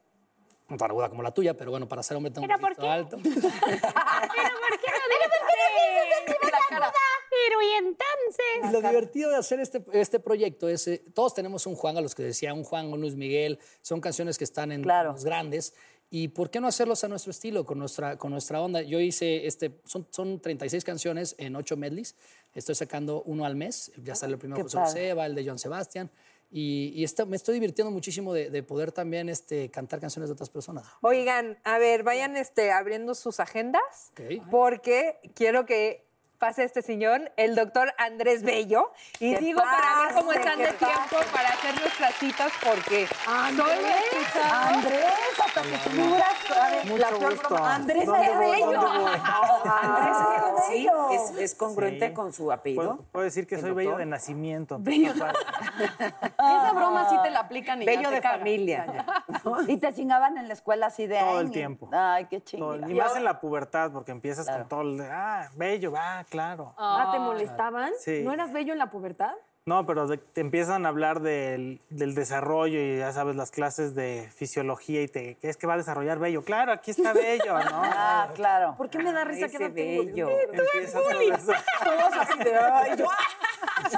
No 0.71 0.77
tan 0.77 0.91
aguda 0.91 1.09
como 1.11 1.23
la 1.23 1.33
tuya, 1.33 1.55
pero 1.57 1.71
bueno, 1.73 1.89
para 1.89 2.03
ser 2.03 2.17
hombre 2.17 2.31
tengo 2.33 2.45
un 2.45 2.49
¿Pero 2.49 2.61
por 2.61 2.71
poquito 2.71 2.83
qué? 2.83 2.89
alto. 2.89 3.17
¿Pero 3.23 3.41
por 3.41 4.79
qué 4.81 4.91
no 4.91 5.07
dices 5.11 6.51
la 6.53 6.59
cara? 6.69 6.93
Pero 7.29 7.63
y 7.63 7.71
entonces. 7.79 8.73
Lo 8.73 8.81
divertido 8.89 9.31
de 9.31 9.37
hacer 9.37 9.61
este, 9.61 9.85
este 9.93 10.21
proyecto 10.21 10.69
es, 10.69 10.87
eh, 10.89 11.03
todos 11.15 11.35
tenemos 11.35 11.67
un 11.67 11.75
Juan, 11.75 11.97
a 11.97 12.01
los 12.01 12.15
que 12.15 12.23
decía, 12.23 12.55
un 12.55 12.65
Juan, 12.65 12.93
un 12.93 13.01
Luis 13.01 13.17
Miguel, 13.17 13.59
son 13.83 14.01
canciones 14.01 14.39
que 14.39 14.45
están 14.45 14.73
en 14.73 14.83
Claro. 14.83 15.13
los 15.13 15.25
grandes. 15.25 15.75
¿Y 16.13 16.29
por 16.29 16.51
qué 16.51 16.61
no 16.61 16.67
hacerlos 16.67 17.05
a 17.05 17.09
nuestro 17.09 17.31
estilo, 17.31 17.65
con 17.65 17.79
nuestra, 17.79 18.17
con 18.19 18.33
nuestra 18.33 18.61
onda? 18.61 18.83
Yo 18.83 18.99
hice, 18.99 19.47
este, 19.47 19.81
son, 19.85 20.07
son 20.11 20.41
36 20.41 20.83
canciones 20.85 21.37
en 21.39 21.55
8 21.55 21.77
medleys. 21.77 22.17
Estoy 22.53 22.75
sacando 22.75 23.23
uno 23.27 23.45
al 23.45 23.55
mes. 23.55 23.93
Ya 24.03 24.17
sale 24.17 24.33
el 24.33 24.39
primero 24.41 24.63
José. 24.63 24.79
José, 24.79 25.15
va 25.15 25.27
el 25.27 25.37
de 25.37 25.45
John 25.47 25.59
Sebastián. 25.61 26.11
Y, 26.53 26.93
y 26.97 27.05
está- 27.05 27.27
me 27.27 27.37
estoy 27.37 27.55
divirtiendo 27.55 27.91
muchísimo 27.93 28.33
de, 28.35 28.51
de 28.51 28.63
poder 28.65 28.91
también 28.91 29.29
este, 29.29 29.71
cantar 29.71 30.01
canciones 30.01 30.29
de 30.29 30.33
otras 30.33 30.51
personas. 30.51 30.85
Oigan, 31.01 31.59
a 31.65 31.79
ver, 31.79 32.03
vayan 32.03 32.37
este, 32.37 32.73
abriendo 32.73 33.15
sus 33.15 33.39
agendas 33.39 34.11
Ok. 34.13 34.49
porque 34.51 35.21
quiero 35.35 35.65
que 35.65 36.10
pase 36.41 36.65
este 36.65 36.81
señor, 36.83 37.31
el 37.37 37.55
doctor 37.55 37.93
Andrés 37.99 38.43
Bello. 38.43 38.91
Y 39.21 39.35
Que 39.35 39.41
digo 39.41 39.61
para 39.61 40.07
ver 40.07 40.15
cómo 40.15 40.33
están 40.33 40.59
de 40.59 40.73
tiempo 40.73 41.17
para 41.33 41.51
hacer 41.51 41.79
nuestras 41.81 42.15
citas 42.15 42.51
porque 42.65 43.07
solo 43.07 43.71
he 43.71 44.19
escuchado- 44.19 44.75
Andrés, 44.75 45.05
hasta 45.45 45.63
que 45.63 47.37
broma. 47.49 47.75
Andrés 47.75 48.07
bello. 48.07 48.81
Andrés, 48.89 49.21
Ah, 49.23 50.55
sí, 50.69 50.73
bello. 50.75 51.11
es, 51.11 51.31
es 51.39 51.55
congruente 51.55 52.09
Sí. 52.09 52.15
con 52.15 52.33
su 52.33 52.51
apellido. 52.51 52.83
Puedo, 52.97 53.03
puedo 53.13 53.25
decir 53.25 53.47
que 53.47 53.57
¿El 53.57 53.61
soy 53.61 53.71
bello 53.73 53.97
de 53.99 54.07
nacimiento. 54.07 54.79
Bello. 54.81 55.13
Esa 55.15 56.73
broma 56.75 57.09
sí 57.11 57.17
te 57.23 57.31
la 57.31 57.41
aplican 57.41 57.83
y 57.83 57.87
ya 57.87 57.93
Bello 57.93 58.09
te 58.09 58.15
de 58.17 58.23
familia. 58.23 58.87
Y 59.69 59.77
te 59.77 59.93
chingaban 59.95 60.39
en 60.39 60.49
la 60.49 60.55
escuela 60.55 60.87
así 60.87 61.07
de. 61.07 61.19
Todo 61.19 61.39
"Ay, 61.39 61.45
el 61.45 61.51
tiempo. 61.51 61.89
Ay, 61.93 62.27
qué 62.27 62.43
chingada. 62.43 62.91
y 62.91 62.95
más 62.95 63.15
en 63.17 63.25
la 63.25 63.41
pubertad, 63.41 63.91
porque 63.93 64.11
empiezas 64.13 64.47
Claro. 64.47 64.61
con 64.63 64.69
todo 64.69 64.81
el 64.83 64.99
de, 64.99 65.09
ah, 65.11 65.51
bello, 65.55 65.93
ah, 65.97 66.25
claro. 66.31 66.75
Ah, 66.79 67.11
¿te 67.13 67.19
molestaban? 67.19 67.93
Sí. 67.99 68.23
¿No 68.25 68.33
eras 68.33 68.53
bello 68.53 68.73
en 68.73 68.79
la 68.79 68.91
pubertad? 68.91 69.33
No, 69.67 69.85
pero 69.85 70.07
de- 70.07 70.17
te 70.17 70.41
empiezan 70.41 70.87
a 70.87 70.89
hablar 70.89 71.21
del, 71.21 71.83
del 71.91 72.15
desarrollo 72.15 72.79
y 72.81 72.99
ya 72.99 73.13
sabes, 73.13 73.37
las 73.37 73.51
clases 73.51 73.95
de 73.95 74.29
fisiología 74.35 75.03
y 75.03 75.07
te, 75.09 75.37
¿qué 75.37 75.51
es 75.51 75.59
que 75.59 75.67
va 75.67 75.75
a 75.75 75.77
desarrollar 75.77 76.19
bello? 76.19 76.43
Claro, 76.43 76.73
aquí 76.73 76.91
está 76.93 77.13
bello, 77.13 77.59
¿no? 77.59 77.83
Ah, 77.85 78.29
claro. 78.35 78.75
¿Por 78.79 78.89
qué 78.89 78.99
me 79.01 79.13
da 79.13 79.23
risa 79.25 79.49
que 79.49 79.59
no 79.59 79.73
tengo? 79.75 80.05
bello. 80.07 80.29
Empieza 80.31 80.99
todo. 80.99 81.11
Todos 81.85 82.13
así 82.21 82.39
de, 82.39 82.57
ay, 82.57 82.97
yo. 82.97 83.07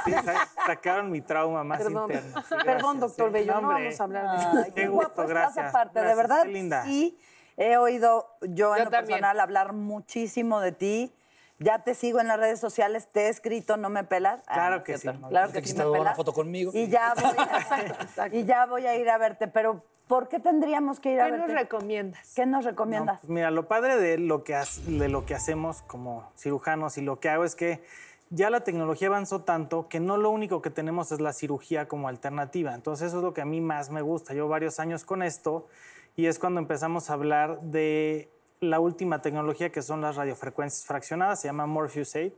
Sí, 0.05 0.13
sa- 0.13 0.49
sacaron 0.67 1.11
mi 1.11 1.21
trauma 1.21 1.63
más 1.63 1.79
Perdón, 1.81 2.11
interno. 2.11 2.43
Sí, 2.43 2.55
perdón, 2.65 3.01
doctor 3.01 3.29
Sí, 3.29 3.33
Bello, 3.33 3.53
no 3.61 3.69
hombre. 3.69 3.85
vamos 3.85 4.01
a 4.01 4.05
hablar 4.05 4.31
de 4.31 4.61
eso. 4.63 4.75
Qué 4.75 4.89
guapo 4.89 5.07
gusto, 5.09 5.23
estás 5.23 5.29
gracias. 5.29 5.69
aparte, 5.69 6.01
de 6.03 6.15
verdad. 6.15 6.43
qué 6.43 6.49
linda. 6.49 6.85
Sí, 6.85 7.19
he 7.57 7.77
oído 7.77 8.27
yo 8.43 8.75
en 8.77 8.85
lo 8.87 8.91
también. 8.91 9.19
personal 9.21 9.41
hablar 9.41 9.73
muchísimo 9.75 10.61
de 10.61 10.73
ti. 10.73 11.15
Ya 11.63 11.79
te 11.85 11.95
sigo 11.95 12.21
en 12.21 12.29
las 12.29 12.39
redes 12.39 12.61
sociales, 12.61 13.09
te 13.13 13.27
he 13.27 13.29
escrito, 13.29 13.77
¿no 13.77 13.89
me 13.91 14.05
pelas? 14.05 14.41
Ah, 14.47 14.55
Claro 14.55 14.77
no 14.79 14.85
que 14.85 14.99
cierto. 14.99 15.21
sí. 15.21 15.29
Claro 15.29 15.47
Te 15.49 15.53
que 15.55 15.59
sí 15.59 15.63
quisiste 15.63 15.81
me 15.83 15.87
tomar 15.87 16.01
una 16.01 16.15
foto 16.15 16.33
conmigo. 16.33 16.71
Y 16.75 16.89
ya 16.89 17.15
voy, 17.15 18.33
y 18.41 18.45
ya 18.45 18.67
voy 18.67 18.87
a 18.87 18.97
ir 18.97 19.09
a 19.11 19.19
verte, 19.19 19.49
pero 19.49 19.85
¿por 20.09 20.29
qué 20.29 20.41
tendríamos 20.41 21.01
que 21.01 21.13
ir 21.13 21.21
a 21.21 21.27
¿Qué 21.27 21.31
nos 21.33 21.41
verte? 21.47 21.55
recomiendas? 21.55 22.33
¿Qué 22.35 22.47
nos 22.47 22.65
recomiendas? 22.65 23.21
Pues 23.21 23.31
mira, 23.31 23.51
lo 23.51 23.69
padre 23.69 23.97
de 23.97 24.19
lo, 24.19 24.45
que, 24.45 24.59
de 24.87 25.09
lo 25.09 25.25
que 25.25 25.35
hacemos 25.35 25.83
como 25.83 26.31
cirujanos 26.37 26.99
y 26.99 27.03
lo 27.03 27.21
que 27.21 27.29
hago 27.29 27.45
es 27.45 27.55
que 27.55 27.83
ya 28.31 28.49
la 28.49 28.61
tecnología 28.65 29.09
avanzó 29.09 29.43
tanto 29.43 29.89
que 29.89 30.01
no 30.01 30.17
lo 30.17 30.31
único 30.31 30.63
que 30.63 30.71
tenemos 30.71 31.13
es 31.13 31.21
la 31.21 31.33
cirugía 31.35 31.87
como 31.87 32.09
alternativa. 32.09 32.75
Entonces 32.75 33.09
eso 33.09 33.19
es 33.19 33.23
lo 33.23 33.35
que 33.35 33.43
a 33.43 33.45
mí 33.45 33.61
más 33.61 33.91
me 33.91 34.01
gusta. 34.01 34.33
Llevo 34.33 34.49
varios 34.49 34.81
años 34.81 35.05
con 35.05 35.23
esto 35.23 35.69
y 36.17 36.27
es 36.27 36.39
cuando 36.39 36.59
empezamos 36.61 37.11
a 37.11 37.13
hablar 37.13 37.61
de 37.61 38.31
la 38.63 38.79
última 38.79 39.21
tecnología 39.21 39.73
que 39.73 39.83
son 39.83 40.01
las 40.01 40.15
radiofrecuencias 40.15 40.87
fraccionadas, 40.87 41.41
se 41.41 41.49
llama 41.49 41.67
Morpheus 41.67 42.15
8. 42.15 42.33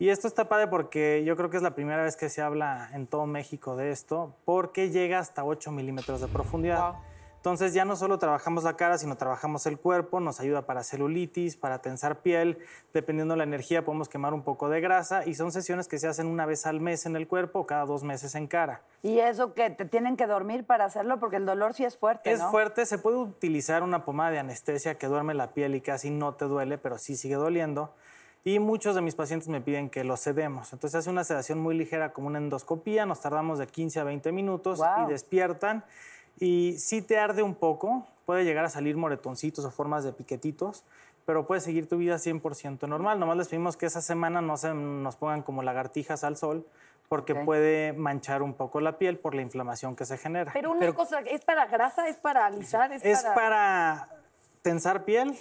Y 0.00 0.08
esto 0.08 0.26
está 0.26 0.48
padre 0.48 0.66
porque 0.66 1.22
yo 1.24 1.36
creo 1.36 1.48
que 1.48 1.56
es 1.56 1.62
la 1.62 1.76
primera 1.76 2.02
vez 2.02 2.16
que 2.16 2.28
se 2.28 2.42
habla 2.42 2.90
en 2.92 3.06
todo 3.06 3.26
México 3.26 3.76
de 3.76 3.92
esto, 3.92 4.34
porque 4.44 4.90
llega 4.90 5.20
hasta 5.20 5.44
8 5.44 5.70
milímetros 5.70 6.20
de 6.20 6.26
profundidad. 6.26 6.94
Entonces 7.44 7.74
ya 7.74 7.84
no 7.84 7.94
solo 7.94 8.18
trabajamos 8.18 8.64
la 8.64 8.74
cara, 8.74 8.96
sino 8.96 9.18
trabajamos 9.18 9.66
el 9.66 9.78
cuerpo, 9.78 10.18
nos 10.18 10.40
ayuda 10.40 10.62
para 10.62 10.82
celulitis, 10.82 11.58
para 11.58 11.82
tensar 11.82 12.20
piel, 12.22 12.56
dependiendo 12.94 13.34
de 13.34 13.38
la 13.38 13.44
energía 13.44 13.84
podemos 13.84 14.08
quemar 14.08 14.32
un 14.32 14.44
poco 14.44 14.70
de 14.70 14.80
grasa 14.80 15.26
y 15.26 15.34
son 15.34 15.52
sesiones 15.52 15.86
que 15.86 15.98
se 15.98 16.08
hacen 16.08 16.26
una 16.26 16.46
vez 16.46 16.64
al 16.64 16.80
mes 16.80 17.04
en 17.04 17.16
el 17.16 17.28
cuerpo 17.28 17.58
o 17.58 17.66
cada 17.66 17.84
dos 17.84 18.02
meses 18.02 18.34
en 18.34 18.46
cara. 18.46 18.80
Y 19.02 19.18
eso 19.18 19.52
que 19.52 19.68
te 19.68 19.84
tienen 19.84 20.16
que 20.16 20.26
dormir 20.26 20.64
para 20.64 20.86
hacerlo, 20.86 21.20
porque 21.20 21.36
el 21.36 21.44
dolor 21.44 21.74
sí 21.74 21.84
es 21.84 21.98
fuerte, 21.98 22.32
Es 22.32 22.40
¿no? 22.40 22.50
fuerte, 22.50 22.86
se 22.86 22.96
puede 22.96 23.18
utilizar 23.18 23.82
una 23.82 24.06
pomada 24.06 24.30
de 24.30 24.38
anestesia 24.38 24.96
que 24.96 25.06
duerme 25.06 25.34
la 25.34 25.52
piel 25.52 25.74
y 25.74 25.82
casi 25.82 26.08
no 26.08 26.32
te 26.32 26.46
duele, 26.46 26.78
pero 26.78 26.96
sí 26.96 27.14
sigue 27.14 27.34
doliendo. 27.34 27.92
Y 28.42 28.58
muchos 28.58 28.94
de 28.94 29.02
mis 29.02 29.14
pacientes 29.14 29.50
me 29.50 29.60
piden 29.60 29.90
que 29.90 30.02
lo 30.02 30.16
sedemos. 30.16 30.72
Entonces 30.72 31.00
hace 31.00 31.10
una 31.10 31.24
sedación 31.24 31.58
muy 31.58 31.76
ligera 31.76 32.14
como 32.14 32.26
una 32.28 32.38
endoscopía, 32.38 33.04
nos 33.04 33.20
tardamos 33.20 33.58
de 33.58 33.66
15 33.66 34.00
a 34.00 34.04
20 34.04 34.32
minutos 34.32 34.80
y 35.02 35.10
despiertan. 35.10 35.84
Y 36.38 36.76
sí 36.78 37.02
te 37.02 37.18
arde 37.18 37.42
un 37.42 37.54
poco, 37.54 38.06
puede 38.26 38.44
llegar 38.44 38.64
a 38.64 38.70
salir 38.70 38.96
moretoncitos 38.96 39.64
o 39.64 39.70
formas 39.70 40.04
de 40.04 40.12
piquetitos, 40.12 40.84
pero 41.26 41.46
puedes 41.46 41.64
seguir 41.64 41.88
tu 41.88 41.96
vida 41.96 42.16
100% 42.16 42.88
normal. 42.88 43.18
Nomás 43.18 43.36
les 43.36 43.48
pedimos 43.48 43.76
que 43.76 43.86
esa 43.86 44.02
semana 44.02 44.40
no 44.40 44.56
se 44.56 44.74
nos 44.74 45.16
pongan 45.16 45.42
como 45.42 45.62
lagartijas 45.62 46.24
al 46.24 46.36
sol, 46.36 46.66
porque 47.08 47.34
puede 47.34 47.92
manchar 47.92 48.42
un 48.42 48.54
poco 48.54 48.80
la 48.80 48.98
piel 48.98 49.18
por 49.18 49.34
la 49.34 49.42
inflamación 49.42 49.94
que 49.94 50.04
se 50.04 50.18
genera. 50.18 50.52
Pero 50.52 50.72
una 50.72 50.92
cosa, 50.92 51.20
¿es 51.20 51.44
para 51.44 51.66
grasa? 51.66 52.08
¿Es 52.08 52.16
para 52.16 52.46
alisar? 52.46 52.92
¿Es, 52.92 53.04
Es 53.04 53.22
para 53.22 54.08
tensar 54.62 55.04
piel, 55.04 55.38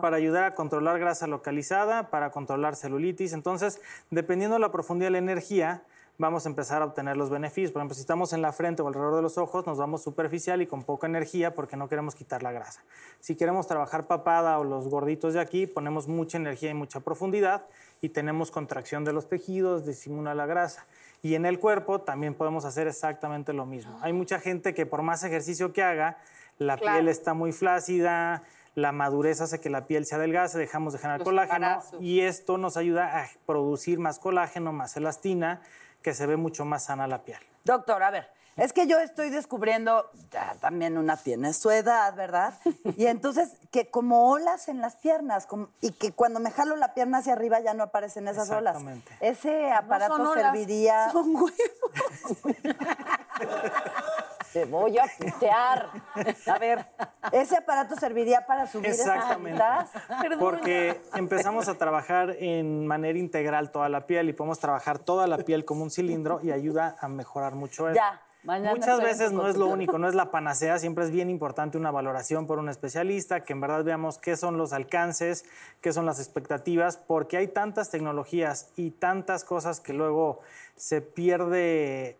para 0.00 0.16
ayudar 0.16 0.44
a 0.44 0.54
controlar 0.54 0.98
grasa 0.98 1.26
localizada, 1.26 2.10
para 2.10 2.30
controlar 2.30 2.76
celulitis. 2.76 3.32
Entonces, 3.32 3.80
dependiendo 4.10 4.54
de 4.54 4.60
la 4.60 4.72
profundidad 4.72 5.06
de 5.06 5.12
la 5.12 5.18
energía, 5.18 5.82
vamos 6.18 6.46
a 6.46 6.48
empezar 6.48 6.82
a 6.82 6.84
obtener 6.84 7.16
los 7.16 7.30
beneficios. 7.30 7.70
Por 7.70 7.80
ejemplo, 7.80 7.94
si 7.94 8.00
estamos 8.00 8.32
en 8.32 8.42
la 8.42 8.52
frente 8.52 8.82
o 8.82 8.88
alrededor 8.88 9.14
de 9.16 9.22
los 9.22 9.38
ojos, 9.38 9.66
nos 9.66 9.78
vamos 9.78 10.02
superficial 10.02 10.60
y 10.60 10.66
con 10.66 10.82
poca 10.82 11.06
energía 11.06 11.54
porque 11.54 11.76
no 11.76 11.88
queremos 11.88 12.16
quitar 12.16 12.42
la 12.42 12.50
grasa. 12.50 12.82
Si 13.20 13.36
queremos 13.36 13.68
trabajar 13.68 14.06
papada 14.08 14.58
o 14.58 14.64
los 14.64 14.88
gorditos 14.88 15.34
de 15.34 15.40
aquí, 15.40 15.66
ponemos 15.68 16.08
mucha 16.08 16.36
energía 16.36 16.70
y 16.70 16.74
mucha 16.74 17.00
profundidad 17.00 17.62
y 18.00 18.08
tenemos 18.08 18.50
contracción 18.50 19.04
de 19.04 19.12
los 19.12 19.28
tejidos, 19.28 19.86
disimula 19.86 20.34
la 20.34 20.46
grasa. 20.46 20.86
Y 21.22 21.34
en 21.36 21.46
el 21.46 21.60
cuerpo 21.60 22.00
también 22.00 22.34
podemos 22.34 22.64
hacer 22.64 22.88
exactamente 22.88 23.52
lo 23.52 23.64
mismo. 23.64 23.96
Hay 24.02 24.12
mucha 24.12 24.40
gente 24.40 24.74
que 24.74 24.86
por 24.86 25.02
más 25.02 25.22
ejercicio 25.22 25.72
que 25.72 25.82
haga, 25.84 26.18
la 26.58 26.76
Claro. 26.76 26.96
piel 26.96 27.08
está 27.08 27.34
muy 27.34 27.52
flácida, 27.52 28.42
la 28.74 28.90
madurez 28.90 29.40
hace 29.40 29.60
que 29.60 29.70
la 29.70 29.86
piel 29.86 30.04
se 30.06 30.16
adelgace, 30.16 30.58
dejamos 30.58 30.92
de 30.92 30.98
generar 30.98 31.20
Los 31.20 31.26
colágeno 31.28 31.54
embarazos. 31.54 32.00
y 32.02 32.20
esto 32.20 32.58
nos 32.58 32.76
ayuda 32.76 33.20
a 33.22 33.28
producir 33.46 33.98
más 34.00 34.18
colágeno, 34.18 34.72
más 34.72 34.96
elastina, 34.96 35.60
que 36.02 36.14
se 36.14 36.26
ve 36.26 36.36
mucho 36.36 36.64
más 36.64 36.84
sana 36.84 37.06
la 37.06 37.22
piel. 37.22 37.38
Doctor, 37.64 38.02
a 38.02 38.10
ver, 38.10 38.28
es 38.56 38.72
que 38.72 38.86
yo 38.86 38.98
estoy 38.98 39.30
descubriendo, 39.30 40.10
ya 40.32 40.54
también 40.60 40.98
una 40.98 41.16
tiene 41.16 41.52
su 41.52 41.70
edad, 41.70 42.14
¿verdad? 42.14 42.54
Y 42.96 43.06
entonces, 43.06 43.50
que 43.70 43.88
como 43.90 44.30
olas 44.30 44.68
en 44.68 44.80
las 44.80 44.96
piernas, 44.96 45.46
como- 45.46 45.68
y 45.80 45.92
que 45.92 46.12
cuando 46.12 46.40
me 46.40 46.50
jalo 46.50 46.74
la 46.76 46.92
pierna 46.94 47.18
hacia 47.18 47.34
arriba 47.34 47.60
ya 47.60 47.74
no 47.74 47.84
aparecen 47.84 48.26
esas 48.26 48.50
olas. 48.50 48.76
Exactamente. 48.76 49.16
Ese 49.20 49.70
aparato 49.70 50.16
son 50.16 50.26
olas, 50.26 50.44
serviría... 50.52 51.10
son 51.12 51.36
huevos. 51.36 51.52
Te 54.58 54.64
voy 54.64 54.98
a 54.98 55.04
putear. 55.16 55.88
A 56.46 56.58
ver, 56.58 56.84
¿ese 57.30 57.56
aparato 57.56 57.94
serviría 57.94 58.44
para 58.44 58.66
subir 58.66 58.90
esas 58.90 59.06
Exactamente. 59.06 59.62
Porque 60.40 61.00
empezamos 61.14 61.68
a 61.68 61.74
trabajar 61.74 62.34
en 62.40 62.84
manera 62.84 63.16
integral 63.16 63.70
toda 63.70 63.88
la 63.88 64.06
piel 64.06 64.28
y 64.28 64.32
podemos 64.32 64.58
trabajar 64.58 64.98
toda 64.98 65.28
la 65.28 65.38
piel 65.38 65.64
como 65.64 65.84
un 65.84 65.92
cilindro 65.92 66.40
y 66.42 66.50
ayuda 66.50 66.96
a 67.00 67.06
mejorar 67.06 67.54
mucho 67.54 67.88
eso. 67.88 67.94
Ya, 67.94 68.20
mañana 68.42 68.74
Muchas 68.74 69.00
veces 69.00 69.30
no 69.30 69.46
es 69.46 69.56
lo 69.56 69.66
único, 69.66 69.96
no 69.96 70.08
es 70.08 70.16
la 70.16 70.32
panacea, 70.32 70.80
siempre 70.80 71.04
es 71.04 71.12
bien 71.12 71.30
importante 71.30 71.78
una 71.78 71.92
valoración 71.92 72.48
por 72.48 72.58
un 72.58 72.68
especialista, 72.68 73.44
que 73.44 73.52
en 73.52 73.60
verdad 73.60 73.84
veamos 73.84 74.18
qué 74.18 74.36
son 74.36 74.58
los 74.58 74.72
alcances, 74.72 75.44
qué 75.80 75.92
son 75.92 76.04
las 76.04 76.18
expectativas, 76.18 76.96
porque 76.96 77.36
hay 77.36 77.46
tantas 77.46 77.90
tecnologías 77.90 78.72
y 78.74 78.90
tantas 78.90 79.44
cosas 79.44 79.78
que 79.78 79.92
luego 79.92 80.40
se 80.74 81.00
pierde 81.00 82.18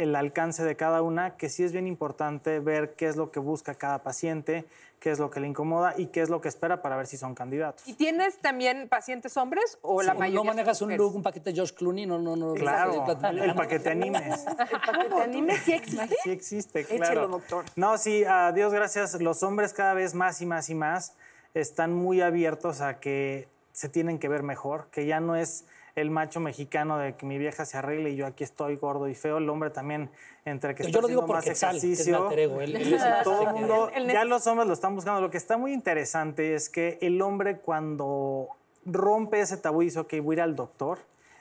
el 0.00 0.16
alcance 0.16 0.64
de 0.64 0.76
cada 0.76 1.02
una, 1.02 1.36
que 1.36 1.50
sí 1.50 1.62
es 1.62 1.72
bien 1.72 1.86
importante 1.86 2.58
ver 2.58 2.94
qué 2.94 3.06
es 3.06 3.16
lo 3.16 3.30
que 3.30 3.38
busca 3.38 3.74
cada 3.74 4.02
paciente, 4.02 4.64
qué 4.98 5.10
es 5.10 5.18
lo 5.18 5.30
que 5.30 5.40
le 5.40 5.46
incomoda 5.46 5.92
y 5.96 6.06
qué 6.06 6.22
es 6.22 6.30
lo 6.30 6.40
que 6.40 6.48
espera 6.48 6.80
para 6.80 6.96
ver 6.96 7.06
si 7.06 7.18
son 7.18 7.34
candidatos. 7.34 7.86
¿Y 7.86 7.94
tienes 7.94 8.38
también 8.38 8.88
pacientes 8.88 9.36
hombres 9.36 9.78
o 9.82 10.00
la 10.00 10.14
mayoría? 10.14 10.36
¿No 10.36 10.44
manejas 10.44 10.78
son 10.78 10.90
un 10.90 10.96
look, 10.96 11.14
un 11.16 11.22
paquete 11.22 11.50
de 11.50 11.56
George 11.56 11.74
Clooney? 11.74 12.06
No, 12.06 12.18
no, 12.18 12.34
no. 12.34 12.54
Claro, 12.54 13.06
el, 13.30 13.38
el 13.40 13.54
paquete 13.54 13.90
animes. 13.90 14.46
¿El 14.46 14.56
paquete 14.56 15.22
anime 15.22 15.58
sí 15.58 15.72
existe? 15.74 16.16
Sí 16.22 16.30
existe, 16.30 16.80
Échelo, 16.80 16.98
claro. 16.98 17.28
doctor. 17.28 17.64
No, 17.76 17.98
sí, 17.98 18.24
a 18.24 18.52
Dios 18.52 18.72
gracias, 18.72 19.20
los 19.20 19.42
hombres 19.42 19.74
cada 19.74 19.92
vez 19.92 20.14
más 20.14 20.40
y 20.40 20.46
más 20.46 20.70
y 20.70 20.74
más 20.74 21.14
están 21.52 21.92
muy 21.92 22.22
abiertos 22.22 22.80
a 22.80 23.00
que 23.00 23.48
se 23.72 23.90
tienen 23.90 24.18
que 24.18 24.28
ver 24.28 24.42
mejor, 24.42 24.88
que 24.90 25.04
ya 25.04 25.20
no 25.20 25.36
es 25.36 25.66
el 25.94 26.10
macho 26.10 26.40
mexicano 26.40 26.98
de 26.98 27.14
que 27.16 27.26
mi 27.26 27.38
vieja 27.38 27.64
se 27.64 27.76
arregle 27.78 28.10
y 28.10 28.16
yo 28.16 28.26
aquí 28.26 28.44
estoy 28.44 28.76
gordo 28.76 29.08
y 29.08 29.14
feo. 29.14 29.38
El 29.38 29.48
hombre 29.48 29.70
también, 29.70 30.10
entre 30.44 30.74
que 30.74 30.82
Yo 30.84 30.88
está 30.88 31.00
lo 31.00 31.08
digo 31.08 31.20
haciendo 31.20 31.26
por 31.26 31.36
más 31.36 31.44
Quetzal, 31.44 31.70
que 31.72 31.76
es 31.78 31.84
mi 31.84 31.90
ejercicio. 31.92 32.22
alter 32.24 32.38
ego, 32.38 32.60
él- 32.60 32.76
él 32.76 32.92
es 32.94 33.02
el- 33.02 33.22
todo 33.24 33.42
el 33.48 33.54
mundo, 33.54 33.90
El- 33.94 34.04
el- 34.06 34.12
ya 34.12 34.24
los 34.24 34.46
hombres 34.46 34.66
lo 34.68 34.74
están 34.74 34.94
buscando. 34.94 35.20
Lo 35.20 35.30
que 35.30 35.36
está 35.38 35.56
muy 35.56 35.72
interesante 35.72 36.54
es 36.54 36.68
que 36.68 36.98
el 37.00 37.20
hombre 37.22 37.58
cuando 37.58 38.48
rompe 38.84 39.40
ese 39.40 39.56
tabú 39.56 39.82
y 39.82 39.86
dice, 39.86 40.00
ok, 40.00 40.14
voy 40.22 40.34
a 40.34 40.38
ir 40.38 40.42
al 40.42 40.56
doctor, 40.56 40.98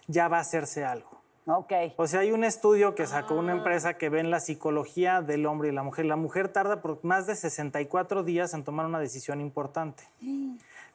ya 0.08 0.28
va 0.28 0.38
a 0.38 0.42
hacerse 0.42 0.84
algo. 0.86 1.10
Ok. 1.46 1.72
O 1.98 2.06
sea, 2.06 2.20
hay 2.20 2.32
un 2.32 2.44
estudio 2.44 2.94
que 2.94 3.08
sacó 3.08 3.34
una 3.34 3.54
empresa 3.54 3.96
que 3.98 4.10
ve 4.10 4.20
en 4.20 4.30
la 4.30 4.40
psicología 4.40 5.22
del 5.22 5.48
hombre 5.48 5.70
y 5.70 5.72
la 5.72 5.82
mujer. 5.82 6.06
La 6.06 6.16
mujer 6.16 6.50
tarda 6.50 6.80
por 6.82 7.04
más 7.04 7.26
de 7.26 7.36
64 7.36 8.24
días 8.24 8.54
en 8.54 8.64
tomar 8.64 8.86
una 8.86 9.00
decisión 9.00 9.42
importante. 9.42 10.04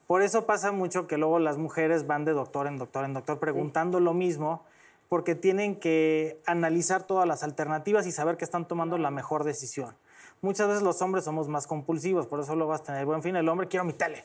Por 0.07 0.23
eso 0.23 0.47
pasa 0.47 0.73
mucho 0.73 1.07
que 1.07 1.17
luego 1.17 1.38
las 1.38 1.57
mujeres 1.57 2.07
van 2.07 2.25
de 2.25 2.33
doctor 2.33 2.67
en 2.67 2.79
doctor 2.79 3.05
en 3.05 3.14
doctor 3.14 3.38
preguntando 3.38 4.01
lo 4.01 4.12
mismo, 4.14 4.62
porque 5.09 5.35
tienen 5.35 5.77
que 5.77 6.40
analizar 6.47 7.05
todas 7.05 7.27
las 7.27 7.43
alternativas 7.43 8.07
y 8.07 8.12
saber 8.12 8.37
que 8.37 8.45
están 8.45 8.67
tomando 8.67 8.99
la 8.99 9.11
mejor 9.11 9.45
decisión. 9.45 9.95
Muchas 10.43 10.69
veces 10.69 10.83
los 10.83 11.01
hombres 11.01 11.25
somos 11.25 11.49
más 11.49 11.67
compulsivos, 11.67 12.27
por 12.27 12.40
eso 12.40 12.55
luego 12.55 12.71
vas 12.71 12.83
a 12.83 12.85
tener, 12.85 13.07
buen 13.07 13.23
fin, 13.23 13.37
el 13.37 13.49
hombre 13.49 13.69
quiero 13.69 13.85
mi 13.85 13.93
tele. 13.93 14.25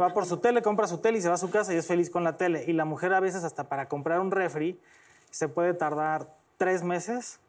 Va 0.00 0.14
por 0.14 0.26
su 0.26 0.36
tele, 0.36 0.62
compra 0.62 0.86
su 0.86 0.98
tele 0.98 1.18
y 1.18 1.20
se 1.20 1.28
va 1.28 1.34
a 1.34 1.38
su 1.38 1.50
casa 1.50 1.74
y 1.74 1.76
es 1.76 1.86
feliz 1.86 2.08
con 2.08 2.22
la 2.22 2.36
tele. 2.36 2.64
Y 2.68 2.72
la 2.72 2.84
mujer 2.84 3.12
a 3.12 3.20
veces 3.20 3.42
hasta 3.42 3.64
para 3.64 3.88
comprar 3.88 4.20
un 4.20 4.30
refri 4.30 4.78
se 5.30 5.48
puede 5.48 5.74
tardar 5.74 6.32
tres 6.56 6.84
meses 6.84 7.40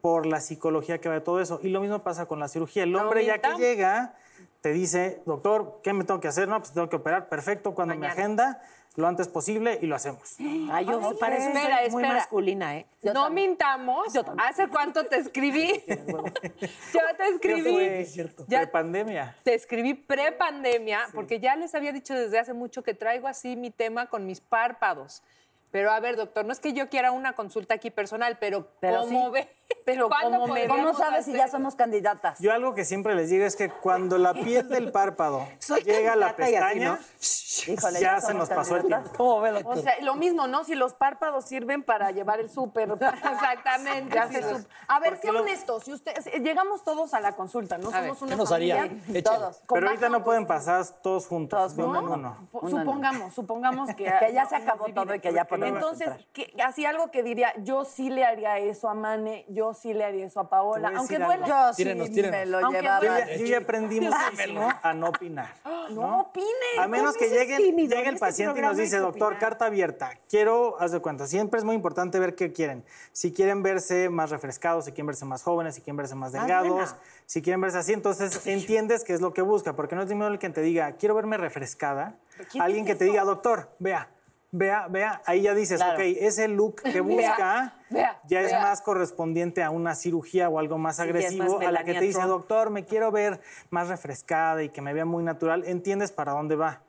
por 0.00 0.24
la 0.24 0.40
psicología 0.40 0.98
que 0.98 1.10
va 1.10 1.16
de 1.16 1.20
todo 1.20 1.40
eso. 1.40 1.60
Y 1.62 1.68
lo 1.68 1.80
mismo 1.82 1.98
pasa 1.98 2.24
con 2.24 2.40
la 2.40 2.48
cirugía. 2.48 2.84
El 2.84 2.96
hombre 2.96 3.24
ya 3.26 3.38
que 3.38 3.54
llega 3.56 4.14
te 4.60 4.72
dice, 4.72 5.22
doctor, 5.26 5.80
¿qué 5.82 5.92
me 5.92 6.04
tengo 6.04 6.20
que 6.20 6.28
hacer? 6.28 6.48
No, 6.48 6.58
pues 6.58 6.72
tengo 6.72 6.88
que 6.88 6.96
operar. 6.96 7.28
Perfecto, 7.28 7.74
cuando 7.74 7.94
me 7.96 8.06
agenda, 8.06 8.60
lo 8.96 9.06
antes 9.06 9.28
posible 9.28 9.78
y 9.80 9.86
lo 9.86 9.96
hacemos. 9.96 10.36
Ay, 10.70 10.84
yo 10.84 11.18
para 11.18 11.36
eso 11.36 11.48
Espera, 11.48 11.78
soy 11.80 11.90
muy 11.90 12.02
masculina, 12.02 12.76
¿eh? 12.76 12.86
no 13.14 13.30
mintamos. 13.30 14.08
¿Hace 14.38 14.68
cuánto 14.68 15.04
te 15.04 15.16
escribí? 15.16 15.82
Yo 15.86 17.00
te 17.16 17.28
escribí. 17.34 18.04
Ya. 18.48 18.62
Ya 18.62 18.70
pandemia. 18.70 19.36
te 19.42 19.54
escribí 19.54 19.94
pre-pandemia, 19.94 21.08
porque 21.14 21.40
ya 21.40 21.56
les 21.56 21.74
había 21.74 21.92
dicho 21.92 22.14
desde 22.14 22.38
hace 22.38 22.52
mucho 22.52 22.82
que 22.82 22.94
traigo 22.94 23.28
así 23.28 23.56
mi 23.56 23.70
tema 23.70 24.06
con 24.06 24.26
mis 24.26 24.40
párpados. 24.40 25.22
Pero 25.70 25.92
a 25.92 26.00
ver, 26.00 26.16
doctor, 26.16 26.44
no 26.44 26.52
es 26.52 26.58
que 26.60 26.72
yo 26.72 26.88
quiera 26.88 27.12
una 27.12 27.34
consulta 27.34 27.74
aquí 27.74 27.90
personal, 27.90 28.38
pero, 28.40 28.66
Pero 28.80 29.00
¿cómo 29.02 29.26
sí. 29.26 29.30
ve? 29.32 29.56
Pero 29.84 30.08
¿Cuándo 30.08 30.40
¿cómo 30.40 30.52
me- 30.52 30.66
¿Cómo 30.66 30.94
sabes 30.94 31.24
si 31.26 31.32
ya 31.32 31.46
somos 31.46 31.76
candidatas? 31.76 32.40
Yo 32.40 32.52
algo 32.52 32.74
que 32.74 32.84
siempre 32.84 33.14
les 33.14 33.30
digo 33.30 33.44
es 33.46 33.54
que 33.54 33.70
cuando 33.70 34.18
la 34.18 34.34
piel 34.34 34.68
del 34.68 34.90
párpado 34.90 35.46
Soy 35.60 35.82
llega 35.82 36.14
a 36.14 36.16
la 36.16 36.26
así, 36.26 36.36
pestaña, 36.42 36.88
¿no? 36.88 37.72
Híjole, 37.72 38.00
ya 38.00 38.20
se 38.20 38.26
somos 38.28 38.48
nos 38.48 38.56
pasó 38.56 38.76
el 38.76 38.86
tiempo. 38.86 39.10
¿Cómo 39.16 39.40
ve, 39.40 39.50
O 39.50 39.54
doctor? 39.54 39.82
sea, 39.82 39.94
lo 40.02 40.16
mismo, 40.16 40.48
¿no? 40.48 40.64
Si 40.64 40.74
los 40.74 40.94
párpados 40.94 41.44
sirven 41.44 41.84
para 41.84 42.10
llevar 42.10 42.40
el 42.40 42.50
súper. 42.50 42.88
Exactamente. 43.32 44.14
Ya 44.14 44.28
se 44.28 44.42
sup- 44.42 44.66
A 44.88 44.98
ver, 45.00 45.18
sé 45.18 45.30
lo- 45.32 45.40
honestos. 45.42 45.84
Si 45.84 45.92
ustedes, 45.92 46.26
eh, 46.26 46.40
llegamos 46.40 46.82
todos 46.82 47.14
a 47.14 47.20
la 47.20 47.36
consulta, 47.36 47.78
¿no? 47.78 47.88
A 47.90 48.00
ver, 48.00 48.10
Somos 48.10 48.22
una 48.22 48.30
¿qué 48.32 48.36
nos 48.38 48.48
familia. 48.48 48.82
haría? 48.82 49.22
Todos. 49.22 49.62
Pero 49.72 49.86
ahorita 49.88 50.08
no 50.08 50.24
pueden 50.24 50.46
pasar 50.46 50.84
todos 51.02 51.26
juntos, 51.26 51.76
Todos 51.76 52.02
uno. 52.02 52.48
Supongamos, 52.68 53.34
supongamos 53.34 53.94
que... 53.94 54.04
Que 54.20 54.32
ya 54.34 54.46
se 54.46 54.56
acabó 54.56 54.86
todo 54.92 55.14
y 55.14 55.20
que 55.20 55.32
ya 55.32 55.44
Entonces, 55.66 56.08
que, 56.32 56.52
así 56.64 56.84
algo 56.86 57.10
que 57.10 57.22
diría, 57.22 57.52
yo 57.62 57.84
sí 57.84 58.10
le 58.10 58.24
haría 58.24 58.58
eso 58.58 58.88
a 58.88 58.94
Mane, 58.94 59.44
yo 59.48 59.74
sí 59.74 59.92
le 59.94 60.04
haría 60.04 60.26
eso 60.26 60.40
a 60.40 60.48
Paola, 60.48 60.88
Te 60.88 60.94
voy 60.94 60.94
a 60.94 60.98
aunque 60.98 61.14
decir 61.18 61.26
duela. 61.26 61.44
algo. 61.46 61.68
Yo 61.68 61.72
sí 61.74 61.84
Tírenos, 61.84 62.10
me 62.30 62.46
lo 62.46 62.58
Aunque 62.58 62.80
llevaba. 62.82 63.00
Yo 63.00 63.10
duela. 63.10 63.26
ya, 63.26 63.36
yo 63.36 63.46
ya 63.46 63.58
aprendí 63.58 64.00
muchísimo 64.00 64.68
a 64.82 64.92
no 64.94 65.08
opinar. 65.08 65.48
No 65.90 66.20
opine. 66.20 66.46
A 66.78 66.86
menos 66.86 67.16
que 67.16 67.28
llegue, 67.28 67.56
tímido, 67.56 67.90
llegue 67.90 68.02
en 68.02 68.08
el 68.10 68.14
este 68.14 68.26
paciente 68.26 68.60
y 68.60 68.62
nos 68.62 68.70
programa 68.70 68.78
hay 68.78 68.84
dice, 68.84 68.96
que 68.96 69.00
doctor, 69.02 69.32
opinar". 69.32 69.40
carta 69.40 69.64
abierta. 69.66 70.10
Quiero, 70.28 70.76
haz 70.80 70.92
de 70.92 71.00
cuenta, 71.00 71.26
siempre 71.26 71.58
es 71.58 71.64
muy 71.64 71.74
importante 71.74 72.20
ver 72.20 72.36
qué 72.36 72.52
quieren. 72.52 72.84
Si 73.10 73.32
quieren 73.32 73.64
verse 73.64 74.08
más 74.08 74.30
refrescados, 74.30 74.84
si 74.84 74.92
quieren 74.92 75.06
verse 75.08 75.24
más 75.24 75.42
jóvenes, 75.42 75.74
si 75.74 75.80
quieren 75.80 75.96
verse 75.96 76.14
más 76.14 76.30
delgados, 76.30 76.70
buena. 76.70 76.96
si 77.26 77.42
quieren 77.42 77.60
verse 77.60 77.78
así, 77.78 77.92
entonces 77.92 78.46
entiendes 78.46 79.02
qué 79.02 79.14
es 79.14 79.20
lo 79.20 79.34
que 79.34 79.42
busca. 79.42 79.74
Porque 79.74 79.96
no 79.96 80.02
es 80.02 80.08
mismo 80.08 80.26
el 80.28 80.38
que 80.38 80.48
te 80.50 80.60
diga, 80.62 80.92
quiero 80.92 81.16
verme 81.16 81.36
refrescada. 81.38 82.14
quién 82.52 82.62
Alguien 82.62 82.84
dice 82.84 82.92
que 82.96 82.98
te 83.00 83.04
diga, 83.06 83.24
doctor, 83.24 83.70
vea. 83.80 84.08
Vea, 84.52 84.88
vea, 84.88 85.22
ahí 85.26 85.42
ya 85.42 85.54
dices, 85.54 85.78
Claro. 85.78 85.94
ok, 85.94 86.00
ese 86.18 86.48
look 86.48 86.82
que 86.82 87.00
busca 87.00 87.74
vea, 87.88 88.20
ya 88.26 88.40
es 88.40 88.52
más 88.52 88.80
correspondiente 88.80 89.62
a 89.62 89.70
una 89.70 89.94
cirugía 89.94 90.48
o 90.48 90.58
algo 90.58 90.76
más 90.76 90.98
agresivo, 90.98 91.58
más 91.58 91.68
a 91.68 91.70
la 91.70 91.84
que 91.84 91.94
te 91.94 92.00
dice, 92.00 92.18
Trump. 92.18 92.30
doctor, 92.30 92.70
me 92.70 92.84
quiero 92.84 93.12
ver 93.12 93.40
más 93.70 93.88
refrescada 93.88 94.62
y 94.64 94.68
que 94.70 94.82
me 94.82 94.92
vea 94.92 95.04
muy 95.04 95.22
natural, 95.22 95.62
entiendes 95.66 96.10
para 96.10 96.32
dónde 96.32 96.56
va. 96.56 96.80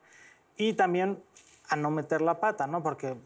Y 0.56 0.72
también 0.72 1.22
a 1.68 1.76
no 1.76 1.90
meter 1.90 2.20
la 2.20 2.40
pata, 2.40 2.66
¿no? 2.66 2.82
Porque 2.82 3.16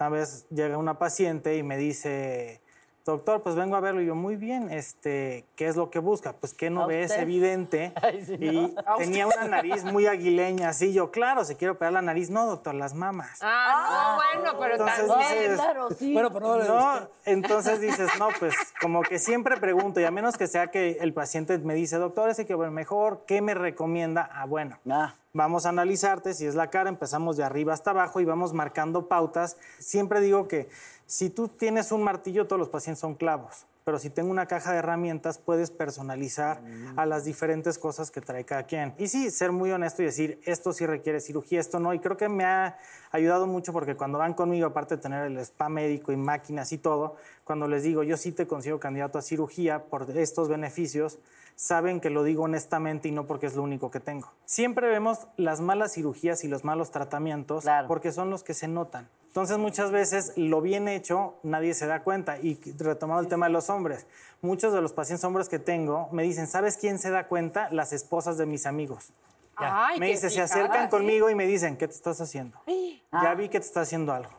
una 0.00 0.08
vez 0.08 0.46
llega 0.50 0.76
una 0.76 0.98
paciente 0.98 1.56
y 1.56 1.62
me 1.62 1.76
dice, 1.76 2.60
doctor, 3.04 3.42
pues 3.42 3.54
vengo 3.56 3.76
a 3.76 3.80
verlo. 3.80 4.00
Y 4.02 4.06
yo, 4.06 4.14
muy 4.14 4.36
bien, 4.36 4.70
este, 4.70 5.44
¿qué 5.56 5.66
es 5.66 5.76
lo 5.76 5.90
que 5.90 5.98
busca? 5.98 6.32
Pues 6.34 6.54
que 6.54 6.70
no 6.70 6.84
¿A 6.84 6.86
ve, 6.86 7.02
es 7.02 7.12
evidente. 7.12 7.92
Y 8.40 8.74
tenía 8.98 9.26
una 9.26 9.44
nariz 9.48 9.84
muy 9.84 10.06
aguileña, 10.06 10.68
así. 10.70 10.92
Yo, 10.92 11.10
claro, 11.10 11.44
se 11.44 11.56
quiere 11.56 11.72
operar 11.72 11.92
la 11.92 12.02
nariz. 12.02 12.30
No, 12.30 12.46
doctor, 12.46 12.74
las 12.74 12.94
mamas. 12.94 13.38
Ah, 13.42 14.18
no, 14.36 14.42
bueno, 14.42 14.58
pero 14.60 14.72
Entonces 14.74 15.06
también. 15.08 15.38
dices, 15.42 15.54
Claro, 15.56 15.88
sí. 15.98 16.12
Bueno, 16.12 16.32
pero 16.32 16.46
no 16.46 16.58
le 16.58 16.68
no, 16.68 17.08
entonces 17.24 17.80
dices, 17.80 18.10
no, 18.18 18.28
pues 18.38 18.54
como 18.80 19.02
que 19.02 19.18
siempre 19.18 19.56
pregunto, 19.56 20.00
y 20.00 20.04
a 20.04 20.10
menos 20.10 20.36
que 20.36 20.46
sea 20.46 20.68
que 20.68 20.98
el 21.00 21.12
paciente 21.12 21.58
me 21.58 21.74
dice, 21.74 21.96
doctor, 21.96 22.30
ese 22.30 22.46
que 22.46 22.54
ver 22.54 22.70
mejor, 22.70 23.24
¿qué 23.26 23.42
me 23.42 23.54
recomienda? 23.54 24.28
Ah, 24.32 24.46
bueno, 24.46 24.78
Ah. 24.90 25.14
vamos 25.32 25.66
a 25.66 25.68
analizarte, 25.70 26.34
si 26.34 26.46
es 26.46 26.54
la 26.54 26.70
cara, 26.70 26.88
empezamos 26.88 27.36
de 27.36 27.44
arriba 27.44 27.72
hasta 27.72 27.90
abajo 27.90 28.20
y 28.20 28.24
vamos 28.24 28.52
marcando 28.52 29.06
pautas. 29.08 29.56
Siempre 29.78 30.20
digo 30.20 30.48
que 30.48 30.68
si 31.10 31.28
tú 31.28 31.48
tienes 31.48 31.90
un 31.90 32.04
martillo, 32.04 32.46
todos 32.46 32.60
los 32.60 32.68
pacientes 32.68 33.00
son 33.00 33.16
clavos. 33.16 33.66
Pero 33.82 33.98
si 33.98 34.10
tengo 34.10 34.30
una 34.30 34.46
caja 34.46 34.70
de 34.70 34.78
herramientas, 34.78 35.38
puedes 35.38 35.72
personalizar 35.72 36.62
a 36.96 37.04
las 37.06 37.24
diferentes 37.24 37.78
cosas 37.78 38.12
que 38.12 38.20
trae 38.20 38.44
cada 38.44 38.62
quien. 38.62 38.94
Y 38.98 39.08
sí, 39.08 39.30
ser 39.32 39.50
muy 39.50 39.72
honesto 39.72 40.02
y 40.02 40.04
decir, 40.04 40.40
esto 40.44 40.72
sí 40.72 40.86
requiere 40.86 41.18
cirugía, 41.18 41.58
esto 41.58 41.80
no. 41.80 41.92
Y 41.92 41.98
creo 41.98 42.16
que 42.16 42.28
me 42.28 42.44
ha 42.44 42.78
ayudado 43.10 43.48
mucho 43.48 43.72
porque 43.72 43.96
cuando 43.96 44.18
van 44.18 44.34
conmigo, 44.34 44.66
aparte 44.68 44.94
de 44.96 45.02
tener 45.02 45.24
el 45.26 45.36
spa 45.38 45.68
médico 45.68 46.12
y 46.12 46.16
máquinas 46.16 46.70
y 46.70 46.78
todo, 46.78 47.16
cuando 47.42 47.66
les 47.66 47.82
digo, 47.82 48.04
yo 48.04 48.16
sí 48.16 48.30
te 48.30 48.46
consigo 48.46 48.78
candidato 48.78 49.18
a 49.18 49.22
cirugía 49.22 49.82
por 49.86 50.08
estos 50.16 50.48
beneficios, 50.48 51.18
saben 51.56 52.00
que 52.00 52.10
lo 52.10 52.22
digo 52.22 52.44
honestamente 52.44 53.08
y 53.08 53.10
no 53.10 53.26
porque 53.26 53.46
es 53.46 53.56
lo 53.56 53.62
único 53.64 53.90
que 53.90 53.98
tengo. 53.98 54.30
Siempre 54.44 54.88
vemos 54.88 55.26
las 55.36 55.60
malas 55.60 55.94
cirugías 55.94 56.44
y 56.44 56.48
los 56.48 56.62
malos 56.64 56.92
tratamientos 56.92 57.64
Claro. 57.64 57.88
porque 57.88 58.12
son 58.12 58.30
los 58.30 58.44
que 58.44 58.54
se 58.54 58.68
notan. 58.68 59.08
Entonces 59.30 59.58
muchas 59.58 59.92
veces 59.92 60.32
lo 60.34 60.60
bien 60.60 60.88
hecho 60.88 61.34
nadie 61.44 61.72
se 61.74 61.86
da 61.86 62.02
cuenta. 62.02 62.38
Y 62.38 62.58
retomando 62.78 63.22
el 63.22 63.28
tema 63.28 63.46
de 63.46 63.52
los 63.52 63.70
hombres, 63.70 64.06
muchos 64.42 64.72
de 64.72 64.80
los 64.82 64.92
pacientes 64.92 65.22
hombres 65.22 65.48
que 65.48 65.60
tengo 65.60 66.08
me 66.10 66.24
dicen, 66.24 66.48
¿sabes 66.48 66.76
quién 66.76 66.98
se 66.98 67.10
da 67.10 67.28
cuenta? 67.28 67.68
Las 67.70 67.92
esposas 67.92 68.38
de 68.38 68.46
mis 68.46 68.66
amigos. 68.66 69.12
Ay, 69.54 70.00
me 70.00 70.06
dice, 70.08 70.30
se 70.30 70.40
acercan 70.40 70.86
¿sí? 70.86 70.90
conmigo 70.90 71.30
y 71.30 71.36
me 71.36 71.46
dicen, 71.46 71.76
¿qué 71.76 71.86
te 71.86 71.94
estás 71.94 72.20
haciendo? 72.20 72.58
Ah. 73.12 73.22
Ya 73.24 73.34
vi 73.34 73.48
que 73.48 73.58
te 73.58 73.66
está 73.66 73.80
haciendo 73.80 74.12
algo. 74.12 74.30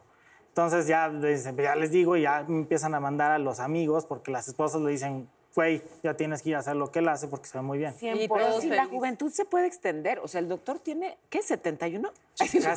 Entonces 0.47 0.87
ya, 0.87 1.09
les- 1.09 1.43
ya 1.57 1.75
les 1.75 1.91
digo 1.91 2.15
y 2.15 2.21
ya 2.21 2.45
me 2.47 2.59
empiezan 2.59 2.95
a 2.95 3.01
mandar 3.01 3.31
a 3.31 3.37
los 3.37 3.59
amigos 3.59 4.05
porque 4.05 4.31
las 4.31 4.47
esposas 4.47 4.79
le 4.81 4.91
dicen, 4.91 5.29
güey, 5.53 5.83
ya 6.03 6.13
tienes 6.13 6.41
que 6.41 6.51
ir 6.51 6.55
a 6.55 6.59
hacer 6.59 6.77
lo 6.77 6.89
que 6.89 6.99
él 6.99 7.09
hace 7.09 7.27
porque 7.27 7.47
se 7.47 7.57
ve 7.57 7.61
muy 7.63 7.77
bien. 7.77 7.93
Y 8.01 8.29
Pero 8.29 8.61
si 8.61 8.69
la 8.69 8.85
juventud 8.85 9.29
se 9.29 9.43
puede 9.43 9.67
extender. 9.67 10.19
O 10.19 10.29
sea, 10.29 10.39
el 10.39 10.47
doctor 10.47 10.79
tiene, 10.79 11.17
¿qué? 11.29 11.41
¿71? 11.41 12.11
Casi. 12.37 12.59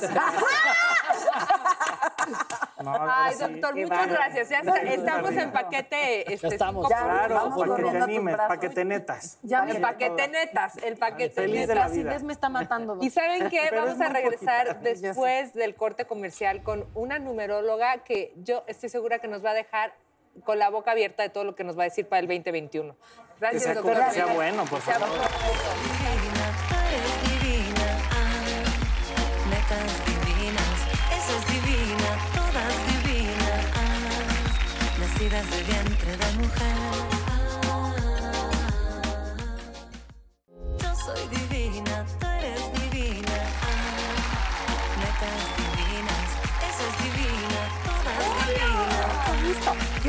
No, 2.83 2.97
Ay, 3.01 3.35
sí. 3.35 3.39
doctor, 3.41 3.75
Qué 3.75 3.83
muchas 3.87 4.09
gracias. 4.09 4.49
Ya 4.51 4.59
está- 4.59 4.77
estamos 4.83 5.31
en 5.33 5.53
paquete. 5.53 6.33
Este, 6.35 6.47
estamos. 6.49 6.87
cinco 6.87 6.91
Ya. 6.91 7.05
Claro, 7.05 7.35
Vamos 7.35 7.59
para 7.67 7.77
que 7.77 7.83
te 7.83 7.99
animes, 8.03 8.35
brazo. 8.35 8.49
para 8.49 8.61
que 8.61 8.69
te 8.71 8.85
netas. 8.85 9.39
Ya 9.43 9.67
paquete 9.81 10.29
netas, 10.29 10.77
el 10.79 10.97
paquete 10.97 11.35
Feliz 11.35 11.53
de 11.55 11.61
netas. 11.67 11.77
la 11.77 11.83
La 11.83 11.89
vida. 11.89 12.11
acidez 12.11 12.23
me 12.25 12.33
está 12.33 12.49
matando. 12.49 12.99
Y 13.01 13.11
saben 13.11 13.49
qué, 13.49 13.67
Pero 13.71 13.85
vamos 13.87 14.01
a 14.01 14.09
regresar 14.09 14.81
después 14.81 15.55
del 15.55 15.75
corte 15.75 16.05
comercial 16.07 16.63
con 16.63 16.87
una 16.95 17.19
numeróloga 17.19 17.99
que 18.05 18.33
yo 18.37 18.65
estoy 18.67 18.89
segura 18.89 19.19
que 19.19 19.29
nos 19.29 19.45
va 19.45 19.51
a 19.51 19.55
dejar 19.55 19.95
con 20.45 20.59
la 20.59 20.69
boca 20.69 20.91
abierta 20.91 21.23
de 21.23 21.29
todo 21.29 21.45
lo 21.45 21.55
que 21.55 21.63
nos 21.65 21.79
va 21.79 21.83
a 21.83 21.85
decir 21.85 22.09
para 22.09 22.21
el 22.21 22.27
2021. 22.27 22.95
Que 22.95 23.41
Gracias, 23.41 23.63
sea, 23.63 23.75
doctora. 23.75 24.07
que 24.09 24.15
sea 24.15 24.27
bueno, 24.27 24.65
por 24.65 24.81
Sea 24.81 24.95
favor. 24.99 25.19
Nacidas 35.25 35.51
de 35.51 35.63
vientre 35.63 36.17
de 36.19 36.33
mujer. 36.37 36.77
Yo 40.79 40.95
soy 40.95 41.29
divina. 41.29 42.24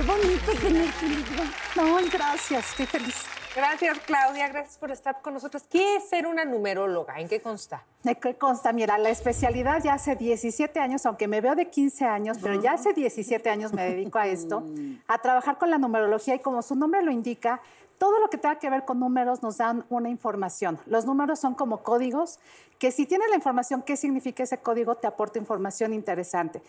Bonito 0.06 0.52
tener 0.62 0.92
tu 0.94 1.08
libro. 1.08 1.44
No, 1.76 1.98
gracias, 2.12 2.70
estoy 2.70 2.86
feliz. 2.86 3.26
Gracias, 3.56 4.00
Claudia. 4.00 4.50
Gracias 4.50 4.78
por 4.78 4.92
estar 4.92 5.22
con 5.22 5.34
nosotros. 5.34 5.64
¿Qué 5.70 5.96
es 5.96 6.10
ser 6.10 6.28
una 6.28 6.44
numeróloga? 6.44 7.22
¿En 7.22 7.30
qué 7.30 7.40
consta? 7.40 7.86
¿De 8.04 8.16
qué 8.16 8.36
consta? 8.36 8.74
Mira, 8.74 8.98
la 8.98 9.10
especialidad 9.10 9.82
ya 9.82 9.94
hace 9.94 10.18
17 10.18 10.78
años, 10.80 11.06
aunque 11.06 11.30
me 11.30 11.40
veo 11.40 11.56
de 11.56 11.70
15 11.70 12.04
años, 12.04 12.38
pero 12.42 12.62
ya 12.62 12.74
hace 12.74 12.94
17 12.94 13.50
años 13.50 13.72
me 13.72 13.84
dedico 13.84 14.20
a 14.20 14.28
esto, 14.28 14.66
a 15.08 15.18
trabajar 15.20 15.58
con 15.58 15.70
la 15.70 15.78
numerología 15.78 16.36
y 16.36 16.40
como 16.40 16.62
su 16.62 16.76
nombre 16.76 17.02
lo 17.02 17.12
indica, 17.12 17.62
todo 17.98 18.20
lo 18.20 18.30
que 18.30 18.38
tenga 18.38 18.60
que 18.60 18.70
ver 18.70 18.86
con 18.86 19.00
números 19.00 19.42
nos 19.42 19.58
dan 19.58 19.86
una 19.90 20.10
información. 20.10 20.80
Los 20.86 21.06
números 21.06 21.40
son 21.40 21.56
como 21.56 21.84
códigos 21.84 22.40
que 22.80 22.92
si 22.92 23.06
tienes 23.06 23.30
la 23.30 23.36
información, 23.36 23.82
qué 23.82 23.96
significa 23.96 24.44
ese 24.44 24.58
código, 24.58 24.96
te 24.96 25.08
aporta 25.08 25.40
información 25.40 25.94
interesante. 25.94 26.62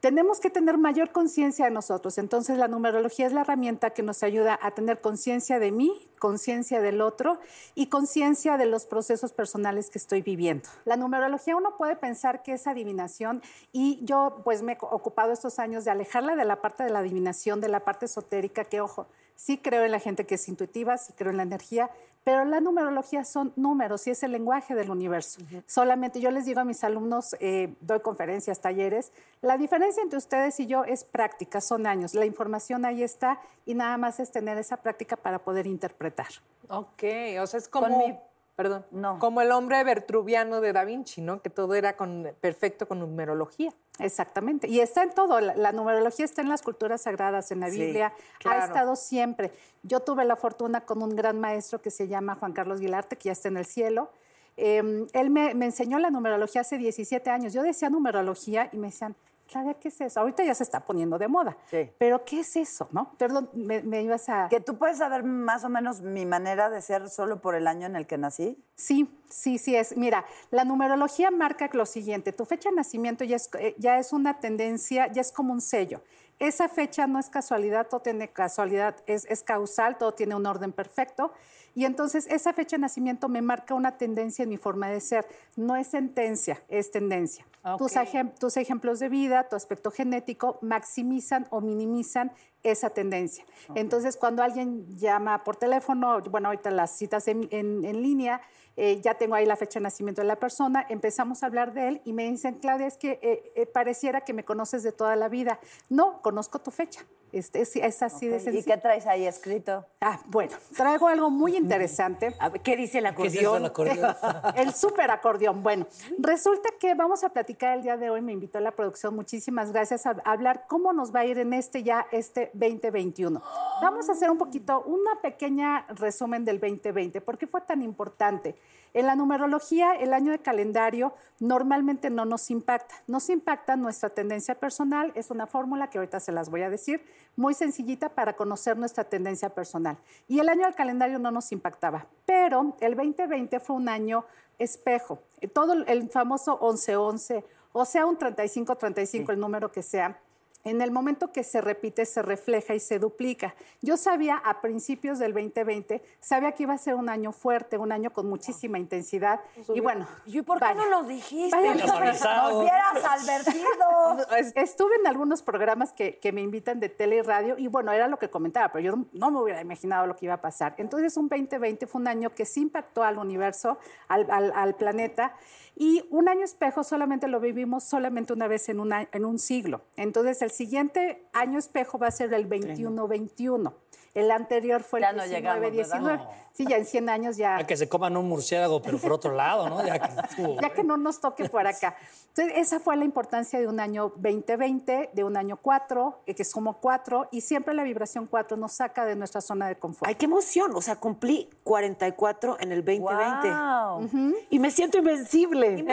Tenemos 0.00 0.38
que 0.38 0.50
tener 0.50 0.76
mayor 0.76 1.12
conciencia 1.12 1.64
de 1.64 1.70
nosotros. 1.70 2.18
Entonces, 2.18 2.58
la 2.58 2.68
numerología 2.68 3.26
es 3.26 3.32
la 3.32 3.40
herramienta 3.40 3.90
que 3.90 4.02
nos 4.02 4.22
ayuda 4.22 4.58
a 4.60 4.72
tener 4.72 5.00
conciencia 5.00 5.58
de 5.58 5.72
mí, 5.72 6.06
conciencia 6.24 6.80
del 6.80 7.02
otro 7.02 7.38
y 7.74 7.88
conciencia 7.88 8.56
de 8.56 8.64
los 8.64 8.86
procesos 8.86 9.34
personales 9.34 9.90
que 9.90 9.98
estoy 9.98 10.22
viviendo. 10.22 10.70
La 10.86 10.96
numerología 10.96 11.54
uno 11.54 11.76
puede 11.76 11.96
pensar 11.96 12.42
que 12.42 12.54
es 12.54 12.66
adivinación 12.66 13.42
y 13.72 14.02
yo 14.06 14.40
pues 14.42 14.62
me 14.62 14.72
he 14.72 14.78
ocupado 14.80 15.34
estos 15.34 15.58
años 15.58 15.84
de 15.84 15.90
alejarla 15.90 16.34
de 16.34 16.46
la 16.46 16.62
parte 16.62 16.82
de 16.82 16.88
la 16.88 17.00
adivinación, 17.00 17.60
de 17.60 17.68
la 17.68 17.80
parte 17.80 18.06
esotérica, 18.06 18.64
que 18.64 18.80
ojo, 18.80 19.06
sí 19.36 19.58
creo 19.58 19.84
en 19.84 19.90
la 19.90 20.00
gente 20.00 20.24
que 20.24 20.36
es 20.36 20.48
intuitiva, 20.48 20.96
sí 20.96 21.12
creo 21.12 21.30
en 21.30 21.36
la 21.36 21.42
energía, 21.42 21.90
pero 22.24 22.44
la 22.46 22.60
numerología 22.60 23.22
son 23.24 23.52
números 23.54 24.06
y 24.06 24.10
es 24.10 24.22
el 24.22 24.32
lenguaje 24.32 24.74
del 24.74 24.90
universo. 24.90 25.40
Solamente 25.66 26.20
yo 26.20 26.30
les 26.30 26.46
digo 26.46 26.60
a 26.60 26.64
mis 26.64 26.82
alumnos, 26.82 27.36
eh, 27.38 27.74
doy 27.80 28.00
conferencias, 28.00 28.60
talleres, 28.60 29.12
la 29.42 29.58
diferencia 29.58 30.02
entre 30.02 30.16
ustedes 30.16 30.58
y 30.58 30.66
yo 30.66 30.84
es 30.84 31.04
práctica, 31.04 31.60
son 31.60 31.86
años. 31.86 32.14
La 32.14 32.24
información 32.24 32.86
ahí 32.86 33.02
está 33.02 33.40
y 33.66 33.74
nada 33.74 33.98
más 33.98 34.20
es 34.20 34.32
tener 34.32 34.56
esa 34.56 34.78
práctica 34.78 35.16
para 35.16 35.38
poder 35.38 35.66
interpretar. 35.66 36.28
Ok, 36.68 37.04
o 37.40 37.46
sea, 37.46 37.58
es 37.58 37.68
como... 37.68 38.33
Perdón. 38.56 38.86
No. 38.92 39.18
Como 39.18 39.40
el 39.40 39.50
hombre 39.50 39.82
vertruviano 39.82 40.60
de 40.60 40.72
Da 40.72 40.84
Vinci, 40.84 41.20
¿no? 41.20 41.42
Que 41.42 41.50
todo 41.50 41.74
era 41.74 41.96
con, 41.96 42.30
perfecto 42.40 42.86
con 42.86 43.00
numerología. 43.00 43.72
Exactamente. 43.98 44.68
Y 44.68 44.78
está 44.80 45.02
en 45.02 45.10
todo. 45.10 45.40
La, 45.40 45.56
la 45.56 45.72
numerología 45.72 46.24
está 46.24 46.40
en 46.42 46.48
las 46.48 46.62
culturas 46.62 47.02
sagradas, 47.02 47.50
en 47.50 47.60
la 47.60 47.70
Sí, 47.70 47.80
Biblia. 47.80 48.12
claro. 48.38 48.62
Ha 48.62 48.64
estado 48.66 48.94
siempre. 48.96 49.50
Yo 49.82 50.00
tuve 50.00 50.24
la 50.24 50.36
fortuna 50.36 50.82
con 50.82 51.02
un 51.02 51.16
gran 51.16 51.40
maestro 51.40 51.80
que 51.82 51.90
se 51.90 52.06
llama 52.06 52.36
Juan 52.36 52.52
Carlos 52.52 52.78
Guilarte, 52.80 53.16
que 53.16 53.24
ya 53.24 53.32
está 53.32 53.48
en 53.48 53.56
el 53.56 53.66
cielo. 53.66 54.10
Eh, 54.56 55.06
él 55.12 55.30
me, 55.30 55.52
me 55.54 55.64
enseñó 55.64 55.98
la 55.98 56.10
numerología 56.10 56.60
hace 56.60 56.78
17 56.78 57.28
años. 57.30 57.52
Yo 57.52 57.62
decía 57.64 57.90
numerología 57.90 58.68
y 58.72 58.76
me 58.76 58.86
decían, 58.86 59.16
Claudia, 59.46 59.74
¿qué 59.74 59.88
es 59.88 60.00
eso? 60.00 60.20
Ahorita 60.20 60.42
ya 60.44 60.54
se 60.54 60.62
está 60.62 60.80
poniendo 60.80 61.18
de 61.18 61.28
moda. 61.28 61.56
Sí. 61.70 61.90
Pero 61.98 62.24
¿qué 62.24 62.40
es 62.40 62.56
eso? 62.56 62.88
¿No? 62.92 63.12
Perdón, 63.18 63.50
me, 63.52 63.82
me 63.82 64.02
ibas 64.02 64.28
a... 64.28 64.48
Que 64.48 64.60
tú 64.60 64.76
puedes 64.76 64.98
saber 64.98 65.22
más 65.22 65.64
o 65.64 65.68
menos 65.68 66.00
mi 66.00 66.26
manera 66.26 66.70
de 66.70 66.80
ser 66.80 67.08
solo 67.10 67.40
por 67.40 67.54
el 67.54 67.66
año 67.66 67.86
en 67.86 67.96
el 67.96 68.06
que 68.06 68.18
nací. 68.18 68.62
Sí, 68.74 69.08
sí, 69.28 69.58
sí 69.58 69.76
es. 69.76 69.96
Mira, 69.96 70.24
la 70.50 70.64
numerología 70.64 71.30
marca 71.30 71.68
lo 71.72 71.86
siguiente, 71.86 72.32
tu 72.32 72.44
fecha 72.44 72.70
de 72.70 72.76
nacimiento 72.76 73.24
ya 73.24 73.36
es, 73.36 73.50
eh, 73.58 73.74
ya 73.78 73.98
es 73.98 74.12
una 74.12 74.40
tendencia, 74.40 75.10
ya 75.12 75.20
es 75.20 75.32
como 75.32 75.52
un 75.52 75.60
sello. 75.60 76.00
Esa 76.38 76.68
fecha 76.68 77.06
no 77.06 77.18
es 77.18 77.28
casualidad, 77.28 77.86
todo 77.88 78.00
tiene 78.00 78.28
casualidad, 78.28 78.96
es, 79.06 79.24
es 79.26 79.42
causal, 79.42 79.98
todo 79.98 80.12
tiene 80.12 80.34
un 80.34 80.46
orden 80.46 80.72
perfecto. 80.72 81.32
Y 81.74 81.84
entonces 81.84 82.26
esa 82.30 82.52
fecha 82.52 82.76
de 82.76 82.82
nacimiento 82.82 83.28
me 83.28 83.42
marca 83.42 83.74
una 83.74 83.96
tendencia 83.98 84.42
en 84.44 84.48
mi 84.48 84.56
forma 84.56 84.88
de 84.88 85.00
ser. 85.00 85.26
No 85.56 85.76
es 85.76 85.88
sentencia, 85.88 86.62
es 86.68 86.90
tendencia. 86.90 87.44
Tus, 87.78 87.92
ejem- 87.96 88.32
tus 88.38 88.56
ejemplos 88.56 88.98
de 89.00 89.08
vida, 89.08 89.48
tu 89.48 89.56
aspecto 89.56 89.90
genético 89.90 90.58
maximizan 90.62 91.46
o 91.50 91.60
minimizan 91.60 92.32
esa 92.64 92.90
tendencia. 92.90 93.44
Entonces, 93.76 94.16
cuando 94.16 94.42
alguien 94.42 94.86
llama 94.98 95.44
por 95.44 95.54
teléfono, 95.56 96.20
bueno, 96.22 96.48
ahorita 96.48 96.70
las 96.72 96.90
citas 96.96 97.28
en, 97.28 97.46
en- 97.52 97.84
en 97.84 98.02
línea, 98.02 98.40
eh, 98.76 99.00
ya 99.00 99.14
tengo 99.14 99.36
ahí 99.36 99.46
la 99.46 99.54
fecha 99.54 99.78
de 99.78 99.84
nacimiento 99.84 100.20
de 100.22 100.26
la 100.26 100.36
persona, 100.36 100.84
empezamos 100.88 101.44
a 101.44 101.46
hablar 101.46 101.72
de 101.74 101.86
él 101.88 102.00
y 102.04 102.12
me 102.12 102.28
dicen, 102.28 102.54
Claudia, 102.58 102.88
es 102.88 102.96
que 102.96 103.20
eh, 103.22 103.52
eh, 103.54 103.66
pareciera 103.66 104.22
que 104.22 104.32
me 104.32 104.44
conoces 104.44 104.82
de 104.82 104.90
toda 104.90 105.14
la 105.14 105.28
vida. 105.28 105.60
No, 105.88 106.20
conozco 106.22 106.58
tu 106.58 106.72
fecha. 106.72 107.04
Este, 107.30 107.62
es, 107.62 107.74
es 107.74 108.00
así 108.00 108.28
de 108.28 108.36
Ok, 108.36 108.40
¿Y 108.42 108.44
sencillo. 108.44 108.64
qué 108.74 108.80
traes 108.80 109.06
ahí 109.08 109.26
escrito? 109.26 109.84
Ah, 110.00 110.20
bueno, 110.26 110.56
traigo 110.76 111.08
algo 111.08 111.30
muy 111.30 111.56
interesante. 111.56 112.32
¿Qué 112.62 112.76
dice 112.76 112.98
el 112.98 113.12
¿Qué 113.16 113.26
es 113.26 113.34
eso, 113.34 113.56
el 113.56 113.64
acordeón? 113.64 114.14
El 114.56 114.72
súper 114.72 115.10
acordeón. 115.10 115.60
Bueno, 115.62 115.86
resulta 116.18 116.68
que 116.78 116.94
vamos 116.94 117.24
a 117.24 117.30
platicar 117.30 117.76
el 117.76 117.82
día 117.82 117.96
de 117.96 118.08
hoy, 118.10 118.22
me 118.22 118.32
invitó 118.32 118.60
la 118.60 118.70
producción, 118.70 119.16
muchísimas 119.16 119.72
gracias, 119.72 120.06
a 120.06 120.10
a 120.24 120.30
hablar 120.32 120.66
cómo 120.68 120.92
nos 120.92 121.12
va 121.12 121.20
a 121.20 121.24
ir 121.26 121.38
en 121.38 121.52
este 121.54 121.82
ya, 121.82 122.06
este 122.12 122.50
2021. 122.54 123.42
Vamos 123.82 124.08
a 124.08 124.12
hacer 124.12 124.30
un 124.30 124.38
poquito, 124.38 124.82
una 124.82 125.20
pequeña 125.20 125.84
resumen 125.88 126.44
del 126.44 126.58
2020. 126.60 127.20
¿Por 127.20 127.36
qué 127.38 127.46
fue 127.46 127.60
tan 127.60 127.82
importante? 127.82 128.54
En 128.94 129.06
la 129.06 129.16
numerología, 129.16 129.94
el 129.94 130.12
año 130.14 130.30
de 130.30 130.38
calendario 130.38 131.14
normalmente 131.40 132.10
no 132.10 132.24
nos 132.24 132.50
impacta. 132.50 132.94
Nos 133.08 133.28
impacta 133.28 133.74
nuestra 133.76 134.10
tendencia 134.10 134.54
personal. 134.54 135.10
Es 135.16 135.30
una 135.30 135.46
fórmula 135.46 135.90
que 135.90 135.98
ahorita 135.98 136.20
se 136.20 136.30
las 136.32 136.48
voy 136.48 136.62
a 136.62 136.70
decir, 136.70 137.04
muy 137.36 137.54
sencillita 137.54 138.08
para 138.10 138.34
conocer 138.34 138.76
nuestra 138.78 139.04
tendencia 139.04 139.50
personal. 139.50 139.98
Y 140.28 140.38
el 140.38 140.48
año 140.48 140.64
del 140.64 140.74
calendario 140.76 141.18
no 141.18 141.30
nos 141.32 141.50
impactaba. 141.50 142.06
Pero 142.24 142.76
el 142.80 142.94
2020 142.94 143.58
fue 143.60 143.74
un 143.76 143.88
año 143.88 144.24
espejo. 144.58 145.18
Todo 145.52 145.72
el- 145.72 145.84
el 145.88 146.08
famoso 146.10 146.56
11-11, 146.60 147.44
o 147.72 147.84
sea, 147.84 148.06
un 148.06 148.16
35-35, 148.16 149.32
el 149.32 149.40
número 149.40 149.72
que 149.72 149.82
sea. 149.82 150.16
En 150.64 150.80
el 150.80 150.90
momento 150.90 151.30
que 151.30 151.44
se 151.44 151.60
repite, 151.60 152.06
se 152.06 152.22
refleja 152.22 152.74
y 152.74 152.80
se 152.80 152.98
duplica. 152.98 153.54
Yo 153.82 153.98
sabía 153.98 154.36
a 154.38 154.62
principios 154.62 155.18
del 155.18 155.34
2020, 155.34 156.02
sabía 156.20 156.52
que 156.52 156.62
iba 156.62 156.72
a 156.72 156.78
ser 156.78 156.94
un 156.94 157.10
año 157.10 157.32
fuerte, 157.32 157.76
un 157.76 157.92
año 157.92 158.10
con 158.14 158.28
muchísima 158.28 158.78
intensidad. 158.78 159.40
Y 159.74 159.80
bueno, 159.80 160.06
¿Y 160.24 160.40
por 160.40 160.58
qué 160.58 160.64
vaya. 160.64 160.80
no 160.80 160.88
nos 160.88 161.08
dijiste? 161.08 161.54
Vaya. 161.54 161.72
Avisado. 161.94 162.50
¡Nos 162.50 162.60
hubieras 162.62 163.04
advertido! 163.04 164.26
Estuve 164.54 164.96
en 165.00 165.06
algunos 165.06 165.42
programas 165.42 165.92
que, 165.92 166.18
que 166.18 166.32
me 166.32 166.40
invitan 166.40 166.80
de 166.80 166.88
tele 166.88 167.16
y 167.16 167.22
radio 167.22 167.56
y 167.58 167.68
bueno, 167.68 167.92
era 167.92 168.08
lo 168.08 168.18
que 168.18 168.30
comentaba, 168.30 168.72
pero 168.72 168.84
yo 168.84 168.96
no, 168.96 169.06
no 169.12 169.30
me 169.30 169.40
hubiera 169.42 169.60
imaginado 169.60 170.06
lo 170.06 170.16
que 170.16 170.24
iba 170.26 170.34
a 170.34 170.40
pasar. 170.40 170.74
Entonces 170.78 171.16
un 171.16 171.28
2020 171.28 171.86
fue 171.86 172.00
un 172.00 172.08
año 172.08 172.30
que 172.34 172.44
sí 172.46 172.62
impactó 172.62 173.02
al 173.02 173.18
universo, 173.18 173.78
al, 174.08 174.30
al- 174.30 174.52
al 174.54 174.74
planeta 174.76 175.34
y 175.76 176.06
un 176.10 176.28
año 176.28 176.44
espejo 176.44 176.84
solamente 176.84 177.26
lo 177.28 177.40
vivimos 177.40 177.84
solamente 177.84 178.32
una 178.32 178.46
vez 178.46 178.68
en, 178.68 178.80
una- 178.80 179.08
en 179.12 179.24
un 179.24 179.38
siglo. 179.38 179.82
Entonces 179.96 180.40
el 180.42 180.50
siguiente 180.54 181.28
año 181.32 181.58
espejo 181.58 181.98
va 181.98 182.06
a 182.06 182.10
ser 182.10 182.32
el 182.32 182.48
21-21. 182.48 183.74
El 184.14 184.30
anterior 184.30 184.82
fue 184.82 185.00
el 185.00 185.04
Ya 185.06 185.12
no 185.12 185.26
llegamos, 185.26 185.64
19-19. 185.72 186.02
¿verdad? 186.04 186.28
Sí, 186.52 186.64
ya 186.68 186.76
en 186.76 186.86
100 186.86 187.08
años 187.08 187.36
ya... 187.36 187.56
A 187.56 187.66
que 187.66 187.76
se 187.76 187.88
coman 187.88 188.16
un 188.16 188.28
murciélago, 188.28 188.80
pero 188.80 188.96
por 188.98 189.12
otro 189.12 189.32
lado, 189.32 189.68
¿no? 189.68 189.84
Ya 189.84 189.98
que, 189.98 190.08
uh, 190.42 190.60
ya 190.62 190.70
que 190.70 190.84
no 190.84 190.96
nos 190.96 191.20
toque 191.20 191.48
por 191.48 191.66
acá. 191.66 191.96
Entonces, 192.28 192.54
esa 192.56 192.78
fue 192.78 192.94
la 192.96 193.04
importancia 193.04 193.58
de 193.58 193.66
un 193.66 193.80
año 193.80 194.12
2020, 194.16 195.10
de 195.12 195.24
un 195.24 195.36
año 195.36 195.56
4, 195.56 196.20
que 196.26 196.34
es 196.38 196.52
como 196.52 196.74
4, 196.74 197.28
y 197.32 197.40
siempre 197.40 197.74
la 197.74 197.82
vibración 197.82 198.26
4 198.28 198.56
nos 198.56 198.70
saca 198.72 199.04
de 199.04 199.16
nuestra 199.16 199.40
zona 199.40 199.66
de 199.66 199.76
confort. 199.76 200.08
Ay, 200.08 200.14
qué 200.14 200.26
emoción. 200.26 200.70
O 200.76 200.80
sea, 200.80 200.94
cumplí 200.94 201.50
44 201.64 202.58
en 202.60 202.70
el 202.70 202.84
2020. 202.84 203.50
Wow. 203.50 204.34
Y 204.50 204.58
me 204.60 204.70
siento 204.70 204.98
invencible. 204.98 205.84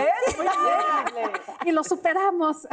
y 1.65 1.71
lo 1.71 1.83
superamos. 1.83 2.67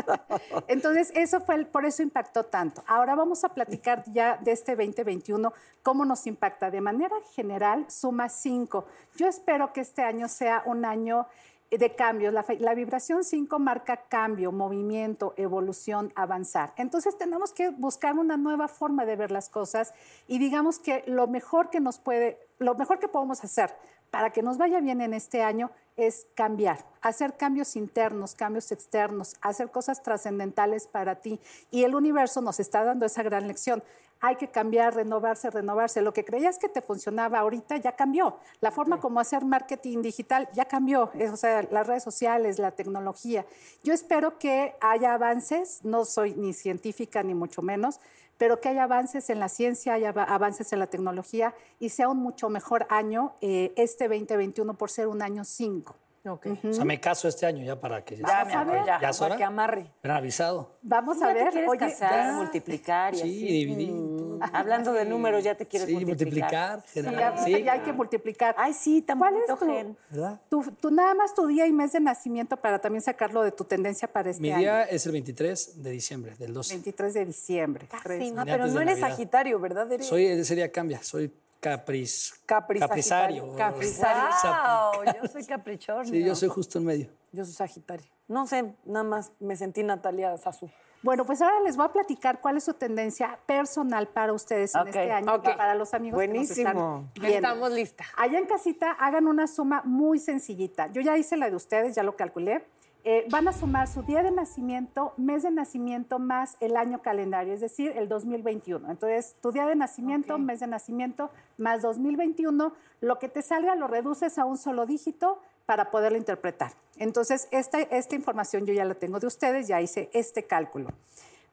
Entonces, 0.66 1.10
eso 1.14 1.40
fue 1.40 1.54
el- 1.54 1.66
por 1.66 1.86
eso 1.86 2.02
impactó 2.02 2.44
tanto. 2.44 2.82
Ahora 2.86 3.14
vamos 3.14 3.44
a 3.44 3.48
platicar 3.50 4.04
ya 4.12 4.36
de 4.42 4.52
este 4.52 4.76
2021, 4.76 5.37
cómo 5.82 6.04
nos 6.04 6.26
impacta. 6.26 6.70
De 6.70 6.80
manera 6.80 7.16
general, 7.34 7.86
suma 7.90 8.28
5. 8.28 8.84
Yo 9.16 9.26
espero 9.26 9.72
que 9.72 9.80
este 9.80 10.02
año 10.02 10.28
sea 10.28 10.62
un 10.66 10.84
año 10.84 11.26
de 11.70 11.94
cambios. 11.94 12.32
La, 12.32 12.74
vibración 12.74 13.24
5 13.24 13.58
marca 13.58 13.96
cambio, 14.08 14.52
movimiento, 14.52 15.34
evolución, 15.36 16.12
avanzar. 16.14 16.72
Entonces 16.76 17.18
tenemos 17.18 17.52
que 17.52 17.70
buscar 17.70 18.18
una 18.18 18.36
nueva 18.36 18.68
forma 18.68 19.04
de 19.04 19.16
ver 19.16 19.30
las 19.30 19.48
cosas 19.48 19.92
y 20.26 20.38
digamos 20.38 20.78
que 20.78 21.04
lo 21.06 21.26
mejor 21.26 21.70
que 21.70 21.80
nos 21.80 21.98
puede, 21.98 22.38
lo 22.58 22.74
mejor 22.74 22.98
que 22.98 23.08
podemos 23.08 23.44
hacer 23.44 23.74
para 24.10 24.30
que 24.30 24.42
nos 24.42 24.56
vaya 24.56 24.80
bien 24.80 25.02
en 25.02 25.12
este 25.12 25.42
año 25.42 25.70
es 25.96 26.26
cambiar, 26.34 26.86
hacer 27.02 27.36
cambios 27.36 27.76
internos, 27.76 28.34
cambios 28.34 28.72
externos, 28.72 29.36
hacer 29.42 29.70
cosas 29.70 30.02
trascendentales 30.02 30.86
para 30.86 31.16
ti. 31.16 31.40
Y 31.70 31.82
el 31.84 31.94
universo 31.94 32.40
nos 32.40 32.60
está 32.60 32.84
dando 32.84 33.04
esa 33.04 33.22
gran 33.22 33.48
lección. 33.48 33.82
Hay 34.20 34.34
que 34.36 34.48
cambiar, 34.48 34.94
renovarse, 34.96 35.48
renovarse. 35.50 36.02
Lo 36.02 36.12
que 36.12 36.24
creías 36.24 36.58
que 36.58 36.68
te 36.68 36.82
funcionaba 36.82 37.38
ahorita 37.38 37.76
ya 37.76 37.92
cambió. 37.92 38.38
La 38.60 38.70
forma 38.72 38.98
como 39.00 39.20
hacer 39.20 39.44
marketing 39.44 40.02
digital 40.02 40.48
ya 40.52 40.64
cambió. 40.64 41.10
Es, 41.14 41.30
O 41.32 41.36
sea, 41.36 41.62
las 41.70 41.86
redes 41.86 42.02
sociales, 42.02 42.58
la 42.58 42.72
tecnología. 42.72 43.46
Yo 43.84 43.94
espero 43.94 44.38
que 44.38 44.74
haya 44.80 45.14
avances. 45.14 45.84
No 45.84 46.04
soy 46.04 46.34
ni 46.34 46.52
científica 46.52 47.22
ni 47.22 47.34
mucho 47.34 47.62
menos, 47.62 48.00
pero 48.38 48.60
que 48.60 48.68
haya 48.70 48.84
avances 48.84 49.30
en 49.30 49.38
la 49.40 49.48
ciencia, 49.48 49.94
haya 49.94 50.12
ava- 50.12 50.24
avances 50.28 50.72
en 50.72 50.80
la 50.80 50.86
tecnología 50.88 51.54
y 51.78 51.90
sea 51.90 52.08
un 52.08 52.18
mucho 52.18 52.48
mejor 52.48 52.86
año 52.90 53.34
eh, 53.40 53.72
este 53.76 54.08
2021 54.08 54.74
por 54.74 54.90
ser 54.90 55.06
un 55.08 55.22
año 55.22 55.44
5. 55.44 55.94
Ok. 56.24 56.46
O 56.64 56.72
sea, 56.72 56.84
me 56.84 57.00
caso 57.00 57.28
este 57.28 57.46
año 57.46 57.64
ya 57.64 57.80
para 57.80 58.04
que... 58.04 58.16
Ya, 58.16 58.44
mi 58.44 58.52
amor, 58.52 58.84
ya. 58.86 59.00
¿Ya 59.00 59.08
es 59.10 59.18
Para 59.18 59.36
que 59.36 59.44
amarre. 59.44 59.82
Me 59.82 59.90
hubieran 60.02 60.16
avisado. 60.18 60.78
Vamos 60.82 61.22
a 61.22 61.28
¿Ya 61.28 61.34
te 61.34 61.34
ver. 61.44 61.52
quieres 61.52 61.70
Oye, 61.70 61.78
casar, 61.78 62.10
ya- 62.10 62.32
multiplicar 62.36 63.14
y 63.14 63.18
Sí, 63.18 63.22
así? 63.22 63.46
dividir. 63.46 63.92
Mm. 63.92 64.18
Hablando 64.52 64.92
de 64.92 65.04
números, 65.04 65.42
ya 65.42 65.56
te 65.56 65.66
quieres 65.66 65.88
Sí, 65.88 65.94
multiplicar. 65.94 66.76
multiplicar. 66.78 66.82
Sí, 66.86 67.02
ya, 67.02 67.44
sí. 67.58 67.64
ya 67.64 67.72
hay 67.72 67.80
que 67.80 67.92
multiplicar. 67.92 68.54
Ay, 68.58 68.72
sí, 68.72 69.02
tan 69.02 69.18
¿Cuál 69.18 69.34
bonito, 69.34 69.52
es 69.54 69.58
tu, 69.58 69.66
Gen. 69.66 69.96
¿Verdad? 70.10 70.40
tu, 70.48 70.62
tu- 70.80 70.90
nada 70.90 71.14
más 71.14 71.34
tu 71.34 71.46
día 71.46 71.66
y 71.66 71.72
mes 71.72 71.92
de 71.92 72.00
nacimiento 72.00 72.56
para 72.56 72.78
también 72.80 73.02
sacarlo 73.02 73.42
de 73.42 73.50
tu 73.52 73.64
tendencia 73.64 74.06
para 74.06 74.30
este 74.30 74.40
Mi 74.42 74.50
año? 74.50 74.58
día 74.60 74.82
es 74.84 75.04
el 75.06 75.12
23 75.12 75.82
de 75.82 75.90
diciembre 75.90 76.34
del 76.38 76.52
12. 76.54 76.74
23 76.74 77.14
de 77.14 77.24
diciembre. 77.26 77.88
Casi, 77.88 78.30
no, 78.30 78.44
pero 78.44 78.66
no 78.68 78.80
eres 78.80 78.98
Navidad. 78.98 79.08
Sagitario, 79.16 79.58
¿verdad? 79.58 79.88
Soy, 80.00 80.26
ese 80.26 80.54
día 80.54 80.70
cambia, 80.70 81.02
soy 81.02 81.32
capriz, 81.60 82.40
Capri 82.46 82.80
caprizario. 82.80 83.54
Caprizario. 83.56 84.28
Wow, 84.42 85.04
yo 85.22 85.28
soy 85.28 85.44
caprichorno. 85.44 86.04
Sí, 86.04 86.24
yo 86.24 86.34
soy 86.34 86.48
justo 86.48 86.78
en 86.78 86.84
medio. 86.84 87.10
Yo 87.32 87.44
soy 87.44 87.54
Sagitario. 87.54 88.06
No 88.26 88.46
sé, 88.46 88.74
nada 88.84 89.04
más 89.04 89.32
me 89.40 89.56
sentí 89.56 89.82
Natalia 89.82 90.36
Sasu. 90.36 90.70
Bueno, 91.02 91.24
pues 91.24 91.40
ahora 91.40 91.60
les 91.60 91.76
voy 91.76 91.86
a 91.86 91.92
platicar 91.92 92.40
cuál 92.40 92.56
es 92.56 92.64
su 92.64 92.74
tendencia 92.74 93.38
personal 93.46 94.08
para 94.08 94.32
ustedes 94.32 94.74
en 94.74 94.88
este 94.88 95.12
año, 95.12 95.40
para 95.42 95.74
los 95.76 95.94
amigos 95.94 96.20
que 96.20 96.26
nos 96.26 96.34
Buenísimo. 96.34 96.68
están 96.68 97.10
viendo. 97.14 97.36
Estamos 97.48 97.72
listas. 97.72 98.08
Allá 98.16 98.38
en 98.38 98.46
casita 98.46 98.90
hagan 98.92 99.28
una 99.28 99.46
suma 99.46 99.82
muy 99.84 100.18
sencillita. 100.18 100.88
Yo 100.88 101.00
ya 101.00 101.16
hice 101.16 101.36
la 101.36 101.50
de 101.50 101.56
ustedes, 101.56 101.94
ya 101.94 102.02
lo 102.02 102.16
calculé. 102.16 102.66
Eh, 103.10 103.24
van 103.30 103.48
a 103.48 103.54
sumar 103.54 103.88
su 103.88 104.02
día 104.02 104.22
de 104.22 104.30
nacimiento, 104.30 105.14
mes 105.16 105.42
de 105.42 105.50
nacimiento 105.50 106.18
más 106.18 106.58
el 106.60 106.76
año 106.76 107.00
calendario, 107.00 107.54
es 107.54 107.62
decir, 107.62 107.94
el 107.96 108.06
2021. 108.06 108.90
Entonces, 108.90 109.34
tu 109.40 109.50
día 109.50 109.64
de 109.64 109.76
nacimiento, 109.76 110.36
mes 110.36 110.60
de 110.60 110.66
nacimiento 110.66 111.30
más 111.56 111.80
2021, 111.80 112.70
lo 113.00 113.18
que 113.18 113.30
te 113.30 113.40
salga 113.40 113.76
lo 113.76 113.86
reduces 113.86 114.38
a 114.38 114.44
un 114.44 114.58
solo 114.58 114.84
dígito 114.84 115.40
para 115.64 115.90
poderlo 115.90 116.18
interpretar. 116.18 116.72
Entonces, 116.98 117.48
esta, 117.50 117.80
esta 117.80 118.14
información 118.14 118.66
yo 118.66 118.74
ya 118.74 118.84
la 118.84 118.94
tengo 118.94 119.18
de 119.18 119.26
ustedes, 119.26 119.68
ya 119.68 119.80
hice 119.80 120.10
este 120.12 120.42
cálculo. 120.42 120.90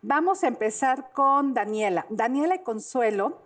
Vamos 0.02 0.44
a 0.44 0.50
empezar 0.50 1.12
con 1.14 1.54
Daniela. 1.54 2.06
Daniela 2.10 2.56
y 2.56 2.64
Consuelo. 2.64 3.44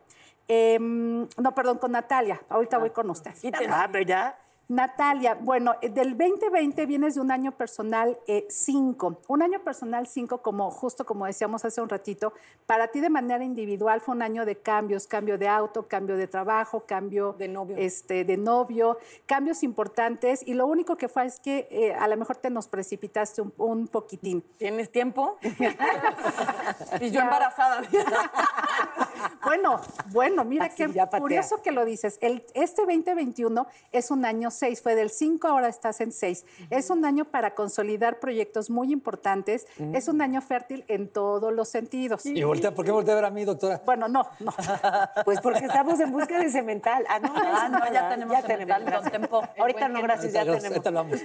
em, 0.47 1.27
no, 1.37 1.53
perdón, 1.53 1.77
con 1.77 1.91
Natalia. 1.91 2.41
Ahorita 2.49 2.79
voy 2.79 2.89
con 2.89 3.07
usted. 3.11 3.35
Ah, 3.69 3.85
¿verdad? 3.85 4.33
Natalia, 4.69 5.33
bueno, 5.33 5.73
eh, 5.81 5.89
del 5.89 6.15
2020 6.15 6.85
vienes 6.85 7.15
de 7.15 7.21
un 7.21 7.31
año 7.31 7.51
personal 7.51 8.19
5. 8.47 9.21
un 9.27 9.41
año 9.41 9.59
personal 9.63 10.05
5, 10.05 10.43
como 10.43 10.69
justo 10.69 11.07
como 11.07 11.25
decíamos 11.25 11.65
hace 11.65 11.81
un 11.81 11.89
ratito, 11.89 12.33
para 12.67 12.87
ti 12.89 12.99
de 12.99 13.09
manera 13.09 13.43
individual 13.43 13.99
fue 13.99 14.13
un 14.13 14.21
año 14.21 14.45
de 14.45 14.57
cambios, 14.57 15.07
cambio 15.07 15.39
de 15.39 15.47
auto, 15.47 15.87
cambio 15.87 16.17
de 16.17 16.27
trabajo, 16.27 16.83
cambio 16.85 17.33
De 17.39 17.47
novio. 17.47 17.77
este, 17.79 18.23
de 18.23 18.37
novio, 18.37 18.99
cambios 19.25 19.63
importantes. 19.63 20.47
Y 20.47 20.53
lo 20.53 20.67
único 20.67 20.97
que 20.97 21.09
fue 21.09 21.25
es 21.25 21.39
que 21.39 21.67
eh, 21.71 21.95
a 21.95 22.07
lo 22.07 22.15
mejor 22.15 22.37
te 22.37 22.51
nos 22.51 22.67
precipitaste 22.67 23.41
un, 23.41 23.51
un 23.57 23.87
poquitín. 23.87 24.43
¿Tienes 24.59 24.91
tiempo? 24.91 25.39
y 27.01 27.09
yo 27.09 27.21
embarazada. 27.21 27.81
Bueno, 29.43 29.81
Bueno, 30.11 30.45
mira 30.45 30.65
Así, 30.65 30.83
qué 30.85 31.07
curioso 31.19 31.61
que 31.61 31.71
lo 31.71 31.85
dices. 31.85 32.17
El, 32.21 32.45
este 32.53 32.83
2021 32.83 33.67
es 33.91 34.11
un 34.11 34.25
año 34.25 34.51
6, 34.51 34.81
fue 34.81 34.95
del 34.95 35.09
5, 35.09 35.47
ahora 35.47 35.67
estás 35.67 36.01
en 36.01 36.11
6. 36.11 36.45
Es 36.69 36.89
un 36.89 37.05
año 37.05 37.25
para 37.25 37.55
consolidar 37.55 38.19
proyectos 38.19 38.69
muy 38.69 38.91
importantes. 38.91 39.67
Es 39.93 40.07
un 40.07 40.21
año 40.21 40.41
fértil 40.41 40.83
en 40.87 41.07
todos 41.07 41.53
los 41.53 41.69
sentidos. 41.69 42.25
Y 42.25 42.43
voltea, 42.43 42.73
¿por 42.73 42.85
qué 42.85 42.91
voltea 42.91 43.13
a 43.13 43.15
ver 43.15 43.25
a 43.25 43.31
mí, 43.31 43.45
doctora? 43.45 43.81
Bueno, 43.85 44.07
no, 44.07 44.27
no. 44.39 44.53
Pues 45.25 45.41
porque 45.41 45.65
estamos 45.65 45.99
en 45.99 46.11
busca 46.11 46.39
de 46.39 46.49
cemental. 46.49 47.05
Ah, 47.07 47.19
no, 47.19 47.33
Ah, 47.35 47.69
no, 47.69 47.93
ya 47.93 48.09
tenemos 48.09 48.41
cemental, 48.45 49.11
Tempo. 49.11 49.43
Ahorita 49.57 49.87
no, 49.89 50.01
gracias, 50.01 50.33
ya 50.33 50.43
tenemos. 50.45 51.19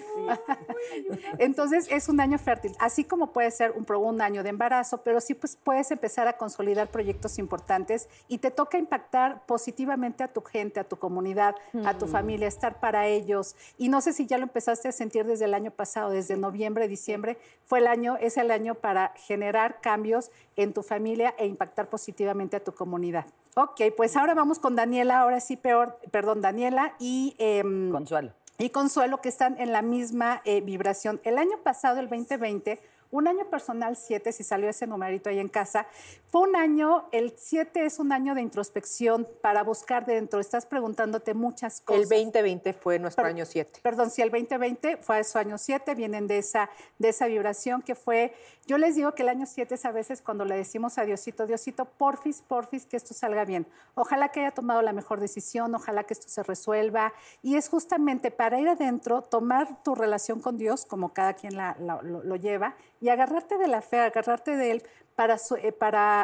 Entonces 1.38 1.86
es 1.90 2.08
un 2.08 2.20
año 2.20 2.38
fértil, 2.38 2.74
así 2.78 3.04
como 3.04 3.32
puede 3.32 3.50
ser 3.50 3.72
un, 3.72 3.86
un 3.94 4.22
año 4.22 4.42
de 4.42 4.50
embarazo, 4.50 4.98
pero 5.02 5.20
sí 5.20 5.34
pues, 5.34 5.56
puedes 5.56 5.90
empezar 5.90 6.28
a 6.28 6.36
consolidar 6.36 6.88
proyectos 6.88 7.38
importantes 7.38 7.83
y 8.28 8.38
te 8.38 8.50
toca 8.50 8.78
impactar 8.78 9.44
positivamente 9.46 10.22
a 10.22 10.28
tu 10.28 10.40
gente, 10.42 10.80
a 10.80 10.84
tu 10.84 10.96
comunidad, 10.96 11.54
a 11.84 11.96
tu 11.98 12.06
familia, 12.06 12.48
estar 12.48 12.80
para 12.80 13.06
ellos. 13.06 13.56
Y 13.78 13.88
no 13.88 14.00
sé 14.00 14.12
si 14.12 14.26
ya 14.26 14.38
lo 14.38 14.44
empezaste 14.44 14.88
a 14.88 14.92
sentir 14.92 15.24
desde 15.26 15.44
el 15.44 15.54
año 15.54 15.70
pasado, 15.70 16.10
desde 16.10 16.36
noviembre, 16.36 16.88
diciembre, 16.88 17.38
fue 17.64 17.80
el 17.80 17.86
año, 17.86 18.16
es 18.20 18.36
el 18.36 18.50
año 18.50 18.74
para 18.74 19.12
generar 19.16 19.80
cambios 19.80 20.30
en 20.56 20.72
tu 20.72 20.82
familia 20.82 21.34
e 21.38 21.46
impactar 21.46 21.88
positivamente 21.88 22.56
a 22.56 22.64
tu 22.64 22.72
comunidad. 22.72 23.26
Ok, 23.56 23.80
pues 23.96 24.16
ahora 24.16 24.34
vamos 24.34 24.58
con 24.58 24.74
Daniela, 24.74 25.20
ahora 25.20 25.40
sí 25.40 25.56
peor, 25.56 25.98
perdón, 26.10 26.40
Daniela 26.40 26.94
y... 26.98 27.36
em, 27.38 27.90
Consuelo. 27.92 28.32
y 28.58 28.70
Consuelo, 28.70 29.20
que 29.20 29.28
están 29.28 29.60
en 29.60 29.72
la 29.72 29.80
misma 29.80 30.42
eh, 30.44 30.60
vibración. 30.60 31.20
El 31.22 31.38
año 31.38 31.58
pasado, 31.62 32.00
el 32.00 32.08
2020, 32.08 32.80
un 33.14 33.28
año 33.28 33.48
personal 33.48 33.96
7, 33.96 34.32
si 34.32 34.42
salió 34.42 34.68
ese 34.68 34.88
numerito 34.88 35.30
ahí 35.30 35.38
en 35.38 35.48
casa, 35.48 35.86
fue 36.26 36.40
un 36.48 36.56
año, 36.56 37.08
el 37.12 37.32
7 37.36 37.84
es 37.86 38.00
un 38.00 38.10
año 38.10 38.34
de 38.34 38.42
introspección 38.42 39.28
para 39.40 39.62
buscar 39.62 40.04
dentro, 40.04 40.40
estás 40.40 40.66
preguntándote 40.66 41.32
muchas 41.32 41.80
cosas. 41.80 42.02
El 42.02 42.08
2020 42.08 42.72
fue 42.72 42.98
nuestro 42.98 43.22
Per- 43.22 43.30
año 43.30 43.44
7. 43.46 43.78
Perdón, 43.82 44.10
si 44.10 44.20
el 44.20 44.30
2020 44.30 44.96
fue 44.96 45.22
su 45.22 45.38
año 45.38 45.58
7, 45.58 45.94
vienen 45.94 46.26
de 46.26 46.38
esa, 46.38 46.68
de 46.98 47.10
esa 47.10 47.26
vibración 47.26 47.82
que 47.82 47.94
fue, 47.94 48.34
yo 48.66 48.78
les 48.78 48.94
digo 48.94 49.12
que 49.14 49.22
el 49.22 49.28
año 49.28 49.46
7 49.46 49.74
es 49.74 49.84
a 49.84 49.92
veces 49.92 50.22
cuando 50.22 50.44
le 50.44 50.56
decimos 50.56 50.98
a 50.98 51.04
Diosito, 51.04 51.46
Diosito, 51.46 51.84
porfis, 51.84 52.42
porfis, 52.42 52.86
que 52.86 52.96
esto 52.96 53.14
salga 53.14 53.44
bien. 53.44 53.66
Ojalá 53.94 54.28
que 54.28 54.40
haya 54.40 54.50
tomado 54.52 54.80
la 54.82 54.92
mejor 54.92 55.20
decisión, 55.20 55.74
ojalá 55.74 56.04
que 56.04 56.14
esto 56.14 56.28
se 56.28 56.42
resuelva. 56.42 57.12
Y 57.42 57.56
es 57.56 57.68
justamente 57.68 58.30
para 58.30 58.58
ir 58.60 58.68
adentro, 58.68 59.22
tomar 59.22 59.82
tu 59.82 59.94
relación 59.94 60.40
con 60.40 60.56
Dios, 60.56 60.86
como 60.86 61.12
cada 61.12 61.34
quien 61.34 61.56
la- 61.56 61.76
lo, 61.78 62.36
lleva, 62.36 62.74
y 63.00 63.08
agarrarte 63.10 63.58
de 63.58 63.68
la 63.68 63.82
fe, 63.82 64.00
agarrarte 64.00 64.56
de 64.56 64.70
Él 64.70 64.82
para, 65.14 65.36
eh, 65.36 65.74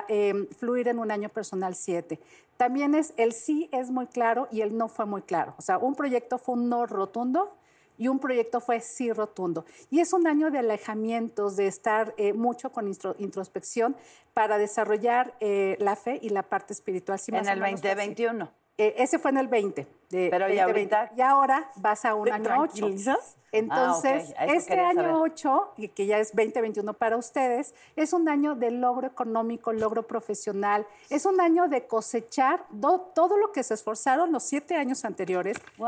eh, 0.08 0.48
fluir 0.58 0.88
en 0.88 0.98
un 0.98 1.10
año 1.10 1.28
personal 1.28 1.74
7. 1.74 2.20
También 2.56 2.94
es 2.94 3.14
el 3.16 3.32
sí 3.32 3.68
es 3.72 3.90
muy 3.90 4.06
claro 4.06 4.48
y 4.50 4.60
el 4.60 4.76
no 4.76 4.88
fue 4.88 5.06
muy 5.06 5.22
claro. 5.22 5.54
O 5.58 5.62
sea, 5.62 5.78
un 5.78 5.94
proyecto 5.94 6.38
fue 6.38 6.54
un 6.56 6.68
no 6.68 6.86
rotundo 6.86 7.56
y 8.00 8.08
un 8.08 8.18
proyecto 8.18 8.60
fue 8.60 8.80
sí 8.80 9.12
rotundo. 9.12 9.66
Y 9.90 10.00
es 10.00 10.14
un 10.14 10.26
año 10.26 10.50
de 10.50 10.58
alejamientos, 10.58 11.56
de 11.56 11.66
estar 11.66 12.14
eh, 12.16 12.32
mucho 12.32 12.72
con 12.72 12.90
introspección 13.18 13.94
para 14.32 14.56
desarrollar 14.56 15.36
eh, 15.40 15.76
la 15.80 15.96
fe 15.96 16.18
y 16.22 16.30
la 16.30 16.42
parte 16.42 16.72
espiritual. 16.72 17.20
En 17.28 17.34
el 17.36 17.60
menos 17.60 17.80
fue 17.82 17.90
así. 17.90 17.96
2021. 17.96 18.50
Eh, 18.78 18.94
ese 18.96 19.18
fue 19.18 19.32
en 19.32 19.36
el 19.36 19.48
20. 19.48 19.86
De 20.10 20.28
Pero 20.30 20.48
¿y 20.48 20.56
2020. 20.56 20.62
ahorita? 20.96 21.12
Y 21.16 21.20
ahora 21.22 21.70
vas 21.76 22.04
a 22.04 22.14
un 22.14 22.24
¿Te 22.24 22.32
año 22.32 22.50
8. 22.58 22.72
tranquilizas? 22.74 23.36
Entonces, 23.52 24.32
Ah, 24.38 24.46
este 24.46 24.68
quería 24.76 24.92
saber. 24.92 25.06
año 25.10 25.22
8, 25.22 25.72
y 25.76 25.88
que 25.88 26.06
ya 26.06 26.18
es 26.18 26.30
2021 26.36 26.94
para 26.94 27.16
ustedes, 27.16 27.74
es 27.96 28.12
un 28.12 28.28
año 28.28 28.54
de 28.54 28.70
logro 28.70 29.08
económico, 29.08 29.72
logro 29.72 30.06
profesional, 30.06 30.86
es 31.08 31.26
un 31.26 31.40
año 31.40 31.66
de 31.66 31.84
cosechar 31.88 32.64
do- 32.70 33.10
todo 33.12 33.36
lo 33.36 33.50
que 33.50 33.64
se 33.64 33.74
esforzaron 33.74 34.30
los 34.30 34.44
siete 34.44 34.76
años 34.76 35.04
anteriores. 35.04 35.56
Sí 35.58 35.82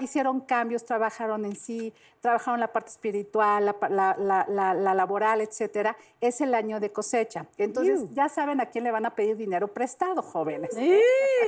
hicieron 0.00 0.40
cambios, 0.40 0.86
trabajaron 0.86 1.44
en 1.44 1.56
sí, 1.56 1.92
trabajaron 2.22 2.58
la 2.58 2.72
parte 2.72 2.88
espiritual, 2.88 3.66
la, 3.66 3.72
pa- 3.74 3.90
la- 3.90 4.16
la- 4.18 4.46
la- 4.48 4.72
la 4.72 4.94
laboral, 4.94 5.42
etcétera. 5.42 5.94
Es 6.22 6.40
el 6.40 6.54
año 6.54 6.80
de 6.80 6.90
cosecha. 6.90 7.44
Entonces, 7.58 8.14
ya 8.14 8.30
saben 8.30 8.62
a 8.62 8.66
quién 8.70 8.82
le 8.84 8.90
van 8.90 9.04
a 9.04 9.10
pedir 9.14 9.36
dinero 9.36 9.68
prestado, 9.68 10.22
jóvenes. 10.22 10.70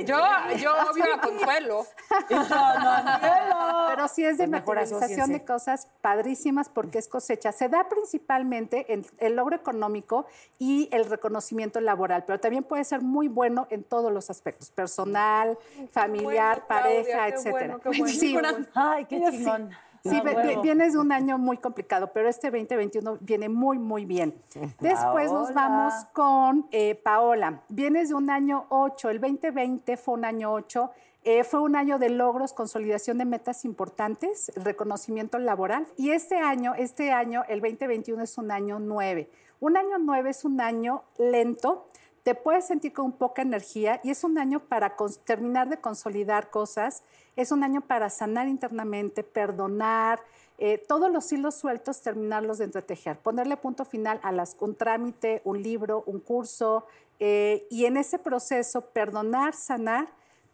Yo, 0.04 0.18
yo 0.58 0.72
obvio 0.90 1.14
a 1.14 1.20
Consuelo. 1.22 1.86
Pero 3.88 4.08
sí 4.08 4.24
es 4.24 4.38
de 4.38 4.48
Pues 4.48 4.66
materialización 4.66 5.32
de 5.32 5.44
cosas 5.44 5.88
padrísimas 6.00 6.68
porque 6.68 6.98
es 6.98 7.08
cosecha. 7.08 7.52
Se 7.52 7.68
da 7.68 7.88
principalmente 7.88 8.92
en 8.92 9.06
el 9.18 9.36
logro 9.36 9.56
económico 9.56 10.26
y 10.58 10.88
el 10.92 11.04
reconocimiento 11.06 11.80
laboral, 11.80 12.24
pero 12.26 12.40
también 12.40 12.64
puede 12.64 12.84
ser 12.84 13.02
muy 13.02 13.28
bueno 13.28 13.66
en 13.70 13.84
todos 13.84 14.12
los 14.12 14.30
aspectos, 14.30 14.70
personal, 14.70 15.58
familiar, 15.90 16.64
bueno, 16.66 16.82
pareja, 16.82 17.28
bueno, 17.50 17.80
bueno. 17.82 18.06
Sí, 18.06 18.36
Ay, 18.74 19.04
qué 19.06 19.20
chingón. 19.30 19.70
Sí, 20.08 20.22
vienes 20.62 20.92
de 20.92 20.98
un 20.98 21.12
año 21.12 21.38
muy 21.38 21.56
complicado, 21.56 22.12
pero 22.12 22.28
este 22.28 22.50
2021 22.50 23.18
viene 23.20 23.48
muy, 23.48 23.78
muy 23.78 24.04
bien. 24.04 24.34
Después 24.80 25.32
nos 25.32 25.52
vamos 25.52 25.92
con 26.12 26.66
eh, 26.70 26.94
Paola. 26.94 27.62
Vienes 27.68 28.10
de 28.10 28.14
un 28.14 28.30
año 28.30 28.66
8, 28.68 29.10
el 29.10 29.20
2020 29.20 29.96
fue 29.96 30.14
un 30.14 30.24
año 30.24 30.52
8. 30.52 30.90
Eh, 31.28 31.42
fue 31.42 31.58
un 31.58 31.74
año 31.74 31.98
de 31.98 32.08
logros, 32.08 32.52
consolidación 32.52 33.18
de 33.18 33.24
metas 33.24 33.64
importantes, 33.64 34.52
reconocimiento 34.54 35.40
laboral. 35.40 35.84
Y 35.96 36.12
este 36.12 36.36
año, 36.38 36.74
este 36.76 37.10
año, 37.10 37.42
el 37.48 37.60
2021 37.60 38.22
es 38.22 38.38
un 38.38 38.52
año 38.52 38.78
9. 38.78 39.28
Un 39.58 39.76
año 39.76 39.98
9 39.98 40.30
es 40.30 40.44
un 40.44 40.60
año 40.60 41.02
lento, 41.18 41.88
te 42.22 42.36
puedes 42.36 42.68
sentir 42.68 42.92
con 42.92 43.10
poca 43.10 43.42
energía 43.42 44.00
y 44.04 44.10
es 44.10 44.22
un 44.22 44.38
año 44.38 44.60
para 44.60 44.96
terminar 45.24 45.68
de 45.68 45.78
consolidar 45.78 46.50
cosas, 46.50 47.02
es 47.34 47.50
un 47.50 47.64
año 47.64 47.80
para 47.80 48.08
sanar 48.08 48.46
internamente, 48.46 49.24
perdonar, 49.24 50.20
eh, 50.58 50.78
todos 50.78 51.10
los 51.10 51.32
hilos 51.32 51.56
sueltos, 51.56 52.02
terminarlos 52.02 52.58
de 52.58 52.66
entretejer, 52.66 53.18
ponerle 53.18 53.56
punto 53.56 53.84
final 53.84 54.20
a 54.22 54.30
las, 54.30 54.56
un 54.60 54.76
trámite, 54.76 55.42
un 55.42 55.60
libro, 55.60 56.04
un 56.06 56.20
curso, 56.20 56.86
eh, 57.18 57.66
y 57.68 57.86
en 57.86 57.96
ese 57.96 58.20
proceso 58.20 58.82
perdonar, 58.82 59.54
sanar, 59.54 60.06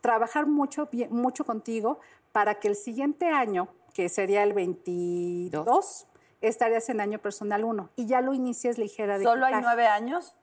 trabajar 0.06 0.46
mucho, 0.46 0.88
bien- 0.92 1.10
mucho 1.14 1.46
contigo 1.46 2.00
para 2.32 2.56
que 2.60 2.68
el 2.68 2.76
siguiente 2.76 3.28
año, 3.30 3.68
que 3.94 4.10
sería 4.10 4.42
el 4.42 4.52
22, 4.52 6.06
estarías 6.42 6.88
en 6.90 7.00
año 7.00 7.18
personal 7.20 7.64
1 7.64 7.88
y 7.96 8.06
ya 8.06 8.20
lo 8.20 8.34
inicies 8.34 8.76
ligera 8.76 9.16
de 9.16 9.24
¿Solo 9.24 9.46
hay 9.46 9.54
nueve 9.62 9.86
años? 9.86 10.34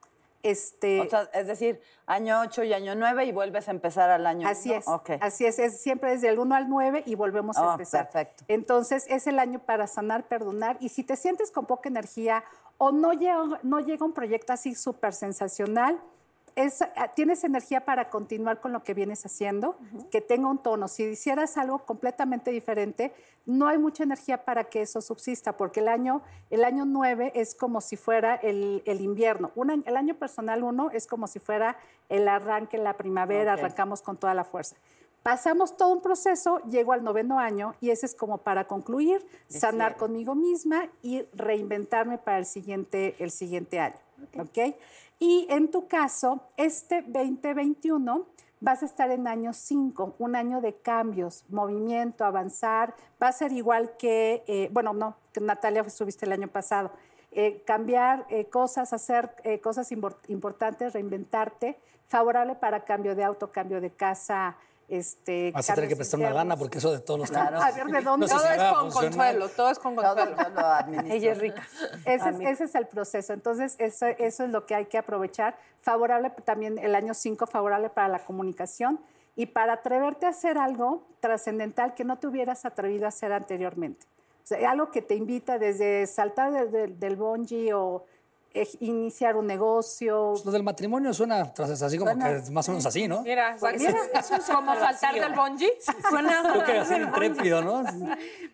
Este, 0.42 1.02
O 1.02 1.10
sea, 1.10 1.24
es 1.34 1.48
decir, 1.48 1.82
año 2.06 2.40
8 2.40 2.64
y 2.64 2.72
año 2.72 2.96
9 2.96 3.26
y 3.26 3.34
vuelves 3.34 3.68
a 3.68 3.72
empezar 3.72 4.10
al 4.10 4.26
año 4.26 4.48
Así 4.48 4.72
es, 4.72 4.86
así 5.20 5.46
es, 5.46 5.60
es 5.60 5.82
siempre 5.82 6.12
desde 6.12 6.30
el 6.30 6.40
1 6.40 6.56
al 6.56 6.70
9 6.70 7.04
y 7.06 7.16
volvemos 7.16 7.58
a 7.58 7.68
Oh, 7.68 7.72
empezar. 7.72 8.06
perfecto. 8.10 8.46
Entonces 8.48 9.06
es 9.10 9.28
el 9.28 9.38
año 9.38 9.60
para 9.60 9.86
sanar, 9.88 10.30
perdonar 10.30 10.78
y 10.80 10.88
si 10.90 11.04
te 11.04 11.18
sientes 11.18 11.52
con 11.52 11.66
poca 11.66 11.90
energía 11.90 12.46
o 12.78 12.94
no 12.94 13.12
llega, 13.12 13.60
no 13.64 13.82
llega 13.82 14.06
un 14.06 14.14
proyecto 14.14 14.54
así 14.54 14.76
súper 14.76 15.14
sensacional, 15.14 16.00
es, 16.56 16.82
ah, 16.82 17.12
tienes 17.16 17.44
energía 17.44 17.86
para 17.86 18.10
continuar 18.10 18.62
con 18.62 18.72
lo 18.72 18.84
que 18.84 18.94
vienes 18.94 19.26
haciendo, 19.26 19.78
que 20.12 20.22
tenga 20.22 20.50
un 20.50 20.58
tono. 20.58 20.88
Si 20.88 21.04
hicieras 21.04 21.58
algo 21.58 21.80
completamente 21.86 22.52
diferente, 22.52 23.14
no 23.46 23.68
hay 23.68 23.78
mucha 23.78 24.04
energía 24.04 24.46
para 24.46 24.66
que 24.66 24.82
eso 24.82 25.02
subsista, 25.02 25.58
porque 25.58 25.80
el 25.80 25.88
año, 25.88 26.22
el 26.50 26.64
año 26.64 26.86
9 26.86 27.32
es 27.36 27.56
como 27.56 27.82
si 27.82 27.98
fuera 27.98 28.36
el, 28.36 28.84
el 28.86 29.02
invierno. 29.02 29.52
Un 29.56 29.84
el 29.86 29.98
año 29.98 30.16
personal 30.16 30.64
1 30.64 30.92
es 30.92 31.08
como 31.08 31.28
si 31.28 31.40
fuera 31.40 31.78
el 32.10 32.28
arranque, 32.28 32.78
la 32.78 32.98
primavera, 32.98 33.54
arrancamos 33.54 34.02
con 34.02 34.18
toda 34.18 34.34
la 34.34 34.44
fuerza. 34.44 34.76
Pasamos 35.24 35.76
todo 35.76 35.92
un 35.92 36.02
proceso, 36.02 36.62
llego 36.70 36.94
al 36.94 37.04
noveno 37.04 37.40
año 37.40 37.76
y 37.82 37.90
ese 37.90 38.06
es 38.06 38.16
como 38.16 38.38
para 38.38 38.68
concluir, 38.68 39.26
sanar 39.50 39.98
conmigo 39.98 40.34
misma 40.34 40.90
y 41.02 41.24
reinventarme 41.34 42.18
para 42.18 42.38
el 42.38 42.46
siguiente, 42.46 43.16
el 43.20 43.30
siguiente 43.30 43.80
año. 43.80 43.98
¿ok? 44.38 44.76
Y 45.20 45.46
en 45.50 45.70
tu 45.70 45.88
caso, 45.88 46.42
este 46.56 47.02
2021 47.02 48.26
vas 48.62 48.84
a 48.84 48.86
estar 48.86 49.12
en 49.12 49.28
año 49.28 49.54
5, 49.54 50.16
un 50.18 50.36
año 50.36 50.62
de 50.62 50.76
cambios, 50.76 51.44
movimiento, 51.50 52.24
avanzar. 52.26 52.96
Va 53.22 53.28
a 53.28 53.32
ser 53.34 53.52
igual 53.52 53.96
que, 53.98 54.44
eh, 54.48 54.70
bueno, 54.72 54.94
no, 54.94 55.16
que 55.34 55.42
Natalia 55.42 55.82
estuviste 55.82 56.26
el 56.26 56.32
año 56.32 56.48
pasado. 56.48 56.92
Eh, 57.32 57.64
cambiar 57.66 58.26
eh, 58.30 58.46
cosas, 58.46 58.92
hacer 58.94 59.36
cosas 59.62 59.92
impor- 59.92 60.18
importantes, 60.30 60.94
reinventarte, 60.94 61.78
favorable 62.08 62.56
para 62.56 62.86
cambio 62.86 63.14
de 63.14 63.24
auto, 63.24 63.52
cambio 63.52 63.82
de 63.82 63.92
casa. 63.92 64.58
Este, 64.90 65.52
Vas 65.54 65.70
a 65.70 65.76
tener 65.76 65.88
que 65.90 65.96
prestar 65.96 66.20
una 66.20 66.32
lana 66.32 66.58
porque 66.58 66.80
eso 66.80 66.92
de 66.92 67.00
todos 67.00 67.20
los 67.20 67.30
Claro. 67.30 67.62
A 67.62 67.72
ver, 67.72 67.86
¿de 67.86 68.02
dónde? 68.02 68.26
No 68.26 68.28
sé 68.28 68.34
Todo 68.36 68.44
si 68.48 68.60
es 68.60 68.74
con. 68.74 68.92
Consuelo, 68.92 69.50
todo 69.50 69.70
es 69.70 69.80
con 69.80 69.96
Todo 69.96 70.16
Consuelo. 70.16 70.60
administro. 70.66 71.14
Ella 71.16 71.32
es 71.32 71.38
rica. 71.38 71.68
Ese 72.06 72.30
es, 72.30 72.40
ese 72.40 72.64
es 72.66 72.76
el 72.76 72.88
proceso. 72.88 73.34
Entonces, 73.34 73.76
eso, 73.78 74.08
eso 74.08 74.44
es 74.46 74.50
lo 74.50 74.66
que 74.66 74.76
hay 74.76 74.86
que 74.86 74.98
aprovechar. 74.98 75.58
Favorable 75.82 76.32
también 76.44 76.78
el 76.80 76.96
año 76.96 77.14
5, 77.14 77.46
favorable 77.48 77.90
para 77.90 78.08
la 78.08 78.20
comunicación 78.26 79.00
y 79.36 79.46
para 79.46 79.74
atreverte 79.74 80.26
a 80.26 80.30
hacer 80.30 80.58
algo 80.58 81.04
trascendental 81.20 81.94
que 81.94 82.04
no 82.04 82.18
te 82.18 82.28
hubieras 82.28 82.66
atrevido 82.66 83.06
a 83.06 83.10
hacer 83.10 83.32
anteriormente. 83.32 84.06
O 84.44 84.48
sea, 84.50 84.72
algo 84.72 84.90
que 84.90 85.02
te 85.04 85.14
invita 85.16 85.60
desde 85.60 86.08
saltar 86.08 86.52
de- 86.52 86.66
de- 86.68 86.88
del 86.88 87.16
bungee 87.16 87.72
o 87.74 88.04
iniciar 88.80 89.36
un 89.36 89.46
negocio. 89.48 90.30
Pues 90.34 90.46
lo 90.46 90.52
del 90.52 90.64
matrimonio 90.64 91.14
suena 91.14 91.54
tras- 91.54 91.82
así 91.82 91.98
como 91.98 92.18
que 92.18 92.36
es 92.38 92.50
más 92.50 92.68
o 92.68 92.72
menos 92.72 92.86
así, 92.86 93.08
¿no? 93.08 93.22
Mira, 93.22 93.56
Pues, 93.60 93.80
mira, 93.80 93.92
mira, 94.08 94.20
es 94.20 94.46
como 94.46 94.76
saltar 94.76 95.14
del 95.20 95.34
bungee. 95.34 95.72
Suena 96.10 96.42
Creo 96.52 96.66
que 96.66 96.72
así 96.80 96.96
intrépido, 96.96 97.62
¿no? 97.62 97.84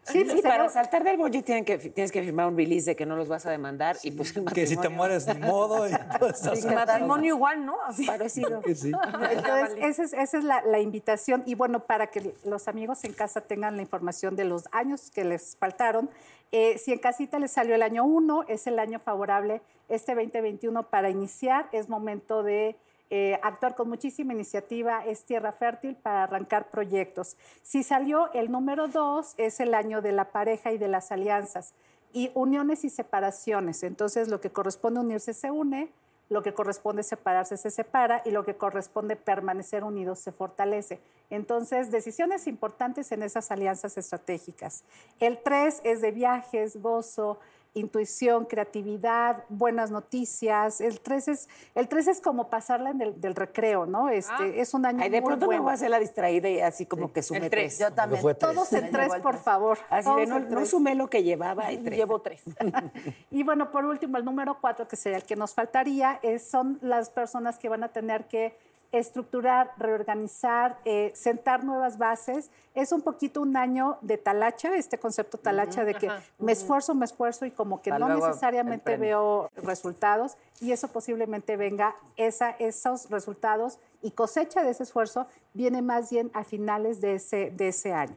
Sí, 0.03 0.25
Sí, 0.29 0.41
para 0.41 0.57
pero- 0.57 0.69
saltar 0.69 1.03
del 1.03 1.17
bungee 1.17 1.41
tienen 1.43 1.63
que, 1.65 1.77
tienes 1.77 2.11
que 2.11 2.21
firmar 2.21 2.47
un 2.47 2.57
release 2.57 2.85
de 2.91 2.95
que 2.95 3.05
no 3.05 3.15
los 3.15 3.27
vas 3.27 3.45
a 3.45 3.51
demandar 3.51 3.97
y 4.03 4.11
pues 4.11 4.35
el 4.35 4.45
Que 4.45 4.67
si 4.67 4.75
te 4.77 4.89
mueres 4.89 5.27
ni 5.27 5.39
modo 5.39 5.87
y 5.87 5.91
cosas. 6.19 6.63
matrimonio 6.65 7.35
igual, 7.35 7.65
¿no? 7.65 7.75
Así. 7.85 8.05
Parecido. 8.05 8.61
Que 8.61 8.75
sí. 8.75 8.91
Entonces, 9.31 9.77
esa 9.81 10.03
es, 10.03 10.13
esa 10.13 10.37
es 10.37 10.43
la, 10.43 10.61
la 10.63 10.79
invitación. 10.79 11.43
Y 11.45 11.55
bueno, 11.55 11.79
para 11.85 12.07
que 12.07 12.33
los 12.43 12.67
amigos 12.67 13.03
en 13.05 13.13
casa 13.13 13.41
tengan 13.41 13.75
la 13.77 13.81
información 13.81 14.35
de 14.35 14.43
los 14.45 14.65
años 14.71 15.09
que 15.11 15.23
les 15.23 15.55
faltaron, 15.57 16.09
eh, 16.51 16.77
si 16.77 16.93
en 16.93 16.99
casita 16.99 17.39
les 17.39 17.51
salió 17.51 17.75
el 17.75 17.81
año 17.81 18.05
1, 18.05 18.45
es 18.47 18.67
el 18.67 18.79
año 18.79 18.99
favorable 18.99 19.61
este 19.89 20.15
2021 20.15 20.83
para 20.89 21.09
iniciar. 21.09 21.67
Es 21.71 21.89
momento 21.89 22.43
de 22.43 22.75
eh, 23.09 23.39
actuar 23.43 23.75
con 23.75 23.89
muchísima 23.89 24.33
iniciativa, 24.33 25.05
es 25.05 25.25
tierra 25.25 25.51
fértil 25.51 25.95
para 25.95 26.23
arrancar 26.23 26.69
proyectos. 26.69 27.37
Si 27.61 27.83
salió 27.83 28.31
el 28.33 28.51
número 28.51 28.87
2, 28.87 29.35
es 29.37 29.59
el 29.59 29.73
año 29.73 30.01
de 30.01 30.11
la 30.11 30.31
pareja 30.31 30.71
y 30.71 30.77
de 30.77 30.87
las 30.87 31.11
alianzas. 31.11 31.73
Y 32.13 32.31
uniones 32.33 32.83
y 32.85 32.89
separaciones. 32.89 33.83
Entonces, 33.83 34.29
lo 34.29 34.41
que 34.41 34.49
corresponde 34.49 35.01
unirse 35.01 35.33
se 35.33 35.51
une, 35.51 35.91
lo 36.29 36.41
que 36.41 36.53
corresponde 36.53 37.03
separarse 37.03 37.57
se 37.57 37.69
separa 37.69 38.21
y 38.25 38.31
lo 38.31 38.43
que 38.43 38.55
corresponde 38.55 39.15
permanecer 39.15 39.83
unidos 39.83 40.19
se 40.19 40.31
fortalece. 40.31 40.99
Entonces, 41.29 41.91
decisiones 41.91 42.47
importantes 42.47 43.11
en 43.11 43.23
esas 43.23 43.51
alianzas 43.51 43.97
estratégicas. 43.97 44.83
El 45.19 45.41
3 45.41 45.81
es 45.83 46.01
de 46.01 46.11
viajes, 46.11 46.81
gozo, 46.81 47.39
intuición, 47.75 48.45
creatividad, 48.45 49.43
buenas 49.49 49.91
noticias. 49.91 50.81
El 50.81 50.99
3 51.01 51.27
es, 51.27 51.49
el 51.75 51.87
3 51.87 52.07
es 52.07 52.21
como 52.21 52.49
pasarla 52.49 52.89
en 52.89 53.01
el, 53.01 53.21
del 53.21 53.35
recreo, 53.35 53.85
¿no? 53.85 54.09
Este, 54.09 54.59
Es 54.61 54.73
un 54.73 54.85
año 54.85 54.99
Ay, 55.03 55.09
de 55.09 55.21
muy 55.21 55.27
pronto 55.27 55.45
bueno. 55.45 55.61
me 55.61 55.63
voy 55.65 55.71
a 55.71 55.73
hacer 55.75 55.89
la 55.89 55.99
distraída 55.99 56.49
y 56.49 56.61
así 56.61 56.85
como 56.85 57.11
que 57.13 57.21
tres. 57.21 57.49
tres. 57.49 57.79
Yo 57.79 57.91
también. 57.91 58.21
fue 58.21 58.33
tres. 58.33 58.53
Todos 58.53 58.73
en 58.73 58.89
3, 58.91 59.15
por 59.21 59.37
favor. 59.37 59.77
Así 59.89 60.09
de, 60.15 60.25
no, 60.25 60.65
sumé 60.65 60.95
lo 60.95 61.09
que 61.09 61.21
llevaba 61.23 61.71
y 61.71 61.77
tres. 61.77 61.97
Llevo 61.97 62.19
tres. 62.21 62.41
Y 63.29 63.43
bueno, 63.43 63.69
por 63.71 63.85
último, 63.85 64.17
el 64.17 64.25
número 64.25 64.57
cuatro, 64.61 64.87
que 64.87 64.95
sería 64.95 65.17
el 65.17 65.23
que 65.25 65.35
nos 65.35 65.53
faltaría, 65.53 66.19
es- 66.23 66.47
son 66.49 66.79
las 66.81 67.09
personas 67.09 67.59
que 67.59 67.67
van 67.69 67.83
a 67.83 67.89
tener 67.89 68.25
que 68.27 68.57
estructurar, 68.99 69.71
reorganizar, 69.77 70.77
eh, 70.85 71.11
sentar 71.15 71.63
nuevas 71.63 71.97
bases. 71.97 72.49
Es 72.73 72.91
un 72.91 73.01
poquito 73.01 73.41
un 73.41 73.57
año 73.57 73.97
de 74.01 74.17
talacha, 74.17 74.75
este 74.75 74.97
concepto 74.97 75.37
talacha 75.37 75.85
de 75.85 75.95
que 75.95 76.09
me 76.39 76.51
esfuerzo, 76.51 76.95
me 76.95 77.05
esfuerzo 77.05 77.45
y 77.45 77.51
como 77.51 77.81
que 77.81 77.89
Para 77.89 78.07
no 78.07 78.15
necesariamente 78.15 78.97
veo 78.97 79.49
resultados 79.55 80.37
y 80.61 80.71
eso 80.71 80.87
posiblemente 80.89 81.57
venga, 81.57 81.95
esa, 82.17 82.51
esos 82.51 83.09
resultados 83.09 83.79
y 84.01 84.11
cosecha 84.11 84.63
de 84.63 84.71
ese 84.71 84.83
esfuerzo 84.83 85.27
viene 85.53 85.81
más 85.81 86.09
bien 86.09 86.31
a 86.33 86.43
finales 86.43 87.01
de 87.01 87.15
ese, 87.15 87.51
de 87.51 87.69
ese 87.69 87.93
año. 87.93 88.15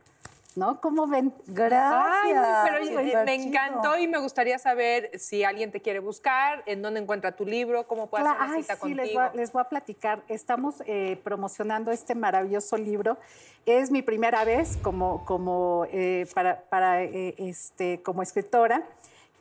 ¿No? 0.59 0.81
¿Cómo 0.81 1.07
ven? 1.07 1.33
Gracias. 1.47 2.05
Ay, 2.05 2.33
pero 2.65 3.01
eh, 3.01 3.25
me 3.25 3.35
encantó 3.35 3.97
y 3.97 4.09
me 4.09 4.19
gustaría 4.19 4.59
saber 4.59 5.11
si 5.17 5.45
alguien 5.45 5.71
te 5.71 5.81
quiere 5.81 6.01
buscar, 6.01 6.65
en 6.67 6.83
dónde 6.83 6.99
encuentra 6.99 7.37
tu 7.37 7.47
libro, 7.47 7.87
cómo 7.87 8.09
puede 8.09 8.25
Cla- 8.25 8.33
hacer 8.33 8.45
una 8.47 8.55
ay, 8.57 8.63
cita 8.63 8.75
sí, 8.75 8.81
contigo. 8.81 9.03
les 9.05 9.15
voy, 9.15 9.23
a, 9.23 9.33
les 9.35 9.53
voy 9.53 9.61
a 9.61 9.65
platicar. 9.69 10.23
Estamos 10.27 10.83
eh, 10.87 11.21
promocionando 11.23 11.93
este 11.93 12.17
maravilloso 12.17 12.77
libro. 12.77 13.19
Es 13.67 13.93
mi 13.93 14.03
primera 14.03 14.45
vez 14.45 14.77
como, 14.83 15.25
como, 15.27 15.87
eh, 15.93 16.27
para, 16.35 16.61
para, 16.63 17.05
eh, 17.05 17.35
este, 17.39 18.03
como 18.03 18.23
escritora. 18.23 18.83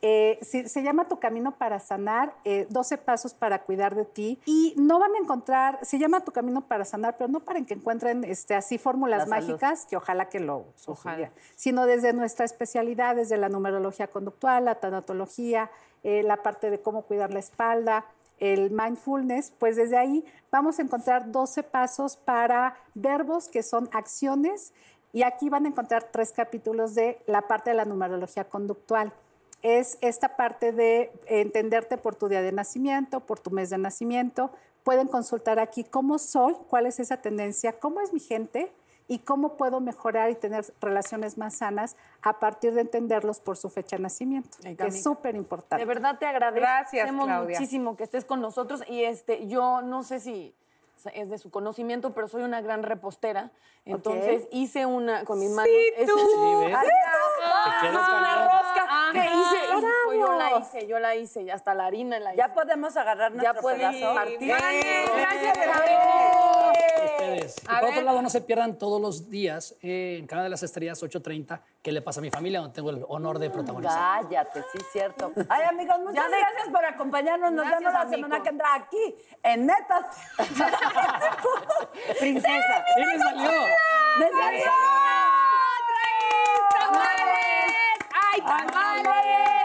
Eh, 0.00 0.38
se, 0.42 0.68
se 0.68 0.82
llama 0.82 1.08
Tu 1.08 1.18
Camino 1.18 1.56
para 1.56 1.80
Sanar, 1.80 2.32
eh, 2.44 2.66
12 2.70 2.98
Pasos 2.98 3.34
para 3.34 3.62
Cuidar 3.62 3.94
de 3.96 4.04
Ti. 4.04 4.40
Y 4.46 4.74
no 4.76 4.98
van 4.98 5.14
a 5.14 5.18
encontrar, 5.18 5.78
se 5.82 5.98
llama 5.98 6.20
Tu 6.20 6.30
Camino 6.30 6.62
para 6.62 6.84
Sanar, 6.84 7.16
pero 7.16 7.28
no 7.28 7.40
para 7.40 7.60
que 7.62 7.74
encuentren 7.74 8.24
este, 8.24 8.54
así 8.54 8.78
fórmulas 8.78 9.26
mágicas, 9.28 9.86
que 9.86 9.96
ojalá 9.96 10.28
que 10.28 10.40
lo 10.40 10.66
Ojalá. 10.86 10.94
sucediera, 10.94 11.32
sino 11.56 11.86
desde 11.86 12.12
nuestra 12.12 12.44
especialidad, 12.44 13.16
desde 13.16 13.36
la 13.38 13.48
numerología 13.48 14.06
conductual, 14.06 14.66
la 14.66 14.76
tanatología, 14.76 15.70
eh, 16.04 16.22
la 16.22 16.42
parte 16.42 16.70
de 16.70 16.80
cómo 16.80 17.02
cuidar 17.02 17.32
la 17.32 17.40
espalda, 17.40 18.04
el 18.38 18.70
mindfulness, 18.70 19.52
pues 19.58 19.74
desde 19.76 19.96
ahí 19.96 20.24
vamos 20.52 20.78
a 20.78 20.82
encontrar 20.82 21.32
12 21.32 21.64
pasos 21.64 22.16
para 22.16 22.76
verbos 22.94 23.48
que 23.48 23.64
son 23.64 23.88
acciones 23.92 24.72
y 25.12 25.22
aquí 25.22 25.48
van 25.48 25.64
a 25.64 25.68
encontrar 25.68 26.04
tres 26.12 26.32
capítulos 26.32 26.94
de 26.94 27.20
la 27.26 27.42
parte 27.42 27.70
de 27.70 27.76
la 27.76 27.84
numerología 27.84 28.44
conductual. 28.44 29.12
Es 29.62 29.98
esta 30.00 30.36
parte 30.36 30.72
de 30.72 31.10
entenderte 31.26 31.98
por 31.98 32.14
tu 32.14 32.28
día 32.28 32.42
de 32.42 32.52
nacimiento, 32.52 33.20
por 33.20 33.40
tu 33.40 33.50
mes 33.50 33.70
de 33.70 33.78
nacimiento. 33.78 34.50
Pueden 34.84 35.08
consultar 35.08 35.58
aquí 35.58 35.84
cómo 35.84 36.18
soy, 36.18 36.54
cuál 36.68 36.86
es 36.86 37.00
esa 37.00 37.18
tendencia, 37.18 37.78
cómo 37.78 38.00
es 38.00 38.12
mi 38.12 38.20
gente 38.20 38.72
y 39.08 39.20
cómo 39.20 39.56
puedo 39.56 39.80
mejorar 39.80 40.30
y 40.30 40.34
tener 40.34 40.64
relaciones 40.80 41.38
más 41.38 41.56
sanas 41.56 41.96
a 42.22 42.38
partir 42.38 42.74
de 42.74 42.82
entenderlos 42.82 43.40
por 43.40 43.56
su 43.56 43.70
fecha 43.70 43.96
de 43.96 44.02
nacimiento, 44.02 44.58
Ay, 44.64 44.76
que 44.76 44.86
es 44.86 45.02
súper 45.02 45.34
importante. 45.34 45.82
De 45.82 45.86
verdad 45.86 46.18
te 46.18 46.26
agradecemos 46.26 47.26
Gracias, 47.26 47.58
muchísimo 47.58 47.96
que 47.96 48.04
estés 48.04 48.24
con 48.26 48.40
nosotros 48.40 48.82
y 48.86 49.04
este 49.04 49.48
yo 49.48 49.80
no 49.80 50.02
sé 50.02 50.20
si 50.20 50.54
es 51.14 51.30
de 51.30 51.38
su 51.38 51.50
conocimiento, 51.50 52.12
pero 52.14 52.28
soy 52.28 52.42
una 52.42 52.60
gran 52.60 52.82
repostera. 52.82 53.50
Entonces 53.84 54.46
hice 54.50 54.84
una 54.86 55.24
con 55.24 55.38
mis 55.38 55.50
manos. 55.50 55.70
Sí, 55.72 55.92
este- 55.96 56.06
tú. 56.06 56.18
Una 56.68 56.82
rosca 58.44 58.86
que 59.12 59.18
hice. 59.18 59.58
pues, 60.06 60.18
yo 60.18 60.32
la 60.38 60.58
hice, 60.58 60.86
yo 60.86 60.98
la 60.98 61.14
hice, 61.16 61.42
y 61.42 61.50
hasta 61.50 61.74
la 61.74 61.86
harina 61.86 62.18
la 62.18 62.30
hice. 62.32 62.38
Ya 62.38 62.52
podemos 62.54 62.96
agarrar 62.96 63.32
Ya 63.32 63.38
nuestro 63.38 63.62
pueden 63.62 63.90
pedazo. 63.92 64.14
partir. 64.14 64.38
Gracias, 64.48 65.56
Ustedes. 67.34 67.56
Y 67.62 67.66
por 67.66 67.80
ver. 67.80 67.90
otro 67.90 68.02
lado, 68.02 68.22
no 68.22 68.30
se 68.30 68.40
pierdan 68.40 68.78
todos 68.78 69.00
los 69.00 69.30
días 69.30 69.74
eh, 69.82 70.16
en 70.18 70.26
Canal 70.26 70.44
de 70.44 70.50
las 70.50 70.62
Estrellas 70.62 71.02
8.30, 71.02 71.60
¿Qué 71.82 71.92
le 71.92 72.02
pasa 72.02 72.20
a 72.20 72.22
mi 72.22 72.30
familia? 72.30 72.60
Donde 72.60 72.74
tengo 72.74 72.90
el 72.90 73.04
honor 73.08 73.38
de 73.38 73.50
protagonizar. 73.50 74.22
Cállate, 74.22 74.62
sí, 74.72 74.78
cierto. 74.92 75.32
Ay, 75.48 75.62
amigos, 75.68 75.98
muchas 76.00 76.28
gracias 76.28 76.68
por 76.72 76.84
acompañarnos. 76.84 77.52
Nos 77.52 77.64
Gracias, 77.66 77.80
vemos 77.80 77.92
la 77.92 78.00
amigo. 78.00 78.16
semana 78.16 78.42
que 78.42 78.48
entra 78.48 78.74
aquí 78.74 79.14
en 79.42 79.66
Netas. 79.66 80.06
Princesa. 82.18 82.84
¡Sí 82.94 83.00
me 83.04 83.18
salió! 83.18 83.50
¡Me 84.18 84.30
salió! 84.30 84.72
¡Tamales! 86.70 87.98
¡Ay, 88.32 88.40
tamales! 88.42 89.57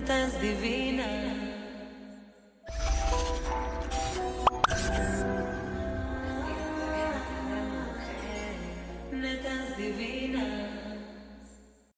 Netas 0.00 0.40
divinas. 0.40 0.40
Netas 0.40 1.20
divinas. 1.20 1.29